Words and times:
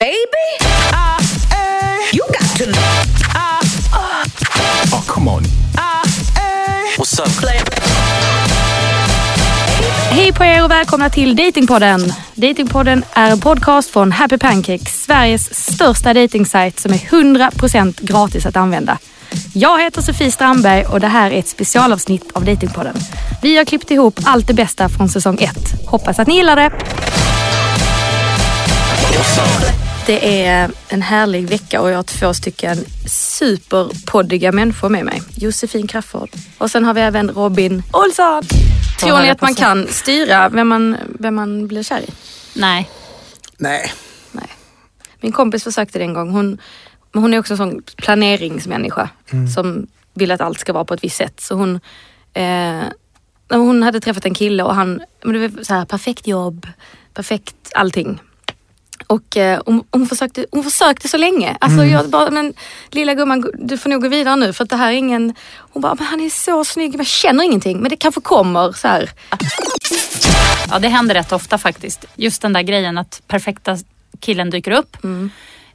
Baby, 0.00 0.48
uh, 0.92 1.18
uh, 1.52 1.98
you 2.12 2.24
got 2.28 2.56
to 2.56 2.66
know. 2.66 3.00
Oh, 4.92 5.04
come 5.08 5.28
on. 5.28 5.42
What's 6.96 7.18
up? 7.20 7.28
Hej 10.10 10.32
på 10.32 10.44
er 10.44 10.64
och 10.64 10.70
välkomna 10.70 11.10
till 11.10 11.36
Datingpodden. 11.36 12.12
Datingpodden 12.34 13.04
är 13.12 13.30
en 13.30 13.40
podcast 13.40 13.90
från 13.90 14.12
Happy 14.12 14.38
Pancakes, 14.38 15.02
Sveriges 15.02 15.72
största 15.72 16.14
datingsajt 16.14 16.80
som 16.80 16.92
är 16.92 16.98
100% 16.98 17.94
gratis 18.00 18.46
att 18.46 18.56
använda. 18.56 18.98
Jag 19.54 19.82
heter 19.82 20.02
Sofie 20.02 20.30
Strandberg 20.30 20.84
och 20.84 21.00
det 21.00 21.08
här 21.08 21.30
är 21.30 21.38
ett 21.38 21.48
specialavsnitt 21.48 22.32
av 22.32 22.44
Datingpodden. 22.44 22.96
Vi 23.42 23.56
har 23.56 23.64
klippt 23.64 23.90
ihop 23.90 24.20
allt 24.24 24.46
det 24.46 24.54
bästa 24.54 24.88
från 24.88 25.08
säsong 25.08 25.38
1. 25.40 25.50
Hoppas 25.86 26.18
att 26.18 26.28
ni 26.28 26.36
gillar 26.36 26.56
det. 26.56 26.70
Det 30.08 30.44
är 30.46 30.70
en 30.88 31.02
härlig 31.02 31.48
vecka 31.48 31.80
och 31.80 31.90
jag 31.90 31.96
har 31.96 32.02
två 32.02 32.34
stycken 32.34 32.78
superpoddiga 33.06 34.52
människor 34.52 34.88
med 34.88 35.04
mig. 35.04 35.22
Josefin 35.34 35.86
Crafoord 35.86 36.30
och 36.58 36.70
sen 36.70 36.84
har 36.84 36.94
vi 36.94 37.00
även 37.00 37.30
Robin 37.30 37.82
Olsson. 37.92 38.42
Tror 39.00 39.18
ni 39.18 39.30
att 39.30 39.40
man 39.40 39.54
kan 39.54 39.86
styra 39.88 40.48
vem 40.48 40.68
man, 40.68 40.96
vem 41.18 41.34
man 41.34 41.66
blir 41.68 41.82
kär 41.82 42.00
i? 42.00 42.10
Nej. 42.54 42.90
Nej. 43.56 43.92
Nej. 44.32 44.48
Min 45.20 45.32
kompis 45.32 45.64
försökte 45.64 45.98
det 45.98 46.04
en 46.04 46.14
gång. 46.14 46.30
Hon, 46.30 46.58
hon 47.12 47.34
är 47.34 47.38
också 47.38 47.52
en 47.54 47.58
sån 47.58 47.82
planeringsmänniska 47.96 49.10
som 49.54 49.86
vill 50.14 50.30
att 50.30 50.40
allt 50.40 50.60
ska 50.60 50.72
vara 50.72 50.84
på 50.84 50.94
ett 50.94 51.04
visst 51.04 51.16
sätt. 51.16 51.40
Så 51.40 51.54
hon, 51.54 51.80
eh, 52.34 52.82
hon 53.48 53.82
hade 53.82 54.00
träffat 54.00 54.24
en 54.24 54.34
kille 54.34 54.62
och 54.62 54.74
han, 54.74 55.00
men 55.24 55.32
det 55.32 55.48
var 55.48 55.62
så 55.62 55.74
här, 55.74 55.84
perfekt 55.84 56.26
jobb, 56.26 56.66
perfekt 57.14 57.72
allting. 57.74 58.20
Och 59.08 59.36
eh, 59.36 59.60
hon, 59.66 59.84
hon, 59.90 60.06
försökte, 60.06 60.46
hon 60.52 60.64
försökte 60.64 61.08
så 61.08 61.16
länge. 61.16 61.56
Alltså 61.60 61.84
jag 61.84 62.10
bara, 62.10 62.30
men 62.30 62.54
lilla 62.90 63.14
gumman 63.14 63.50
du 63.54 63.78
får 63.78 63.90
nog 63.90 64.02
gå 64.02 64.08
vidare 64.08 64.36
nu 64.36 64.52
för 64.52 64.64
att 64.64 64.70
det 64.70 64.76
här 64.76 64.92
är 64.92 64.96
ingen... 64.96 65.34
Hon 65.56 65.82
bara, 65.82 65.94
men 65.94 66.06
han 66.06 66.20
är 66.20 66.30
så 66.30 66.64
snygg 66.64 66.90
men 66.90 66.98
jag 66.98 67.06
känner 67.06 67.44
ingenting. 67.44 67.80
Men 67.80 67.90
det 67.90 67.96
kanske 67.96 68.20
kommer 68.20 68.72
så 68.72 68.88
här. 68.88 69.10
Ja, 70.70 70.78
det 70.78 70.88
händer 70.88 71.14
rätt 71.14 71.32
ofta 71.32 71.58
faktiskt. 71.58 72.04
Just 72.16 72.42
den 72.42 72.52
där 72.52 72.62
grejen 72.62 72.98
att 72.98 73.22
perfekta 73.26 73.76
killen 74.20 74.50
dyker 74.50 74.70
upp. 74.70 74.96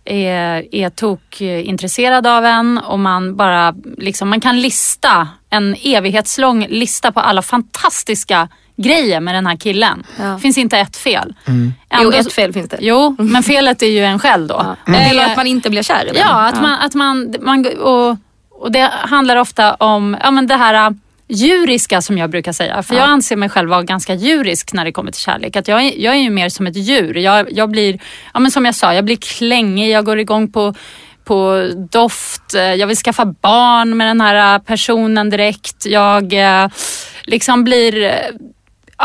Är, 0.05 0.75
är 0.75 0.89
tokintresserad 0.89 2.27
av 2.27 2.45
en 2.45 2.77
och 2.77 2.99
man 2.99 3.35
bara 3.35 3.75
liksom, 3.97 4.29
man 4.29 4.41
kan 4.41 4.61
lista 4.61 5.27
en 5.49 5.75
evighetslång 5.83 6.67
lista 6.69 7.11
på 7.11 7.19
alla 7.19 7.41
fantastiska 7.41 8.49
grejer 8.75 9.19
med 9.19 9.35
den 9.35 9.47
här 9.47 9.55
killen. 9.55 10.03
Ja. 10.19 10.39
finns 10.39 10.57
inte 10.57 10.77
ett 10.77 10.97
fel. 10.97 11.33
Jo, 11.47 11.53
Ändå- 11.89 12.11
ett 12.11 12.33
fel 12.33 12.53
finns 12.53 12.69
det. 12.69 12.77
Jo, 12.81 13.15
men 13.19 13.43
felet 13.43 13.81
är 13.81 13.87
ju 13.87 14.05
en 14.05 14.19
själv 14.19 14.47
då. 14.47 14.75
Ja. 14.85 14.93
Eh, 14.93 15.09
Eller 15.09 15.25
att 15.25 15.37
man 15.37 15.47
inte 15.47 15.69
blir 15.69 15.83
kär 15.83 16.05
i 16.05 16.07
den. 16.07 16.15
Ja, 16.17 16.47
att 16.47 16.61
man, 16.61 16.79
att 16.79 16.93
man, 16.93 17.35
man 17.41 17.65
och, 17.79 18.17
och 18.49 18.71
det 18.71 18.91
handlar 18.93 19.35
ofta 19.35 19.73
om 19.73 20.17
ja, 20.23 20.31
men 20.31 20.47
det 20.47 20.55
här 20.55 20.73
äh, 20.73 20.95
djuriska 21.27 22.01
som 22.01 22.17
jag 22.17 22.29
brukar 22.29 22.51
säga. 22.51 22.83
För 22.83 22.95
jag 22.95 23.03
anser 23.03 23.35
mig 23.35 23.49
själv 23.49 23.69
vara 23.69 23.83
ganska 23.83 24.13
djurisk 24.13 24.73
när 24.73 24.85
det 24.85 24.91
kommer 24.91 25.11
till 25.11 25.21
kärlek. 25.21 25.55
Att 25.55 25.67
jag, 25.67 25.81
är, 25.83 25.93
jag 26.03 26.13
är 26.13 26.19
ju 26.19 26.29
mer 26.29 26.49
som 26.49 26.67
ett 26.67 26.75
djur. 26.75 27.17
Jag, 27.17 27.51
jag 27.51 27.69
blir, 27.69 27.99
ja, 28.33 28.39
men 28.39 28.51
som 28.51 28.65
jag 28.65 28.75
sa, 28.75 28.93
jag 28.93 29.05
blir 29.05 29.15
klängig, 29.15 29.89
jag 29.91 30.05
går 30.05 30.19
igång 30.19 30.51
på 30.51 30.73
på 31.25 31.69
doft, 31.91 32.53
eh, 32.53 32.61
jag 32.61 32.87
vill 32.87 32.97
skaffa 32.97 33.25
barn 33.25 33.97
med 33.97 34.07
den 34.07 34.21
här 34.21 34.55
äh, 34.55 34.61
personen 34.61 35.29
direkt. 35.29 35.85
Jag 35.85 36.33
eh, 36.33 36.69
liksom 37.23 37.63
blir 37.63 38.03
eh, 38.03 38.11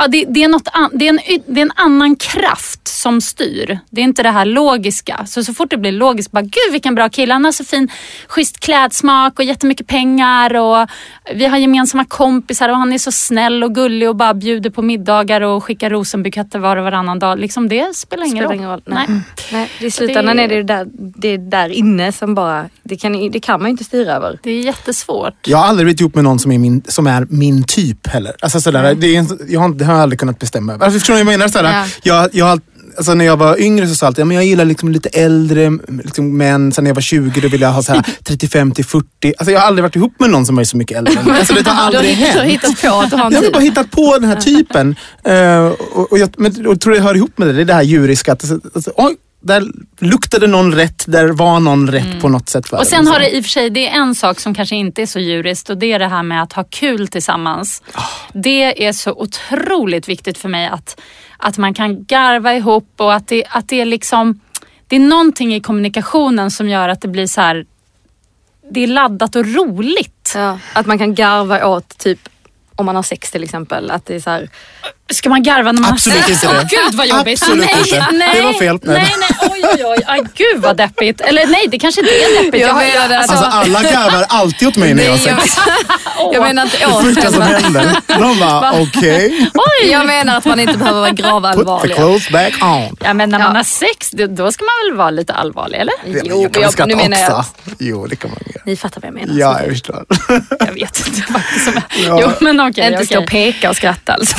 Ja, 0.01 0.09
det, 0.09 0.25
det, 0.29 0.45
är 0.45 0.49
något 0.49 0.69
an, 0.73 0.91
det, 0.95 1.05
är 1.05 1.09
en, 1.09 1.21
det 1.47 1.61
är 1.61 1.65
en 1.65 1.73
annan 1.77 2.17
kraft 2.17 2.89
som 2.89 3.21
styr. 3.21 3.79
Det 3.91 4.01
är 4.01 4.05
inte 4.05 4.23
det 4.23 4.31
här 4.31 4.45
logiska. 4.45 5.27
Så 5.27 5.45
så 5.45 5.55
fort 5.55 5.71
det 5.71 5.77
blir 5.77 5.93
logiskt, 5.93 6.31
bara 6.33 6.43
gud 6.43 6.73
vilken 6.73 6.95
bra 6.95 7.09
kille. 7.09 7.33
Han 7.33 7.45
har 7.45 7.53
så 7.53 7.65
fin 7.65 7.89
schysst 8.29 8.61
klädsmak 8.61 9.39
och 9.39 9.45
jättemycket 9.45 9.87
pengar 9.87 10.55
och 10.57 10.89
vi 11.35 11.47
har 11.47 11.59
gemensamma 11.59 12.05
kompisar 12.05 12.69
och 12.69 12.77
han 12.77 12.93
är 12.93 12.99
så 12.99 13.13
snäll 13.13 13.65
och 13.65 13.75
gullig 13.75 14.09
och 14.09 14.17
bara 14.17 14.35
bjuder 14.35 14.71
på 14.71 14.83
middagar 14.83 15.41
och 15.41 15.65
skickar 15.65 15.91
rosenbuketter 15.91 16.59
var 16.59 16.77
och 16.77 16.85
varannan 16.85 17.19
dag. 17.19 17.39
Liksom 17.39 17.69
det 17.69 17.97
spelar 17.97 18.25
ingen 18.25 18.37
Spelar 18.37 18.49
roll. 18.49 18.57
ingen 18.57 18.71
roll. 18.71 18.83
Nej. 18.87 19.05
Nej. 19.09 19.21
Nej, 19.53 19.71
det 19.81 19.87
I 19.87 19.91
slutändan 19.91 20.37
det- 20.37 20.43
är 20.43 20.49
det 20.49 20.63
där, 20.63 20.87
det 20.93 21.29
är 21.29 21.39
där 21.39 21.69
inne 21.69 22.13
som 22.13 22.35
bara, 22.35 22.69
det 22.83 22.97
kan, 22.97 23.31
det 23.31 23.41
kan 23.41 23.61
man 23.61 23.69
ju 23.69 23.71
inte 23.71 23.85
styra 23.85 24.13
över. 24.13 24.39
Det 24.43 24.51
är 24.51 24.61
jättesvårt. 24.61 25.35
Jag 25.47 25.59
har 25.59 25.65
aldrig 25.65 25.87
blivit 25.87 26.01
ihop 26.01 26.15
med 26.15 26.25
någon 26.25 26.39
som 26.39 26.53
är 26.53 26.59
min, 26.59 26.83
som 26.89 27.07
är 27.07 27.27
min 27.31 27.65
typ 27.65 28.07
heller. 28.07 28.33
Alltså 28.41 28.61
sådär, 28.61 28.95
det, 28.95 29.17
är, 29.17 29.27
jag 29.53 29.61
har, 29.61 29.69
det 29.69 29.85
har 29.89 29.95
jag 29.95 30.03
aldrig 30.03 30.19
kunnat 30.21 30.39
bestämma 30.39 30.73
över. 30.73 30.85
Alltså, 30.85 30.99
förstår 30.99 31.15
ni 31.15 31.23
vad 31.25 31.33
jag 31.33 31.39
menar? 31.39 31.49
Sådär, 31.53 31.73
Ja. 31.73 31.87
jag, 32.03 32.29
jag, 32.33 32.61
alltså, 32.97 33.15
när 33.15 33.25
jag 33.25 33.37
var 33.37 33.61
yngre 33.61 33.87
så 33.89 33.95
sa 33.95 34.07
jag 34.07 34.09
alltid 34.09 34.25
att 34.27 34.35
jag 34.35 34.45
gillar 34.45 34.65
liksom 34.65 34.89
lite 34.93 35.09
äldre 35.09 35.71
liksom, 36.05 36.37
män. 36.37 36.73
Sen 36.73 36.85
när 36.85 36.91
jag 36.91 36.95
var 36.95 37.03
20 37.03 37.41
då 37.41 37.49
ville 37.49 37.65
jag 37.67 37.73
ha 37.73 37.83
så 37.83 37.93
här 37.93 38.03
35 38.25 38.73
till 38.73 38.85
40. 38.85 39.07
Alltså, 39.39 39.53
jag 39.53 39.61
har 39.61 39.67
aldrig 39.67 39.83
varit 39.83 39.97
ihop 39.97 40.13
med 40.21 40.31
någon 40.31 40.47
som 40.47 40.59
är 40.59 40.65
så 40.65 40.77
mycket 40.77 40.99
äldre. 40.99 41.21
än. 41.21 41.31
Alltså, 41.31 41.55
det 41.55 41.67
har 41.71 41.87
aldrig 41.87 42.19
du 42.19 42.25
har 42.25 42.31
hänt. 42.31 42.51
hittat 42.51 42.83
på 42.83 43.01
att 43.01 43.11
du 43.11 43.17
har 43.17 43.27
en 43.27 43.33
Jag 43.33 43.39
har 43.39 43.45
typ. 43.45 43.53
bara 43.53 43.63
hittat 43.63 43.91
på 43.91 44.19
den 44.21 44.29
här 44.29 44.37
typen. 44.41 44.97
Eh, 45.25 45.67
och, 45.93 46.13
och, 46.13 46.19
jag, 46.19 46.31
men, 46.37 46.67
och 46.67 46.81
tror 46.81 46.95
det 46.95 47.01
hör 47.01 47.15
ihop 47.15 47.39
med 47.39 47.49
det. 47.49 47.53
Det 47.53 47.61
är 47.61 47.65
det 47.65 47.75
här 47.75 47.83
djuriska. 47.83 48.33
Att, 48.33 48.45
alltså, 48.75 48.93
oj, 48.97 49.17
där 49.41 49.65
luktade 49.99 50.47
någon 50.47 50.75
rätt. 50.75 51.05
Där 51.07 51.29
var 51.29 51.61
någon 51.61 51.91
rätt 51.91 52.21
på 52.21 52.29
något 52.29 52.49
sätt. 52.49 52.73
Mm. 52.73 52.79
Och 52.79 52.85
en. 52.85 52.91
sen 52.91 53.07
har 53.07 53.21
det 53.21 53.37
i 53.37 53.41
och 53.41 53.45
för 53.45 53.51
sig, 53.51 53.71
det 53.71 53.89
är 53.89 54.01
en 54.01 54.15
sak 54.15 54.41
som 54.41 54.55
kanske 54.55 54.77
inte 54.77 55.03
är 55.03 55.07
så 55.07 55.19
djuriskt 55.19 55.71
och 55.71 55.79
det 55.79 55.93
är 55.93 55.99
det 55.99 56.09
här 56.09 56.23
med 56.23 56.43
att 56.43 56.53
ha 56.53 56.65
kul 56.65 57.09
tillsammans. 57.09 57.83
Det 58.33 58.87
är 58.87 58.93
så 58.93 59.13
otroligt 59.13 60.09
viktigt 60.09 60.39
för 60.39 60.49
mig 60.49 60.67
att, 60.67 61.01
att 61.37 61.59
man 61.59 61.75
kan 61.75 62.05
garva 62.05 62.55
ihop 62.55 62.93
och 62.97 63.15
att 63.15 63.29
det, 63.29 63.45
att 63.51 63.69
det 63.69 63.81
är 63.81 63.85
liksom, 63.85 64.41
det 64.87 64.97
är 64.97 65.01
någonting 65.01 65.55
i 65.55 65.61
kommunikationen 65.61 66.51
som 66.51 66.69
gör 66.69 66.89
att 66.89 67.01
det 67.01 67.09
blir 67.09 67.27
så 67.27 67.41
här, 67.41 67.67
det 68.71 68.81
är 68.81 68.87
laddat 68.87 69.37
och 69.37 69.47
roligt. 69.47 70.33
Ja, 70.35 70.59
att 70.73 70.87
man 70.87 70.99
kan 70.99 71.15
garva 71.15 71.67
åt 71.67 71.99
typ 71.99 72.29
om 72.79 72.87
man 72.87 72.97
har 72.97 73.03
sex 73.03 73.31
till 73.31 73.45
exempel. 73.45 73.91
Att 73.91 74.07
det 74.07 74.15
är 74.15 74.21
så 74.21 74.31
här, 74.31 74.49
Ska 75.13 75.29
man 75.29 75.43
garva 75.43 75.73
när 75.73 75.83
man 75.83 75.93
Absolut 75.93 76.29
inte 76.29 76.47
det. 76.47 76.69
Gud 76.71 76.95
vad 76.95 77.07
jobbigt. 77.07 77.43
Absolut 77.43 77.67
nej, 77.67 77.79
inte. 77.79 78.07
Nej, 78.13 78.31
Det 78.37 78.43
var 78.43 78.53
fel. 78.53 78.79
Nej. 78.83 78.95
Nej, 78.97 79.15
nej, 79.41 79.51
oj, 79.53 79.61
oj, 79.75 79.85
oj. 79.87 79.99
Aj, 80.07 80.21
gud 80.35 80.63
vad 80.63 80.77
deppigt. 80.77 81.21
Eller 81.21 81.47
nej, 81.47 81.67
det 81.69 81.79
kanske 81.79 82.01
inte 82.01 82.13
är 82.13 82.45
deppigt. 82.45 82.63
Jag 82.63 82.69
har- 82.75 82.81
menade 82.87 83.19
att- 83.19 83.31
Alltså 83.31 83.45
alla 83.47 83.83
garvar 83.83 84.25
alltid 84.29 84.69
åt 84.69 84.77
mig 84.77 84.95
när 84.95 85.03
jag 85.05 85.11
har 85.11 85.29
jag, 85.29 85.41
sex. 85.43 85.57
jag 86.33 86.43
menar 86.43 86.63
inte 86.63 86.79
Det 86.79 86.87
åt 86.87 87.03
första 87.05 87.33
som 87.33 87.43
händer. 87.43 87.97
De 88.07 88.39
bara 88.39 88.73
okej. 88.83 89.51
Oj! 89.55 89.91
Jag 89.91 90.07
menar 90.07 90.37
att 90.39 90.45
man 90.45 90.61
inte 90.61 90.79
behöver 90.79 91.01
vara 91.01 91.11
Put 91.11 91.17
the 91.17 91.23
gravallvarlig. 91.23 91.97
clothes 91.97 92.31
back 92.31 92.53
on. 92.63 92.97
Ja 93.01 93.15
men 93.15 93.29
när 93.31 93.39
Ja. 93.39 93.45
man 93.47 93.57
har 93.57 93.63
sex, 93.65 94.11
då- 94.11 94.53
ska 94.53 94.65
man 94.65 94.91
väl 94.91 94.99
vara 94.99 95.11
lite 95.11 95.33
allvarlig 95.33 95.79
eller? 95.79 95.95
Ja, 96.07 96.21
Jo, 96.25 96.43
jag 96.43 96.53
kan 96.53 96.63
jag, 96.63 96.73
skratta 96.73 96.89
nu 96.89 96.97
menar 96.97 97.19
jag 97.19 97.39
också. 97.39 97.51
Jo, 97.79 98.07
det 98.07 98.17
kan 98.17 98.31
man 98.31 98.39
göra. 98.47 98.63
Ni 98.67 98.77
fattar 98.77 99.01
vad 99.01 99.09
jag 99.09 99.15
menar. 99.15 99.41
Ja, 99.41 99.61
jag 99.61 99.71
förstår. 99.71 100.05
Jag 100.61 100.73
vet 100.75 101.07
inte 101.07 101.23
faktiskt. 101.33 101.67
Jag... 101.75 101.83
Ja. 102.07 102.19
Jo 102.23 102.31
men 102.41 102.61
okej. 102.61 102.93
inte 102.93 103.07
stå 103.07 103.19
och 103.23 103.27
peka 103.31 103.71
och 103.71 103.77
skratta 103.77 104.13
alltså. 104.13 104.37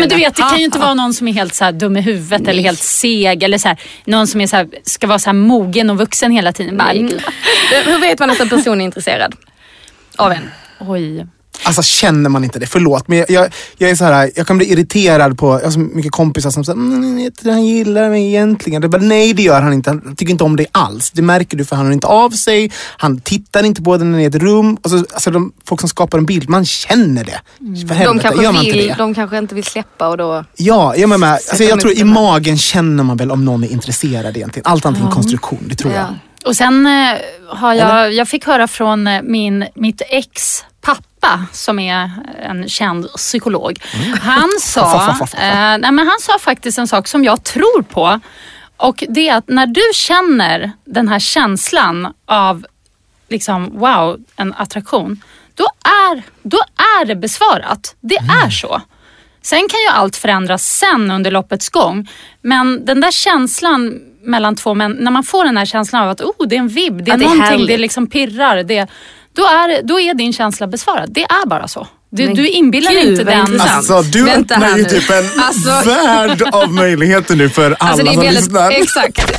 Nej 0.00 0.08
men 0.08 0.18
du 0.18 0.24
vet, 0.24 0.36
det 0.36 0.42
kan 0.42 0.58
ju 0.58 0.64
inte 0.64 0.78
vara 0.78 0.94
någon 0.94 1.14
som 1.14 1.28
är 1.28 1.32
helt 1.32 1.54
så 1.54 1.64
här 1.64 1.72
dum 1.72 1.96
i 1.96 2.00
huvudet 2.00 2.48
eller 2.48 2.62
helt 2.62 2.78
seg 2.82 3.42
eller 3.42 3.58
så 3.58 3.68
här, 3.68 3.80
någon 4.04 4.26
som 4.26 4.40
är 4.40 4.46
så 4.46 4.56
här, 4.56 4.68
ska 4.84 5.06
vara 5.06 5.18
så 5.18 5.28
här 5.28 5.34
mogen 5.34 5.90
och 5.90 5.98
vuxen 5.98 6.32
hela 6.32 6.52
tiden. 6.52 6.76
Bara, 6.76 6.92
Nej. 6.92 7.16
Hur 7.84 8.00
vet 8.00 8.18
man 8.18 8.30
att 8.30 8.40
en 8.40 8.48
person 8.48 8.80
är 8.80 8.84
intresserad 8.84 9.34
av 10.16 10.32
en? 10.32 10.50
Oj. 10.78 11.26
Alltså 11.64 11.82
känner 11.82 12.30
man 12.30 12.44
inte 12.44 12.58
det, 12.58 12.66
förlåt. 12.66 13.08
Men 13.08 13.18
jag, 13.18 13.30
jag, 13.30 13.52
jag 13.78 13.90
är 13.90 13.94
så 13.94 14.04
här, 14.04 14.30
jag 14.36 14.46
kan 14.46 14.58
bli 14.58 14.72
irriterad 14.72 15.38
på, 15.38 15.46
jag 15.46 15.66
har 15.66 15.70
så 15.70 15.78
mycket 15.78 16.12
kompisar 16.12 16.50
som 16.50 16.64
säger 16.64 16.78
mm, 16.78 17.30
jag 17.42 17.52
han 17.52 17.66
gillar 17.66 18.10
mig 18.10 18.26
egentligen. 18.26 18.82
Det 18.82 18.88
bara, 18.88 19.02
nej 19.02 19.34
det 19.34 19.42
gör 19.42 19.60
han 19.62 19.72
inte, 19.72 19.90
han 19.90 20.16
tycker 20.16 20.32
inte 20.32 20.44
om 20.44 20.56
dig 20.56 20.66
alls. 20.72 21.10
Det 21.10 21.22
märker 21.22 21.56
du 21.56 21.64
för 21.64 21.76
han 21.76 21.86
har 21.86 21.92
inte 21.92 22.06
av 22.06 22.30
sig, 22.30 22.70
han 22.96 23.20
tittar 23.20 23.62
inte 23.62 23.82
på 23.82 23.96
dig 23.96 24.06
när 24.06 24.18
ni 24.18 24.24
är 24.24 24.26
i 24.26 24.36
ett 24.36 24.42
rum. 24.42 24.78
Och 24.82 24.90
så, 24.90 24.96
alltså, 24.96 25.30
de, 25.30 25.52
folk 25.64 25.80
som 25.80 25.88
skapar 25.88 26.18
en 26.18 26.26
bild, 26.26 26.48
man 26.48 26.64
känner 26.64 27.24
det. 27.24 27.40
För 27.58 27.88
De 27.88 27.94
helvete, 27.94 28.22
kanske, 28.22 28.42
gör 28.42 28.52
man 28.52 28.64
inte 28.64 28.78
vill, 28.78 28.88
det? 28.88 28.94
de 28.98 29.14
kanske 29.14 29.38
inte 29.38 29.54
vill 29.54 29.64
släppa 29.64 30.08
och 30.08 30.16
då... 30.16 30.44
Ja, 30.56 30.96
jag, 30.96 31.08
med, 31.08 31.20
med. 31.20 31.32
Alltså, 31.32 31.64
jag 31.64 31.78
de 31.78 31.82
tror 31.82 31.92
i 31.98 32.04
magen 32.04 32.58
känner 32.58 33.04
man 33.04 33.16
väl 33.16 33.30
om 33.30 33.44
någon 33.44 33.64
är 33.64 33.68
intresserad 33.68 34.36
egentligen. 34.36 34.66
Allt 34.66 34.86
annat 34.86 35.00
är 35.00 35.04
en 35.04 35.10
konstruktion, 35.10 35.64
det 35.68 35.74
tror 35.74 35.92
jag. 35.92 36.02
Ja. 36.02 36.14
Och 36.44 36.56
sen 36.56 36.86
eh, 36.86 37.18
har 37.48 37.74
jag, 37.74 38.12
jag 38.12 38.28
fick 38.28 38.46
höra 38.46 38.68
från 38.68 39.06
eh, 39.06 39.22
min, 39.22 39.66
mitt 39.74 40.02
ex 40.08 40.64
pappa 41.20 41.46
som 41.52 41.78
är 41.78 42.10
en 42.42 42.68
känd 42.68 43.12
psykolog. 43.16 43.78
Han 44.20 44.48
sa, 44.60 45.10
eh, 45.20 45.78
nej, 45.78 45.92
men 45.92 45.98
han 45.98 46.20
sa 46.20 46.38
faktiskt 46.38 46.78
en 46.78 46.88
sak 46.88 47.08
som 47.08 47.24
jag 47.24 47.44
tror 47.44 47.82
på. 47.82 48.20
Och 48.76 49.04
det 49.08 49.28
är 49.28 49.36
att 49.36 49.48
när 49.48 49.66
du 49.66 49.82
känner 49.94 50.72
den 50.84 51.08
här 51.08 51.18
känslan 51.18 52.14
av 52.26 52.66
liksom 53.28 53.78
wow, 53.78 54.20
en 54.36 54.54
attraktion. 54.54 55.22
Då 55.54 55.66
är, 55.84 56.22
då 56.42 56.58
är 56.76 57.04
det 57.04 57.16
besvarat. 57.16 57.96
Det 58.00 58.16
är 58.16 58.50
så. 58.50 58.82
Sen 59.42 59.58
kan 59.58 59.80
ju 59.80 59.88
allt 59.88 60.16
förändras 60.16 60.66
sen 60.66 61.10
under 61.10 61.30
loppets 61.30 61.68
gång. 61.68 62.08
Men 62.42 62.84
den 62.84 63.00
där 63.00 63.10
känslan 63.10 64.00
mellan 64.22 64.56
två 64.56 64.74
män, 64.74 64.96
när 65.00 65.10
man 65.10 65.22
får 65.22 65.44
den 65.44 65.56
här 65.56 65.64
känslan 65.64 66.02
av 66.02 66.10
att 66.10 66.20
oh, 66.20 66.48
det 66.48 66.56
är 66.56 66.60
en 66.60 66.68
vibb, 66.68 67.04
det 67.04 67.10
är 67.10 67.14
Att 67.14 67.20
det 67.20 67.26
är 67.26 67.36
någonting, 67.36 67.66
det 67.66 67.78
liksom 67.78 68.06
pirrar. 68.06 68.62
Det, 68.62 68.90
då 69.40 69.46
är, 69.46 69.82
då 69.82 70.00
är 70.00 70.14
din 70.14 70.32
känsla 70.32 70.66
besvarad. 70.66 71.12
Det 71.12 71.22
är 71.22 71.46
bara 71.46 71.68
så. 71.68 71.86
Du, 72.10 72.28
du 72.28 72.48
inbillar 72.48 72.90
Gud, 72.90 73.10
inte 73.10 73.24
den. 73.24 73.60
Alltså 73.60 74.02
du 74.02 74.24
Vänta 74.24 74.54
öppnar 74.54 74.78
ju 74.78 74.84
typ 74.84 75.10
en 75.10 75.40
alltså... 75.40 75.90
värld 75.90 76.42
av 76.52 76.72
möjligheter 76.74 77.36
nu 77.36 77.48
för 77.48 77.70
alltså, 77.70 77.84
alla 77.84 77.92
alltså, 77.92 78.14
som 78.14 78.22
väldigt, 78.22 78.42
lyssnar. 78.42 78.70
Exakt. 78.70 79.32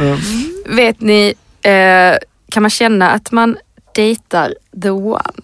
Mm. 0.00 0.18
Vet 0.66 1.00
ni, 1.00 1.34
eh, 1.62 2.18
kan 2.48 2.62
man 2.62 2.70
känna 2.70 3.10
att 3.10 3.32
man 3.32 3.56
dejtar 3.94 4.54
the 4.82 4.90
one? 4.90 5.42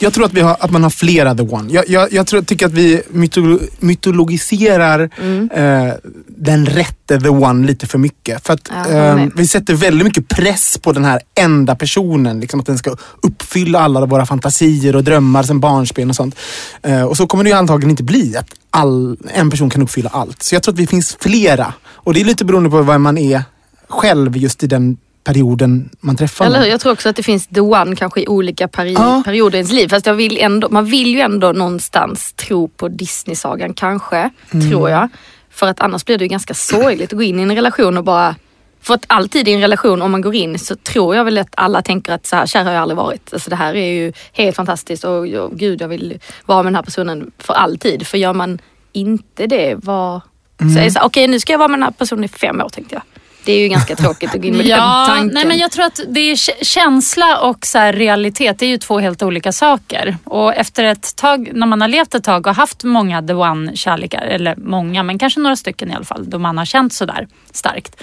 Jag 0.00 0.12
tror 0.12 0.24
att, 0.24 0.32
vi 0.32 0.40
har, 0.40 0.56
att 0.60 0.70
man 0.70 0.82
har 0.82 0.90
flera 0.90 1.34
the 1.34 1.42
one. 1.42 1.72
Jag, 1.72 1.88
jag, 1.88 2.12
jag 2.12 2.26
tror, 2.26 2.42
tycker 2.42 2.66
att 2.66 2.72
vi 2.72 3.02
mytolo, 3.10 3.58
mytologiserar 3.78 5.10
Mm. 5.20 5.50
eh, 5.50 5.94
den 6.26 6.66
rätte 6.66 7.20
the 7.20 7.28
one 7.28 7.66
lite 7.66 7.86
för 7.86 7.98
mycket. 7.98 8.46
För 8.46 8.52
att 8.54 8.68
Ja, 8.70 8.88
eh, 8.90 9.26
vi 9.36 9.46
sätter 9.46 9.74
väldigt 9.74 10.04
mycket 10.06 10.28
press 10.28 10.78
på 10.82 10.92
den 10.92 11.04
här 11.04 11.20
enda 11.40 11.74
personen. 11.76 12.40
Liksom 12.40 12.60
att 12.60 12.66
den 12.66 12.78
ska 12.78 12.96
uppfylla 13.22 13.80
alla 13.80 14.06
våra 14.06 14.26
fantasier 14.26 14.96
och 14.96 15.04
drömmar 15.04 15.42
sen 15.42 15.60
barnsben 15.60 16.10
och 16.10 16.16
sånt. 16.16 16.34
Eh, 16.82 17.02
och 17.02 17.16
så 17.16 17.26
kommer 17.26 17.44
det 17.44 17.50
ju 17.50 17.56
antagligen 17.56 17.90
inte 17.90 18.02
bli. 18.02 18.36
Att 18.36 18.48
all, 18.70 19.16
en 19.34 19.50
person 19.50 19.70
kan 19.70 19.82
uppfylla 19.82 20.10
allt. 20.10 20.42
Så 20.42 20.54
jag 20.54 20.62
tror 20.62 20.72
att 20.74 20.78
vi 20.80 20.86
finns 20.86 21.16
flera. 21.20 21.74
Och 21.88 22.14
det 22.14 22.20
är 22.20 22.24
lite 22.24 22.44
beroende 22.44 22.70
på 22.70 22.82
vad 22.82 23.00
man 23.00 23.18
är 23.18 23.42
själv 23.88 24.36
just 24.36 24.62
i 24.62 24.66
den 24.66 24.96
perioden 25.32 25.88
man 26.00 26.16
träffar 26.16 26.46
Eller 26.46 26.58
hur? 26.60 26.66
Jag 26.66 26.80
tror 26.80 26.92
också 26.92 27.08
att 27.08 27.16
det 27.16 27.22
finns 27.22 27.46
the 27.46 27.60
one 27.60 27.96
kanske 27.96 28.20
i 28.20 28.26
olika 28.26 28.66
peri- 28.68 28.94
Ja. 28.98 29.22
perioder 29.24 29.56
i 29.56 29.58
ens 29.58 29.72
liv. 29.72 29.88
Fast 29.88 30.06
jag 30.06 30.14
vill 30.14 30.38
ändå, 30.38 30.68
man 30.70 30.84
vill 30.84 31.14
ju 31.14 31.20
ändå 31.20 31.52
någonstans 31.52 32.32
tro 32.32 32.68
på 32.68 32.88
Disney-sagan 32.88 33.74
kanske, 33.74 34.30
Mm. 34.50 34.70
tror 34.70 34.90
jag. 34.90 35.08
För 35.50 35.66
att 35.66 35.80
annars 35.80 36.04
blir 36.04 36.18
det 36.18 36.24
ju 36.24 36.28
ganska 36.28 36.54
sorgligt 36.54 37.12
att 37.12 37.16
gå 37.18 37.22
in 37.22 37.38
i 37.40 37.42
en 37.42 37.54
relation 37.54 37.98
och 37.98 38.04
bara... 38.04 38.34
För 38.80 38.94
att 38.94 39.04
alltid 39.06 39.48
i 39.48 39.52
en 39.52 39.60
relation, 39.60 40.02
om 40.02 40.10
man 40.10 40.20
går 40.20 40.34
in 40.34 40.58
så 40.58 40.76
tror 40.76 41.16
jag 41.16 41.24
väl 41.24 41.38
att 41.38 41.48
alla 41.56 41.82
tänker 41.82 42.12
att 42.12 42.26
så 42.26 42.36
här 42.36 42.46
kär 42.46 42.64
har 42.64 42.72
jag 42.72 42.82
aldrig 42.82 42.96
varit. 42.96 43.32
Alltså 43.32 43.50
det 43.50 43.56
här 43.56 43.74
är 43.74 43.92
ju 43.92 44.12
helt 44.32 44.56
fantastiskt 44.56 45.04
och, 45.04 45.26
och 45.26 45.52
gud 45.58 45.80
jag 45.80 45.88
vill 45.88 46.18
vara 46.46 46.62
med 46.62 46.72
den 46.72 46.76
här 46.76 46.82
personen 46.82 47.30
för 47.38 47.54
alltid. 47.54 48.06
För 48.06 48.18
gör 48.18 48.32
man 48.32 48.58
inte 48.92 49.46
det, 49.46 49.74
vad... 49.74 50.20
Mm. 50.60 50.92
Okej 51.02 51.28
nu 51.28 51.40
ska 51.40 51.52
jag 51.52 51.58
vara 51.58 51.68
med 51.68 51.78
den 51.78 51.82
här 51.84 51.90
personen 51.90 52.24
i 52.24 52.28
fem 52.28 52.60
år 52.60 52.68
tänkte 52.68 52.94
jag. 52.94 53.02
Det 53.48 53.52
är 53.52 53.62
ju 53.62 53.68
ganska 53.68 53.96
tråkigt 53.96 54.34
att 54.34 54.40
gå 54.40 54.46
in 54.48 54.56
med 54.56 54.60
den 54.66 54.70
Ja, 54.78 55.04
tanken. 55.08 55.30
nej, 55.34 55.46
men 55.46 55.58
jag 55.58 55.70
tror 55.70 55.84
att 55.84 56.00
det 56.08 56.20
är 56.20 56.34
kä- 56.34 56.64
känsla 56.64 57.38
och 57.40 57.66
så 57.66 57.78
realitet, 57.78 58.58
det 58.58 58.66
är 58.66 58.70
ju 58.70 58.78
två 58.78 58.98
helt 58.98 59.22
olika 59.22 59.52
saker. 59.52 60.16
Och 60.24 60.54
efter 60.54 60.84
ett 60.84 61.16
tag, 61.16 61.50
när 61.54 61.66
man 61.66 61.80
har 61.80 61.88
levt 61.88 62.14
ett 62.14 62.24
tag 62.24 62.46
och 62.46 62.54
haft 62.54 62.84
många 62.84 63.22
the 63.22 63.32
one-kärlekar, 63.34 64.22
eller 64.22 64.56
många, 64.56 65.02
men 65.02 65.18
kanske 65.18 65.40
några 65.40 65.56
stycken 65.56 65.90
i 65.90 65.94
alla 65.94 66.04
fall, 66.04 66.30
då 66.30 66.38
man 66.38 66.58
har 66.58 66.64
känt 66.64 66.92
sådär 66.92 67.28
starkt. 67.52 68.02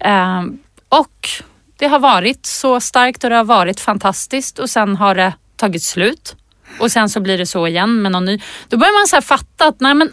Ehm, 0.00 0.58
och 0.88 1.28
det 1.78 1.86
har 1.86 1.98
varit 1.98 2.46
så 2.46 2.80
starkt 2.80 3.24
och 3.24 3.30
det 3.30 3.36
har 3.36 3.44
varit 3.44 3.80
fantastiskt 3.80 4.58
och 4.58 4.70
sen 4.70 4.96
har 4.96 5.14
det 5.14 5.32
tagit 5.56 5.82
slut. 5.82 6.36
Och 6.80 6.92
sen 6.92 7.08
så 7.08 7.20
blir 7.20 7.38
det 7.38 7.46
så 7.46 7.66
igen 7.66 8.02
med 8.02 8.12
någon 8.12 8.24
ny. 8.24 8.40
Då 8.68 8.76
börjar 8.76 9.00
man 9.00 9.08
så 9.22 9.26
fatta 9.28 9.66
att 9.68 9.80
nej 9.80 9.94
men 9.94 10.12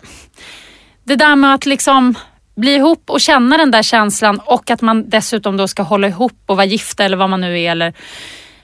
det 1.03 1.15
där 1.15 1.35
med 1.35 1.53
att 1.53 1.65
liksom 1.65 2.15
bli 2.55 2.75
ihop 2.75 3.09
och 3.09 3.21
känna 3.21 3.57
den 3.57 3.71
där 3.71 3.83
känslan 3.83 4.39
och 4.45 4.69
att 4.69 4.81
man 4.81 5.09
dessutom 5.09 5.57
då 5.57 5.67
ska 5.67 5.83
hålla 5.83 6.07
ihop 6.07 6.33
och 6.45 6.55
vara 6.57 6.65
gifta 6.65 7.03
eller 7.03 7.17
vad 7.17 7.29
man 7.29 7.41
nu 7.41 7.59
är 7.61 7.71
eller 7.71 7.93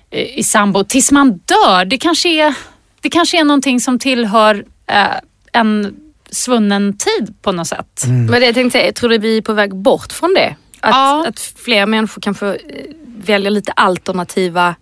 eh, 0.10 0.40
i 0.40 0.44
sambo 0.44 0.84
tills 0.84 1.12
man 1.12 1.32
dör. 1.32 1.86
Det 1.86 1.98
kanske 1.98 2.30
är, 2.30 2.54
det 3.02 3.10
kanske 3.10 3.40
är 3.40 3.44
någonting 3.44 3.80
som 3.80 4.00
tillhör 4.00 4.66
eh, 4.88 5.06
en 5.54 5.96
svunnen 6.32 6.98
tid 6.98 7.36
på 7.42 7.52
något 7.52 7.68
sätt. 7.68 8.04
Mm. 8.06 8.26
Men 8.26 8.40
det 8.40 8.46
jag 8.46 8.56
tänkte 8.56 8.80
säga, 8.80 8.92
tror 8.94 9.10
du 9.10 9.18
vi 9.18 9.38
är 9.38 9.42
på 9.42 9.54
väg 9.54 9.76
bort 9.76 10.12
från 10.12 10.34
det? 10.34 10.56
Att, 10.80 10.96
Ja. 10.96 11.26
att 11.28 11.40
fler 11.40 11.86
människor 11.86 12.22
kan 12.22 12.36
få 12.36 12.46
eh, 12.48 12.58
välja 13.04 13.50
lite 13.50 13.72
alternativa 13.72 14.76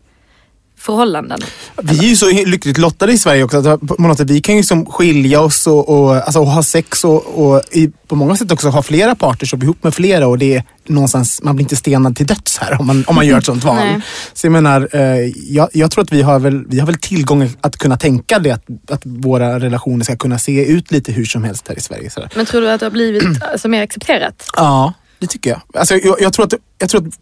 förhållanden. 0.79 1.39
Vi 1.81 1.99
är 1.99 2.09
ju 2.09 2.15
så 2.15 2.29
lyckligt 2.29 2.77
lottade 2.77 3.13
i 3.13 3.17
Sverige 3.17 3.43
också. 3.43 3.57
Att 3.57 3.87
på 3.87 4.01
något 4.01 4.17
sätt, 4.17 4.29
vi 4.29 4.41
kan 4.41 4.55
ju 4.55 4.63
som 4.63 4.85
skilja 4.85 5.41
oss 5.41 5.67
och, 5.67 5.89
och, 5.89 6.15
alltså, 6.15 6.39
och 6.39 6.47
ha 6.47 6.63
sex 6.63 7.03
och, 7.03 7.25
och 7.25 7.61
i, 7.71 7.91
på 8.07 8.15
många 8.15 8.37
sätt 8.37 8.51
också 8.51 8.69
ha 8.69 8.81
flera 8.81 9.15
partners 9.15 9.53
och 9.53 9.59
bli 9.59 9.65
ihop 9.65 9.83
med 9.83 9.93
flera. 9.93 10.27
Och 10.27 10.37
det 10.37 10.55
är 10.55 10.63
någonstans, 10.87 11.41
man 11.43 11.55
blir 11.55 11.63
inte 11.63 11.75
stenad 11.75 12.15
till 12.15 12.25
döds 12.25 12.57
här 12.57 12.79
om 12.79 12.87
man, 12.87 13.03
om 13.07 13.15
man 13.15 13.27
gör 13.27 13.37
ett 13.37 13.45
sånt 13.45 13.63
val. 13.63 13.75
Nej. 13.75 14.01
Så 14.33 14.47
jag 14.47 14.51
menar, 14.51 14.89
eh, 14.91 15.31
jag, 15.35 15.69
jag 15.73 15.91
tror 15.91 16.03
att 16.03 16.11
vi 16.11 16.21
har 16.21 16.39
väl, 16.39 16.65
vi 16.67 16.79
har 16.79 16.87
väl 16.87 16.97
tillgång 16.97 17.51
att 17.61 17.77
kunna 17.77 17.97
tänka 17.97 18.39
det. 18.39 18.51
Att, 18.51 18.91
att 18.91 19.01
våra 19.05 19.59
relationer 19.59 20.03
ska 20.03 20.15
kunna 20.15 20.39
se 20.39 20.65
ut 20.65 20.91
lite 20.91 21.11
hur 21.11 21.25
som 21.25 21.43
helst 21.43 21.67
här 21.67 21.77
i 21.77 21.81
Sverige. 21.81 22.09
Sådär. 22.09 22.29
Men 22.35 22.45
tror 22.45 22.61
du 22.61 22.71
att 22.71 22.79
det 22.79 22.85
har 22.85 22.91
blivit 22.91 23.43
alltså, 23.43 23.67
mer 23.67 23.83
accepterat? 23.83 24.49
Ja, 24.55 24.93
det 25.19 25.27
tycker 25.27 25.49
jag. 25.49 25.61
Alltså, 25.73 25.95
jag, 25.95 26.21
jag, 26.21 26.33
tror 26.33 26.45
att, 26.45 26.53
jag, 26.77 26.89
tror 26.89 27.07
att, 27.07 27.13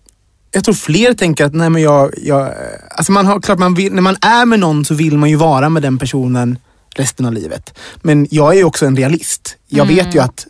jag 0.52 0.64
tror 0.64 0.76
fler 0.76 1.14
tänker 1.14 1.46
att 1.46 1.54
nej 1.54 1.70
men 1.70 1.82
jag, 1.82 2.14
jag 2.18 2.54
alltså 2.90 3.12
man 3.12 3.26
har, 3.26 3.42
klart 3.42 3.60
man 3.60 3.74
vill, 3.74 3.94
när 3.94 4.02
man 4.02 4.18
är 4.22 4.46
med 4.46 4.60
någon 4.60 4.86
så 4.86 4.94
vill 4.94 5.18
man 5.18 5.30
ju 5.30 5.36
vara 5.36 5.70
med 5.70 5.82
den 5.82 5.98
personen 5.98 6.60
resten 6.96 7.26
av 7.26 7.34
livet. 7.34 7.78
Men 8.02 8.28
jag 8.32 8.54
är 8.54 8.58
ju 8.58 8.64
också 8.64 8.86
en 8.86 8.96
realist. 8.96 9.58
Jag 9.68 9.86
vet 9.86 10.16
ju 10.16 10.20
att 10.20 10.48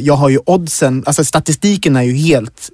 jag 0.00 0.14
har 0.14 0.28
ju 0.28 0.38
oddsen, 0.46 1.02
alltså 1.06 1.24
statistiken 1.24 1.96
är 1.96 2.02
ju 2.02 2.12
helt, 2.12 2.70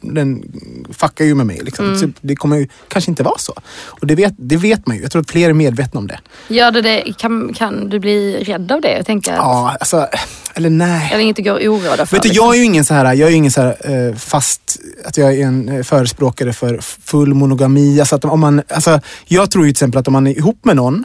den 0.00 0.42
fuckar 0.90 1.24
ju 1.24 1.34
med 1.34 1.46
mig. 1.46 1.60
Liksom. 1.62 1.98
Så 1.98 2.08
det 2.20 2.36
kommer 2.36 2.56
ju 2.56 2.68
kanske 2.88 3.10
inte 3.10 3.22
vara 3.22 3.38
så. 3.38 3.54
Och 3.84 4.06
det 4.06 4.14
vet, 4.14 4.34
det 4.36 4.56
vet 4.56 4.86
man 4.86 4.96
ju. 4.96 5.02
Jag 5.02 5.10
tror 5.10 5.22
att 5.22 5.30
fler 5.30 5.48
är 5.48 5.52
medvetna 5.52 6.00
om 6.00 6.06
det. 6.06 6.18
Gör 6.48 6.70
det 6.70 6.82
det 6.82 7.12
kan, 7.18 7.54
kan 7.54 7.88
du 7.88 7.98
bli 7.98 8.44
rädd 8.44 8.72
av 8.72 8.80
det? 8.80 8.96
Jag 8.96 9.06
tänker 9.06 9.32
att, 9.32 9.38
Ja, 9.38 9.76
alltså, 9.80 10.08
eller 10.54 10.70
nej. 10.70 11.10
Eller 11.12 11.24
inte 11.24 11.42
går 11.42 11.58
oroad 11.58 12.08
för? 12.08 12.16
Vet 12.16 12.22
du, 12.22 12.28
liksom. 12.28 12.46
jag 12.46 12.54
är 12.54 12.58
ju 12.58 12.64
ingen 12.64 12.84
så 12.84 12.94
här, 12.94 13.04
jag 13.04 13.26
är 13.26 13.30
ju 13.30 13.36
ingen 13.36 13.50
så 13.50 13.60
här 13.60 14.08
eh, 14.08 14.14
fast, 14.14 14.80
att 15.04 15.16
jag 15.16 15.34
är 15.34 15.46
en 15.46 15.68
eh, 15.68 15.82
förespråkare 15.82 16.52
för 16.52 16.80
full 17.04 17.34
monogami. 17.34 18.00
Alltså 18.00 18.16
att 18.16 18.24
om 18.24 18.40
man, 18.40 18.62
alltså, 18.68 19.00
jag 19.26 19.50
tror 19.50 19.66
ju 19.66 19.70
till 19.70 19.74
exempel 19.74 20.00
att 20.00 20.06
om 20.06 20.12
man 20.12 20.26
är 20.26 20.38
ihop 20.38 20.64
med 20.64 20.76
någon, 20.76 21.04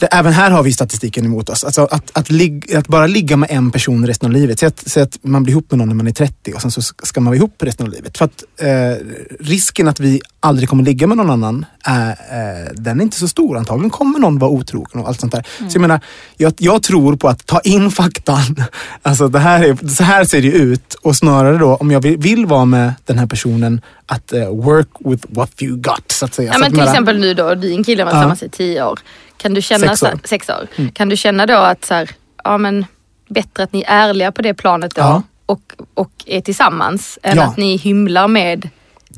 det, 0.00 0.06
även 0.06 0.32
här 0.32 0.50
har 0.50 0.62
vi 0.62 0.72
statistiken 0.72 1.24
emot 1.24 1.48
oss. 1.48 1.64
Alltså 1.64 1.82
att, 1.90 2.10
att, 2.12 2.30
lig, 2.30 2.74
att 2.74 2.88
bara 2.88 3.06
ligga 3.06 3.36
med 3.36 3.50
en 3.50 3.70
person 3.70 4.06
resten 4.06 4.26
av 4.26 4.32
livet. 4.32 4.58
Säg 4.58 4.66
att, 4.66 4.82
säg 4.86 5.02
att 5.02 5.18
man 5.22 5.42
blir 5.42 5.52
ihop 5.52 5.70
med 5.70 5.78
någon 5.78 5.88
när 5.88 5.94
man 5.94 6.06
är 6.06 6.12
30 6.12 6.52
och 6.54 6.62
sen 6.62 6.70
så 6.70 6.82
ska 6.82 7.20
man 7.20 7.24
vara 7.30 7.36
ihop 7.36 7.54
resten 7.62 7.86
av 7.86 7.92
livet. 7.92 8.18
För 8.18 8.24
att 8.24 8.44
eh, 8.60 9.06
risken 9.40 9.88
att 9.88 10.00
vi 10.00 10.20
aldrig 10.40 10.68
kommer 10.68 10.84
ligga 10.84 11.06
med 11.06 11.16
någon 11.16 11.30
annan, 11.30 11.66
är, 11.84 12.08
eh, 12.10 12.72
den 12.74 13.00
är 13.00 13.04
inte 13.04 13.16
så 13.18 13.28
stor. 13.28 13.56
Antagligen 13.58 13.90
kommer 13.90 14.18
någon 14.18 14.38
vara 14.38 14.50
otrogen 14.50 15.00
och 15.02 15.08
allt 15.08 15.20
sånt 15.20 15.32
där. 15.32 15.42
Så 15.58 15.64
jag 15.76 15.80
menar, 15.80 16.00
jag, 16.36 16.52
jag 16.58 16.82
tror 16.82 17.16
på 17.16 17.28
att 17.28 17.46
ta 17.46 17.60
in 17.60 17.90
faktan. 18.00 18.64
Alltså 19.02 19.28
det 19.28 19.38
här 19.38 19.64
är, 19.64 19.88
så 19.88 20.04
här 20.04 20.24
ser 20.24 20.42
det 20.42 20.48
ut. 20.48 20.94
Och 20.94 21.16
snarare 21.16 21.58
då, 21.58 21.74
om 21.76 21.90
jag 21.90 22.00
vill, 22.00 22.18
vill 22.18 22.46
vara 22.46 22.64
med 22.64 22.92
den 23.04 23.18
här 23.18 23.26
personen, 23.26 23.80
att 24.06 24.32
eh, 24.32 24.48
work 24.48 24.88
with 24.98 25.26
what 25.28 25.62
you 25.62 25.76
got. 25.76 26.04
Så 26.12 26.24
att 26.24 26.34
säga. 26.34 26.48
Ja, 26.48 26.52
så 26.54 26.60
men 26.60 26.70
till 26.70 26.78
menar- 26.78 26.92
exempel 26.92 27.20
nu 27.20 27.34
då, 27.34 27.54
din 27.54 27.84
kille 27.84 28.04
var 28.04 28.10
Ja. 28.10 28.14
tillsammans 28.16 28.42
i 28.42 28.48
tio 28.48 28.84
år. 28.84 28.98
Kan 29.38 29.54
du 29.54 29.62
känna, 29.62 29.86
Sex 29.96 30.02
år. 30.02 30.08
Mm. 30.08 30.18
Så, 30.22 30.28
sex 30.28 30.48
år. 30.48 30.68
Kan 30.92 31.08
du 31.08 31.16
känna 31.16 31.46
då 31.46 31.56
att 31.56 31.84
så 31.84 31.94
här, 31.94 32.10
ja 32.44 32.58
men 32.58 32.86
bättre 33.28 33.62
att 33.62 33.72
ni 33.72 33.82
är 33.86 34.08
ärliga 34.08 34.32
på 34.32 34.42
det 34.42 34.54
planet 34.54 34.94
då 34.94 35.00
Ja. 35.02 35.22
och, 35.46 35.72
och 35.94 36.10
är 36.26 36.40
tillsammans 36.40 37.18
än 37.22 37.36
Ja. 37.36 37.42
att 37.44 37.56
ni 37.56 37.76
hymlar 37.76 38.28
med 38.28 38.68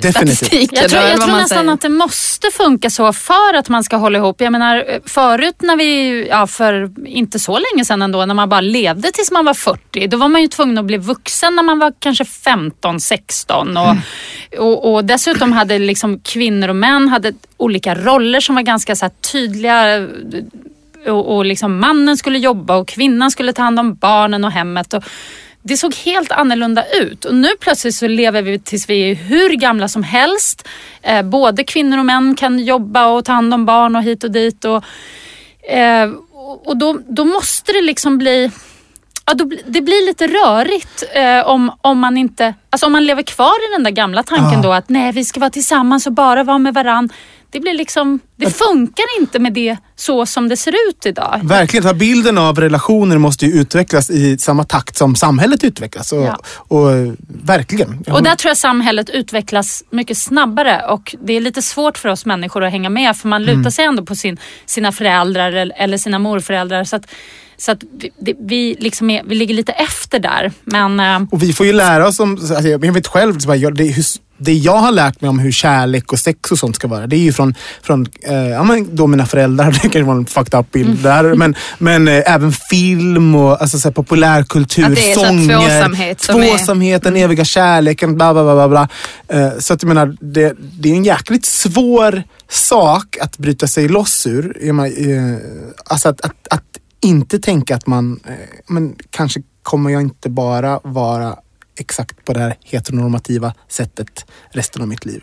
Definitivt. 0.03 0.37
statistiken. 0.37 0.79
Jag 0.83 0.91
tror, 0.91 1.03
jag 1.03 1.17
tror 1.17 1.31
man 1.31 1.41
nästan 1.41 1.59
säger. 1.59 1.73
att 1.73 1.81
det 1.81 1.89
måste 1.89 2.51
funka 2.51 2.91
så 2.91 3.13
för 3.13 3.55
att 3.55 3.69
man 3.69 3.85
ska 3.85 3.97
hålla 3.97 4.19
ihop. 4.19 4.41
Jag 4.41 4.53
menar 4.53 4.77
eh, 4.77 4.99
förut 5.05 5.55
när 5.63 5.77
vi, 5.77 6.27
ja 6.29 6.47
för 6.47 6.91
inte 7.07 7.39
så 7.39 7.59
länge 7.59 7.85
sedan 7.85 8.03
ändå, 8.03 8.27
när 8.27 8.35
man 8.35 8.49
bara 8.49 8.61
levde 8.61 9.13
tills 9.13 9.31
man 9.31 9.45
var 9.45 9.55
40. 9.55 10.07
Då 10.07 10.17
var 10.17 10.29
man 10.29 10.43
ju 10.43 10.49
tvungen 10.49 10.79
att 10.79 10.85
bli 10.85 10.97
vuxen 10.97 11.57
när 11.57 11.63
man 11.63 11.79
var 11.79 11.93
kanske 11.99 12.25
15, 12.25 13.01
16. 13.01 13.77
Och, 13.77 13.97
och, 14.59 14.95
och 14.95 15.05
dessutom 15.05 15.53
hade 15.53 15.79
liksom 15.79 16.21
kvinnor 16.21 16.69
och 16.69 16.77
män 16.77 17.09
hade 17.09 17.33
olika 17.57 17.95
roller 17.95 18.41
som 18.41 18.55
var 18.55 18.63
ganska 18.63 18.97
så 18.97 19.05
här 19.05 19.13
tydliga. 19.33 20.09
Och, 21.07 21.37
och 21.37 21.45
liksom 21.45 21.81
mannen 21.81 22.17
skulle 22.17 22.39
jobba 22.39 22.77
och 22.77 22.89
kvinnan 22.89 23.31
skulle 23.31 23.53
ta 23.53 23.63
hand 23.63 23.79
om 23.79 23.95
barnen 23.95 24.45
och 24.45 24.53
hemmet. 24.53 24.95
Och, 24.95 25.05
det 25.63 25.77
såg 25.77 25.95
helt 25.95 26.33
annorlunda 26.33 26.85
ut 27.01 27.25
och 27.25 27.35
nu 27.35 27.49
plötsligt 27.61 27.95
så 27.95 28.09
lever 28.09 28.43
vi 28.43 28.59
tills 28.59 28.89
vi 28.91 29.11
är 29.11 29.15
hur 29.15 29.51
gamla 29.51 29.89
som 29.89 30.03
helst. 30.03 30.69
Eh, 31.03 31.23
både 31.23 31.65
kvinnor 31.65 31.99
och 31.99 32.07
män 32.07 32.35
kan 32.35 32.59
jobba 32.59 33.07
och 33.07 33.25
ta 33.25 33.33
hand 33.33 33.55
om 33.55 33.67
barn 33.67 33.97
och 33.97 34.03
hit 34.03 34.25
och 34.25 34.31
dit. 34.31 34.65
Och, 34.65 34.85
eh, 35.73 36.11
och 36.65 36.77
då, 36.77 36.99
då 37.09 37.25
måste 37.25 37.73
det 37.73 37.81
liksom 37.83 38.19
bli 38.19 38.51
Ja, 39.27 39.35
då, 39.35 39.51
det 39.67 39.81
blir 39.81 40.07
lite 40.07 40.27
rörigt 40.27 41.05
eh, 41.15 41.49
om, 41.49 41.73
om 41.81 41.99
man 41.99 42.17
inte, 42.17 42.55
alltså 42.71 42.87
om 42.87 42.93
man 42.93 43.05
lever 43.05 43.23
kvar 43.23 43.69
i 43.69 43.73
den 43.77 43.83
där 43.85 43.91
gamla 43.91 44.23
tanken 44.23 44.53
Ja. 44.53 44.63
då 44.63 44.73
att 44.73 44.89
nej 44.89 45.13
vi 45.13 45.25
ska 45.25 45.41
vara 45.41 45.51
tillsammans 45.51 46.07
och 46.07 46.13
bara 46.13 46.45
vara 46.45 46.59
med 46.59 46.75
varann. 46.75 47.09
Det 47.53 47.61
blir 47.61 47.75
liksom, 47.75 48.21
det 48.37 48.51
funkar 48.51 49.05
inte 49.21 49.39
med 49.39 49.53
det 49.53 49.77
så 49.97 50.27
som 50.27 50.49
det 50.49 50.57
ser 50.57 50.75
ut 50.89 51.07
idag. 51.07 51.41
Verkligen, 51.43 51.83
för 51.85 51.95
bilden 51.95 52.39
av 52.39 52.61
relationer 52.61 53.19
måste 53.19 53.47
ju 53.47 53.53
utvecklas 53.61 54.11
i 54.11 54.39
samma 54.39 54.65
takt 54.65 54.97
som 54.97 55.15
samhället 55.17 55.65
utvecklas. 55.65 56.13
Och, 56.13 56.23
Ja. 56.23 56.39
och, 56.57 56.93
eh, 56.93 57.13
verkligen. 57.29 58.05
Och 58.11 58.23
där 58.23 58.35
tror 58.37 58.51
jag 58.51 58.57
samhället 58.59 59.11
utvecklas 59.11 59.85
mycket 59.91 60.19
snabbare 60.19 60.83
och 60.89 61.17
det 61.25 61.33
är 61.33 61.41
lite 61.41 61.63
svårt 61.63 61.99
för 61.99 62.09
oss 62.09 62.27
människor 62.27 62.65
att 62.65 62.71
hänga 62.73 62.91
med 62.91 63.17
för 63.17 63.29
man 63.29 63.43
lutar 63.43 63.55
Mm. 63.61 63.71
sig 63.71 63.85
ändå 63.85 64.03
på 64.05 64.15
sin, 64.15 64.39
sina 64.67 64.93
föräldrar 64.93 65.73
eller 65.77 65.97
sina 65.99 66.19
morföräldrar. 66.19 66.85
Så 66.85 66.97
att, 66.97 67.07
så 67.61 67.73
att 67.73 67.83
vi, 68.19 68.35
vi, 68.41 68.77
liksom 68.81 69.11
är, 69.11 69.23
vi 69.27 69.35
ligger 69.35 69.55
lite 69.55 69.73
efter 69.73 70.19
där. 70.19 70.53
Men 70.65 71.01
eh, 71.01 71.29
Och 71.31 71.43
vi 71.43 71.53
får 71.53 71.67
ju 71.67 71.73
lära 71.73 72.09
oss 72.09 72.21
om, 72.21 72.31
alltså 72.31 72.69
jag 72.69 72.93
vet 72.93 73.07
själv, 73.07 73.39
så 73.39 73.55
jag, 73.55 73.75
det, 73.77 73.85
hur, 73.85 74.05
det 74.39 74.53
jag 74.55 74.77
har 74.77 74.93
lärt 74.93 75.21
mig 75.21 75.29
om 75.29 75.39
hur 75.39 75.53
kärlek 75.53 76.13
och 76.13 76.19
sex 76.19 76.53
och 76.53 76.59
sånt 76.59 76.77
ska 76.77 76.89
vara, 76.89 77.07
det 77.07 77.17
är 77.17 77.21
ju 77.21 77.33
från, 77.33 77.55
från 77.83 78.07
eh, 78.29 78.35
ja, 78.35 78.63
men 78.63 78.97
då 78.97 79.07
mina 79.07 79.27
föräldrar, 79.27 79.67
det 79.73 79.79
kanske 79.79 80.03
var 80.03 80.15
en 80.15 80.27
fucked 80.27 80.61
up 80.61 80.71
bild 80.73 80.89
Mm. 80.91 81.03
där, 81.03 81.35
men, 81.35 81.55
men 81.79 82.09
eh, 82.09 82.23
även 82.35 82.53
film 82.53 83.35
och 83.35 83.63
alltså, 83.63 83.79
så 83.79 83.89
här, 83.89 83.93
populärkultur, 83.93 84.85
Att 84.85 84.95
det 84.95 85.11
är 85.11 85.15
så 85.15 85.21
här 85.25 85.29
sånger, 85.29 85.81
tvåsamhet 85.81 86.21
som 86.21 86.37
är- 86.37 86.45
Mm. 86.45 86.59
tvåsamhet, 86.59 87.03
den 87.03 87.17
eviga 87.17 87.45
kärleken, 87.45 88.15
bla 88.15 88.33
bla 88.35 88.43
bla. 88.43 88.55
bla, 88.55 88.69
bla. 88.69 88.89
Eh, 89.41 89.59
så 89.59 89.75
att 89.75 89.83
jag 89.83 89.89
menar, 89.89 90.17
det, 90.21 90.55
det 90.79 90.91
är 90.91 90.95
en 90.95 91.05
jäkligt 91.05 91.47
svår 91.47 92.23
sak 92.49 93.17
att 93.21 93.39
bryta 93.39 93.67
sig 93.67 93.89
loss 93.89 94.27
ur. 94.27 94.73
Menar, 94.73 94.87
eh, 94.87 95.37
alltså 95.85 96.09
att, 96.09 96.21
att, 96.21 96.49
att 96.51 96.63
inte 97.01 97.39
tänka 97.39 97.75
att 97.77 97.87
man, 97.87 98.21
eh, 98.27 98.35
men 98.67 98.97
kanske 99.11 99.43
kommer 99.63 99.91
jag 99.91 100.03
inte 100.03 100.31
bara 100.31 100.81
vara 100.85 101.37
exakt 101.79 102.25
på 102.25 102.33
det 102.33 102.41
här 102.41 102.57
heteronormativa 102.65 103.55
sättet 103.69 104.25
resten 104.51 104.83
av 104.83 104.89
mitt 104.89 105.05
liv. 105.05 105.23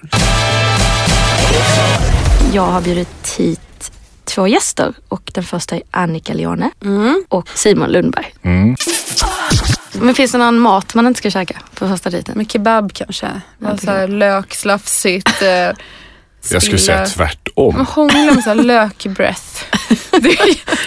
Jag 2.53 2.65
har 2.65 2.81
bjudit 2.81 3.36
hit 3.38 3.91
två 4.24 4.48
gäster 4.48 4.93
och 5.07 5.31
den 5.34 5.43
första 5.43 5.75
är 5.75 5.81
Annika 5.91 6.34
Leone 6.34 6.72
och 7.29 7.50
Simon 7.55 7.89
Lundberg. 7.89 8.34
Mm. 8.41 8.75
Men 9.93 10.15
finns 10.15 10.31
det 10.31 10.38
någon 10.38 10.60
mat 10.60 10.96
man 10.96 11.07
inte 11.07 11.17
ska 11.17 11.29
käka 11.31 11.62
på 11.75 11.88
första 11.88 12.10
dejten? 12.10 12.34
Men 12.38 12.46
kebab 12.46 12.93
kanske. 12.93 13.25
Ja, 13.60 13.69
Ja, 13.69 13.77
så 13.77 13.91
här, 13.91 14.07
lök, 14.07 14.53
slafsigt. 14.53 15.41
Jag 16.51 16.62
skulle 16.63 16.77
säga 16.77 17.06
tvärtom. 17.06 17.75
Man 17.77 17.86
hånglar 17.86 18.34
med 18.36 18.44
så 18.44 18.50
här 18.50 18.56
lökbreath. 18.56 19.42
Det, 20.22 20.38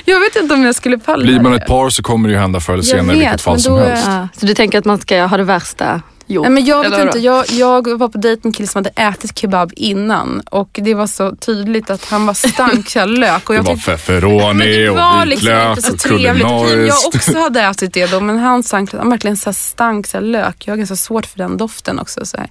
jag 0.05 0.21
vet 0.21 0.37
inte 0.37 0.55
om 0.55 0.63
jag 0.65 0.75
skulle 0.75 0.99
palla 0.99 1.23
Blir 1.25 1.41
man 1.41 1.53
det. 1.53 1.59
ett 1.59 1.67
par 1.67 1.91
så 1.91 2.03
kommer 2.03 2.29
det 2.29 2.35
ju 2.35 2.41
hända 2.41 2.61
förr 2.61 2.73
eller 2.73 2.83
Jag 2.85 2.91
senare 2.91 3.17
i 3.17 3.21
vilket 3.21 3.41
fall 3.41 3.53
men 3.55 3.61
som 3.61 3.79
helst. 3.79 4.05
Ja, 4.07 4.29
så 4.41 4.47
du 4.47 4.55
tänker 4.55 4.79
att 4.79 4.85
man 4.85 4.99
ska 5.01 5.23
ha 5.27 5.37
det 5.37 5.45
värsta 5.45 6.03
gjort? 6.27 6.43
Nej, 6.45 6.51
men 6.53 6.65
jag 6.65 6.91
vet 6.91 7.01
inte. 7.01 7.19
Jag, 7.19 7.45
jag 7.51 7.99
var 7.99 8.09
på 8.09 8.19
dejt 8.19 8.41
med 8.43 8.47
en 8.47 8.53
kille 8.53 8.69
som 8.69 8.79
hade 8.85 9.03
ätit 9.03 9.39
kebab 9.39 9.73
innan 9.77 10.41
och 10.51 10.69
det 10.83 10.95
var 10.95 11.07
så 11.07 11.37
tydligt 11.37 11.91
att 11.91 12.05
han 12.05 12.27
var 12.27 12.35
stank 12.35 12.95
lök. 12.95 13.49
Och 13.51 13.55
Det 13.55 13.59
jag 13.59 13.63
var 13.63 13.75
tyckte- 13.75 13.91
feferoni 13.91 14.65
det 14.77 14.91
och 14.91 14.97
var 14.97 15.27
liksom 15.27 15.49
vitlök 15.49 15.81
så 15.85 15.93
och 15.93 15.99
trevligt. 15.99 16.27
Eftersom 16.27 16.59
Jag 16.59 16.69
kulinariskt. 16.71 17.07
också 17.15 17.39
hade 17.39 17.61
ätit 17.63 17.95
det 17.95 18.07
då 18.11 18.21
men 18.21 18.39
han 18.39 18.63
stank, 18.63 18.93
han 18.95 19.11
verkligen 19.11 19.37
så 19.37 19.53
stank 19.53 20.07
så 20.07 20.17
här 20.17 20.25
lök. 20.25 20.57
Jag 20.67 20.73
har 20.73 20.77
ganska 20.77 20.97
svårt 20.97 21.27
för 21.27 21.39
den 21.39 21.57
doften 21.57 21.99
också. 21.99 22.27
Så 22.27 22.37
här. 22.37 22.49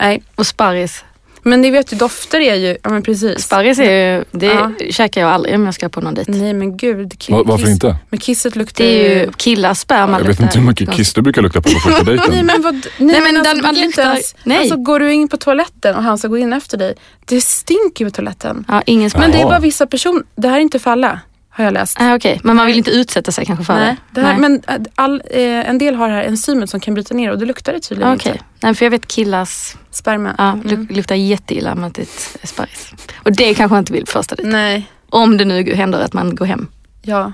Nej. 0.00 0.22
Och 0.34 0.46
sparris. 0.46 1.04
Men 1.42 1.60
ni 1.60 1.70
vet 1.70 1.92
ju, 1.92 1.96
dofter 1.96 2.40
är 2.40 2.54
ju, 2.54 2.76
ja 2.82 2.90
men 2.90 3.02
precis. 3.02 3.42
Sparris 3.44 3.78
är 3.78 4.16
ju, 4.16 4.24
det 4.30 4.46
Ja. 4.46 4.72
käkar 4.90 5.20
jag 5.20 5.30
aldrig 5.30 5.54
om 5.54 5.64
jag 5.64 5.74
ska 5.74 5.88
på 5.88 6.00
någon 6.00 6.14
dejt. 6.14 6.32
Nej 6.32 6.52
men 6.54 6.76
gud. 6.76 7.12
ki- 7.12 7.32
Va- 7.32 7.42
Varför 7.46 7.64
kiss- 7.66 7.72
inte? 7.72 7.96
Men 8.10 8.20
kisset 8.20 8.56
luktar 8.56 8.84
Det 8.84 9.06
är 9.10 9.20
ju 9.26 9.32
killars 9.36 9.78
sperma 9.78 10.18
Jag 10.20 10.26
vet 10.26 10.40
inte 10.40 10.58
hur 10.58 10.66
mycket 10.66 10.90
kiss 10.92 11.12
du 11.14 11.22
brukar 11.22 11.42
lukta 11.42 11.60
på 11.60 11.68
på 11.70 11.78
första 11.78 12.02
Nej 12.04 12.16
dejten. 12.16 12.46
men 12.46 12.62
vad, 12.62 12.74
nej, 12.74 12.82
Nej, 12.98 13.20
men 13.20 13.22
men 13.22 13.36
alltså, 13.36 13.54
den- 13.54 13.62
man 13.62 13.74
luktar- 13.74 14.02
ens, 14.02 14.34
nej. 14.44 14.58
Alltså 14.58 14.76
går 14.76 15.00
du 15.00 15.12
in 15.12 15.28
på 15.28 15.36
toaletten 15.36 15.96
och 15.96 16.02
han 16.02 16.18
ska 16.18 16.28
gå 16.28 16.38
in 16.38 16.52
efter 16.52 16.76
dig. 16.78 16.94
Det 17.24 17.40
stinker 17.40 18.04
ju 18.04 18.10
på 18.10 18.14
toaletten. 18.16 18.64
Ja, 18.68 18.82
ingen. 18.86 19.10
Men 19.18 19.30
det 19.32 19.40
är 19.40 19.44
bara 19.44 19.58
vissa 19.58 19.86
personer, 19.86 20.22
det 20.36 20.48
här 20.48 20.56
är 20.56 20.60
inte 20.60 20.78
för 20.78 20.90
alla. 20.90 21.20
Har 21.52 21.64
jag 21.64 21.74
läst. 21.74 21.96
Ah, 22.00 22.14
Okej, 22.14 22.40
men 22.44 22.56
man 22.56 22.66
vill 22.66 22.76
inte 22.78 22.90
utsätta 22.90 23.32
sig 23.32 23.46
kanske 23.46 23.64
för 23.64 23.74
Nej, 23.74 23.96
det? 24.10 24.20
det 24.20 24.26
här, 24.26 24.36
men 24.38 24.62
äh, 24.68 24.74
all, 24.94 25.22
eh, 25.30 25.40
en 25.42 25.78
del 25.78 25.94
har 25.94 26.08
det 26.08 26.14
här 26.14 26.22
enzymet 26.24 26.70
som 26.70 26.80
kan 26.80 26.94
bryta 26.94 27.14
ner 27.14 27.30
och 27.30 27.38
det 27.38 27.44
luktar 27.46 27.72
det 27.72 27.80
tydligen 27.80 28.12
Okej, 28.14 28.32
inte. 28.32 28.44
Nej, 28.60 28.74
för 28.74 28.84
jag 28.86 28.90
vet 28.90 29.06
killars 29.08 29.74
Sperma. 29.90 30.34
ja, 30.38 30.52
Mm. 30.52 30.66
luk- 30.66 30.92
luktar 30.96 31.14
jätteilla 31.14 31.74
med 31.74 31.98
ett 31.98 32.36
sparris. 32.44 32.92
Och 33.16 33.32
det 33.32 33.54
kanske 33.54 33.72
man 33.74 33.78
inte 33.78 33.92
vill 33.92 34.04
på 34.06 34.10
första 34.12 34.34
dejt. 34.34 34.50
Nej, 34.52 34.90
Om 35.10 35.36
det 35.36 35.44
nu 35.44 35.74
händer 35.74 35.98
att 36.00 36.12
man 36.12 36.34
går 36.34 36.46
hem. 36.46 36.66
ja. 37.02 37.32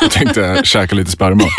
Jag 0.00 0.10
tänkte 0.10 0.60
käka 0.64 0.94
lite 0.96 1.10
sperma. 1.10 1.42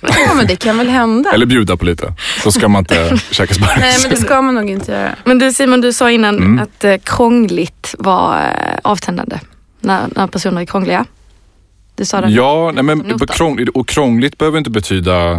Ja 0.00 0.34
men 0.34 0.46
det 0.46 0.56
kan 0.56 0.78
väl 0.78 0.88
hända. 0.88 1.30
Eller 1.32 1.46
bjuda 1.46 1.76
på 1.76 1.84
lite. 1.84 2.14
Så 2.42 2.52
ska 2.52 2.68
man 2.68 2.78
inte 2.80 3.18
käka 3.30 3.54
Nej 3.60 3.68
sparris. 3.68 4.02
men 4.02 4.10
det 4.10 4.16
ska 4.16 4.42
man 4.42 4.54
nog 4.54 4.70
inte 4.70 4.92
göra. 4.92 5.14
Men 5.24 5.38
du 5.38 5.52
Simon, 5.52 5.80
du 5.80 5.92
sa 5.92 6.10
innan 6.10 6.36
Mm. 6.36 6.58
att 6.58 6.84
eh, 6.84 6.96
krångligt 7.04 7.94
var 7.98 8.36
eh, 8.38 8.78
avtändande. 8.82 9.38
När, 9.80 10.08
när 10.16 10.26
personer 10.26 10.60
är 10.60 10.66
krångliga. 10.66 11.06
Du 11.94 12.04
sa 12.04 12.20
det. 12.20 12.28
Ja, 12.28 12.70
nej, 12.74 12.82
men 12.82 13.18
krångligt, 13.18 13.68
och 13.68 13.88
krångligt 13.88 14.38
behöver 14.38 14.58
inte 14.58 14.70
betyda 14.70 15.32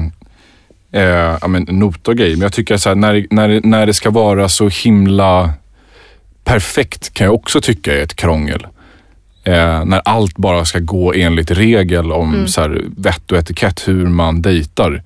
eh, 0.92 1.38
ja, 1.42 1.48
men, 1.48 1.64
nota 1.70 2.12
och 2.12 2.18
grejer. 2.18 2.36
Men 2.36 2.42
jag 2.42 2.54
tycker 2.54 2.78
så 2.78 2.90
här, 2.90 2.96
när, 2.96 3.28
när, 3.30 3.62
när 3.64 3.86
det 3.86 3.94
ska 3.94 4.10
vara 4.10 4.50
så 4.50 4.70
himla 4.70 5.54
perfekt 6.44 7.14
kan 7.14 7.26
jag 7.26 7.34
också 7.34 7.62
tycka 7.62 8.00
är 8.00 8.04
ett 8.04 8.16
krångel. 8.16 8.68
Eh, 9.44 9.86
när 9.86 10.02
allt 10.06 10.38
bara 10.38 10.66
ska 10.66 10.80
gå 10.80 11.14
enligt 11.14 11.52
regel 11.52 12.12
om 12.12 12.34
Mm. 12.34 12.48
så 12.48 12.62
här, 12.62 12.82
vett 12.98 13.32
och 13.32 13.38
etikett 13.38 13.88
hur 13.88 14.06
man 14.06 14.42
dejtar. 14.42 15.04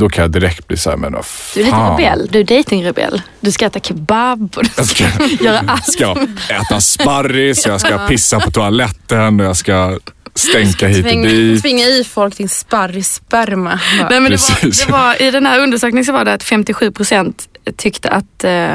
Då 0.00 0.08
kan 0.08 0.22
jag 0.22 0.30
direkt 0.30 0.66
bli 0.68 0.76
så 0.76 0.90
här, 0.90 0.96
men 0.96 1.12
vad 1.12 1.24
Du 1.54 1.60
är 1.60 1.64
lite 1.64 1.76
fan. 1.76 1.96
rebell. 1.98 2.28
Du 2.32 2.40
är 2.40 2.44
datingrebell. 2.44 3.22
Du 3.40 3.52
ska 3.52 3.66
äta 3.66 3.80
kebab 3.80 4.52
och 4.56 4.62
du 4.64 4.70
Jag 4.76 4.86
ska, 4.86 5.04
göra 5.44 5.58
allt. 5.66 5.92
ska 5.92 6.16
äta 6.50 6.80
sparris, 6.80 7.66
jag 7.66 7.80
ska 7.80 7.98
pissa 7.98 8.40
på 8.40 8.50
toaletten 8.50 9.40
och 9.40 9.46
jag 9.46 9.56
ska 9.56 9.98
stänka 10.34 10.88
hit 10.88 11.06
och 11.06 11.22
dit. 11.22 11.62
tvinga 11.62 11.84
i 11.84 12.04
folk 12.04 12.36
din 12.36 12.48
sparrissperma. 12.48 13.80
Nej, 14.10 14.20
men 14.20 14.30
det 14.30 14.36
var, 14.50 14.86
det 14.86 14.92
var, 14.92 15.22
I 15.22 15.30
den 15.30 15.46
här 15.46 15.60
undersökningen 15.60 16.04
så 16.04 16.12
var 16.12 16.24
det 16.24 16.32
att 16.32 16.42
57 16.42 16.90
procent 16.90 17.48
tyckte 17.76 18.10
att 18.10 18.44
eh, 18.44 18.74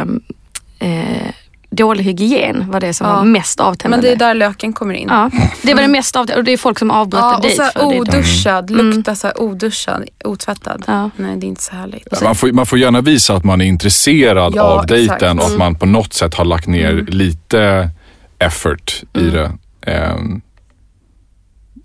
eh, 0.80 1.28
dålig 1.70 2.04
hygien 2.04 2.72
var 2.72 2.80
det 2.80 2.94
som 2.94 3.08
Ja. 3.08 3.16
var 3.16 3.24
mest 3.24 3.60
Men 3.60 3.68
avtändande. 3.68 4.08
det 4.08 4.14
är 4.14 4.16
där 4.18 4.34
löken 4.34 4.74
kommer 4.74 4.94
in. 4.94 5.08
Ja, 5.12 5.30
det 5.62 5.74
var 5.74 5.82
det 5.82 5.88
mest 5.88 6.16
avtändande 6.16 6.40
och 6.40 6.44
det 6.46 6.52
är 6.54 6.58
folk 6.58 6.80
som 6.80 6.92
avbröt 6.92 7.22
Ja, 7.22 7.38
och 7.38 7.46
så 7.52 7.62
här 7.62 7.72
för 7.72 7.80
det. 7.80 7.86
oduschad, 8.00 8.72
Mm. 8.72 8.90
lukta 8.92 9.16
så 9.16 9.28
här 9.28 9.42
oduschad, 9.42 10.06
otvättad. 10.24 10.84
Ja. 10.88 11.10
Nej 11.16 11.36
det 11.38 11.46
är 11.46 11.48
inte 11.48 11.64
så 11.64 11.76
härligt. 11.76 12.08
Ja, 12.12 12.18
Man 12.24 12.36
får, 12.36 12.52
man 12.52 12.66
får 12.66 12.80
gärna 12.80 13.02
visa 13.02 13.36
att 13.36 13.44
man 13.44 13.62
är 13.62 13.66
intresserad 13.66 14.54
Ja, 14.56 14.62
av 14.62 14.84
exakt. 14.84 14.90
dejten 14.90 15.40
och 15.40 15.44
att 15.46 15.50
Mm. 15.52 15.60
man 15.60 15.76
på 15.76 15.86
något 15.86 16.14
sätt 16.14 16.34
har 16.34 16.46
lagt 16.46 16.68
ner 16.68 16.94
lite 17.08 17.90
effort 18.40 19.04
i 19.14 19.24
det. 19.30 19.52
Ehm, 19.88 20.42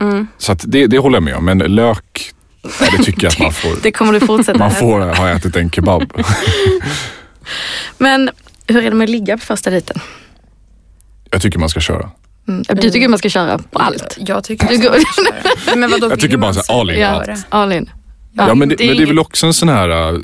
Mm. 0.00 0.26
Så 0.38 0.52
att 0.52 0.64
det, 0.66 0.86
det 0.86 0.98
håller 0.98 1.16
jag 1.16 1.22
med 1.22 1.36
om. 1.36 1.44
Men 1.44 1.58
lök, 1.58 2.30
nej, 2.80 2.90
det 2.98 3.04
tycker 3.04 3.22
jag 3.22 3.32
att 3.32 3.38
man 3.38 3.52
får. 3.62 3.70
Det 3.82 3.92
kommer 3.92 4.12
du 4.12 4.20
fortsätta 4.20 4.58
Man 4.58 4.70
får 4.70 5.00
ha 5.00 5.28
ätit 5.28 5.56
en 5.56 5.70
kebab. 5.70 6.12
Men 7.98 8.30
hur 8.72 8.84
är 8.84 8.90
det 8.90 8.96
med 8.96 9.04
att 9.04 9.10
ligga 9.10 9.36
på 9.38 9.44
första 9.44 9.70
dejten? 9.70 10.00
Jag 11.30 11.42
tycker 11.42 11.58
man 11.58 11.68
ska 11.68 11.80
köra. 11.80 12.10
Mm. 12.48 12.62
Du 12.68 12.90
tycker 12.90 13.08
man 13.08 13.18
ska 13.18 13.28
köra 13.28 13.58
på 13.58 13.78
allt? 13.78 14.16
Jag 14.20 14.44
tycker 14.44 14.68
Du 14.68 14.78
går-. 14.78 15.76
Men 15.76 15.90
vadå, 15.90 16.10
Jag 16.10 16.20
tycker 16.20 16.36
bara 16.36 16.54
all 16.68 16.90
in, 16.90 16.96
det? 17.00 17.42
All 17.48 17.72
in. 17.72 17.90
Ja, 18.32 18.54
men, 18.54 18.68
det, 18.68 18.74
det 18.76 18.84
är 18.84 18.88
men 18.88 18.96
det 18.96 19.02
är 19.02 19.06
väl 19.06 19.18
också 19.18 19.46
en 19.46 19.54
sån 19.54 19.68
här... 19.68 20.12
äh, 20.14 20.18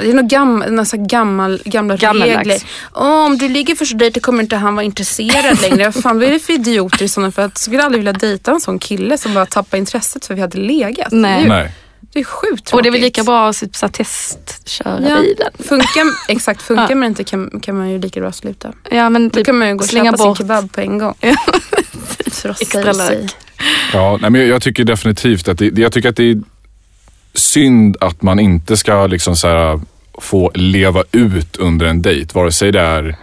Det 0.00 0.10
är 0.10 0.14
nog 0.14 0.28
gammal, 0.28 0.70
några 0.70 0.84
så 0.84 0.96
här 0.96 1.06
gammal, 1.06 1.62
gamla 1.64 1.96
Gammaldags. 1.96 2.38
regler. 2.38 2.58
Åh, 2.94 3.26
om 3.26 3.38
du 3.38 3.48
ligger 3.48 3.74
första 3.74 3.96
dejten 3.96 4.22
kommer 4.22 4.42
inte 4.42 4.56
han 4.56 4.74
vara 4.74 4.84
intresserad 4.84 5.60
längre. 5.62 5.84
Vad 5.84 6.02
fan 6.02 6.18
vad 6.18 6.28
är 6.28 6.32
det 6.32 6.38
för 6.38 6.52
idioter 6.52 7.02
i 7.04 7.08
sådana 7.08 7.32
för 7.32 7.42
att 7.42 7.58
skulle 7.58 7.82
aldrig 7.82 8.00
vilja 8.00 8.12
dejta 8.12 8.50
en 8.50 8.60
sån 8.60 8.78
kille 8.78 9.18
som 9.18 9.34
bara 9.34 9.46
tappar 9.46 9.78
intresset 9.78 10.26
för 10.26 10.34
vi 10.34 10.40
hade 10.40 10.58
legat. 10.58 11.12
Nej. 11.12 11.40
Det, 11.40 11.44
är, 11.44 11.48
Nej. 11.48 11.72
Det 12.12 12.20
är 12.20 12.24
sjukt 12.24 12.64
tråkigt. 12.64 12.72
Och 12.72 12.82
det 12.82 12.88
är 12.88 12.90
väl 12.90 13.00
lika 13.00 13.22
bra 13.24 13.48
att 13.48 13.58
typ, 13.60 13.76
så 13.76 13.88
testköra 13.88 15.08
Ja. 15.08 15.20
bilen. 15.20 15.52
Funkar, 15.58 16.04
exakt, 16.28 16.62
funkar 16.62 16.86
Ja. 16.90 16.94
men 16.94 17.08
inte 17.08 17.24
kan, 17.24 17.60
kan 17.62 17.76
man 17.78 17.90
ju 17.90 17.98
lika 17.98 18.20
bra 18.20 18.32
sluta. 18.32 18.72
Ja 18.90 19.10
men 19.10 19.28
Då 19.28 19.34
typ 19.34 19.46
kan 19.46 19.58
man 19.58 19.68
ju 19.68 19.74
gå 19.74 19.78
och 19.80 19.84
slänga 19.84 20.10
köpa 20.12 20.24
bort. 20.24 20.36
sin 20.36 20.46
kebab 20.46 20.72
på 20.72 20.80
en 20.80 20.98
gång. 20.98 21.14
Ja. 22.44 22.54
Extra 22.60 22.92
lök. 22.92 23.30
Ja, 23.92 24.18
nej, 24.20 24.30
men 24.30 24.48
jag, 24.48 24.62
tycker 24.62 24.84
definitivt 24.84 25.48
att 25.48 25.58
det, 25.58 25.78
jag 25.78 25.92
tycker 25.92 26.08
att 26.08 26.16
det 26.16 26.30
är 26.30 26.40
synd 27.34 27.96
att 28.00 28.22
man 28.22 28.40
inte 28.40 28.76
ska 28.76 29.06
liksom 29.06 29.36
så 29.36 29.48
här, 29.48 29.80
få 30.20 30.50
leva 30.54 31.04
ut 31.12 31.56
under 31.56 31.86
en 31.86 32.02
dejt. 32.02 32.30
Vare 32.34 32.52
sig 32.52 32.72
det 32.72 32.80
är 32.80 33.16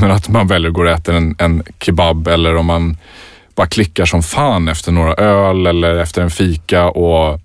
men 0.00 0.10
att 0.10 0.28
man 0.28 0.46
väljer 0.48 0.68
att 0.70 0.74
gå 0.74 0.82
och 0.82 0.88
äta 0.90 1.12
en, 1.16 1.34
en 1.38 1.62
kebab 1.80 2.28
eller 2.28 2.56
om 2.56 2.66
man 2.66 2.96
bara 3.60 3.68
klickar 3.68 4.04
som 4.04 4.22
fan 4.22 4.68
efter 4.68 4.92
några 4.92 5.14
öl 5.14 5.66
eller 5.66 5.96
efter 5.96 6.22
en 6.22 6.30
fika 6.30 6.84
och 6.84 7.40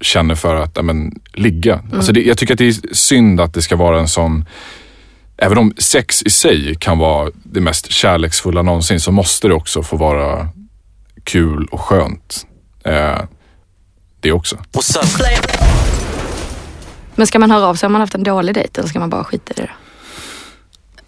känner 0.00 0.34
för 0.34 0.56
att 0.56 0.72
ja, 0.76 0.82
men, 0.82 1.12
ligga. 1.32 1.82
Alltså 1.92 2.12
det, 2.12 2.22
jag 2.22 2.38
tycker 2.38 2.54
att 2.54 2.58
det 2.58 2.68
är 2.68 2.94
synd 2.94 3.40
att 3.40 3.54
det 3.54 3.62
ska 3.62 3.76
vara 3.76 4.00
en 4.00 4.08
sån 4.08 4.44
Även 5.36 5.58
om 5.58 5.72
sex 5.78 6.22
i 6.22 6.30
sig 6.30 6.74
kan 6.74 6.98
vara 6.98 7.30
det 7.34 7.60
mest 7.60 7.90
kärleksfulla 7.90 8.62
någonsin 8.62 9.00
så 9.00 9.12
måste 9.12 9.48
det 9.48 9.54
också 9.54 9.82
få 9.82 9.96
vara 9.96 10.48
kul 11.24 11.68
och 11.70 11.80
skönt. 11.80 12.46
Eh, 12.84 13.20
det 14.20 14.32
också. 14.32 14.56
Men 17.14 17.26
ska 17.26 17.38
man 17.38 17.50
höra 17.50 17.66
av 17.66 17.74
sig 17.74 17.86
om 17.86 17.92
man 17.92 18.00
haft 18.00 18.14
en 18.14 18.24
dålig 18.24 18.54
dejt 18.54 18.80
eller 18.80 18.88
ska 18.88 18.98
man 18.98 19.10
bara 19.10 19.24
skita 19.24 19.54
i 19.56 19.56
det? 19.56 19.70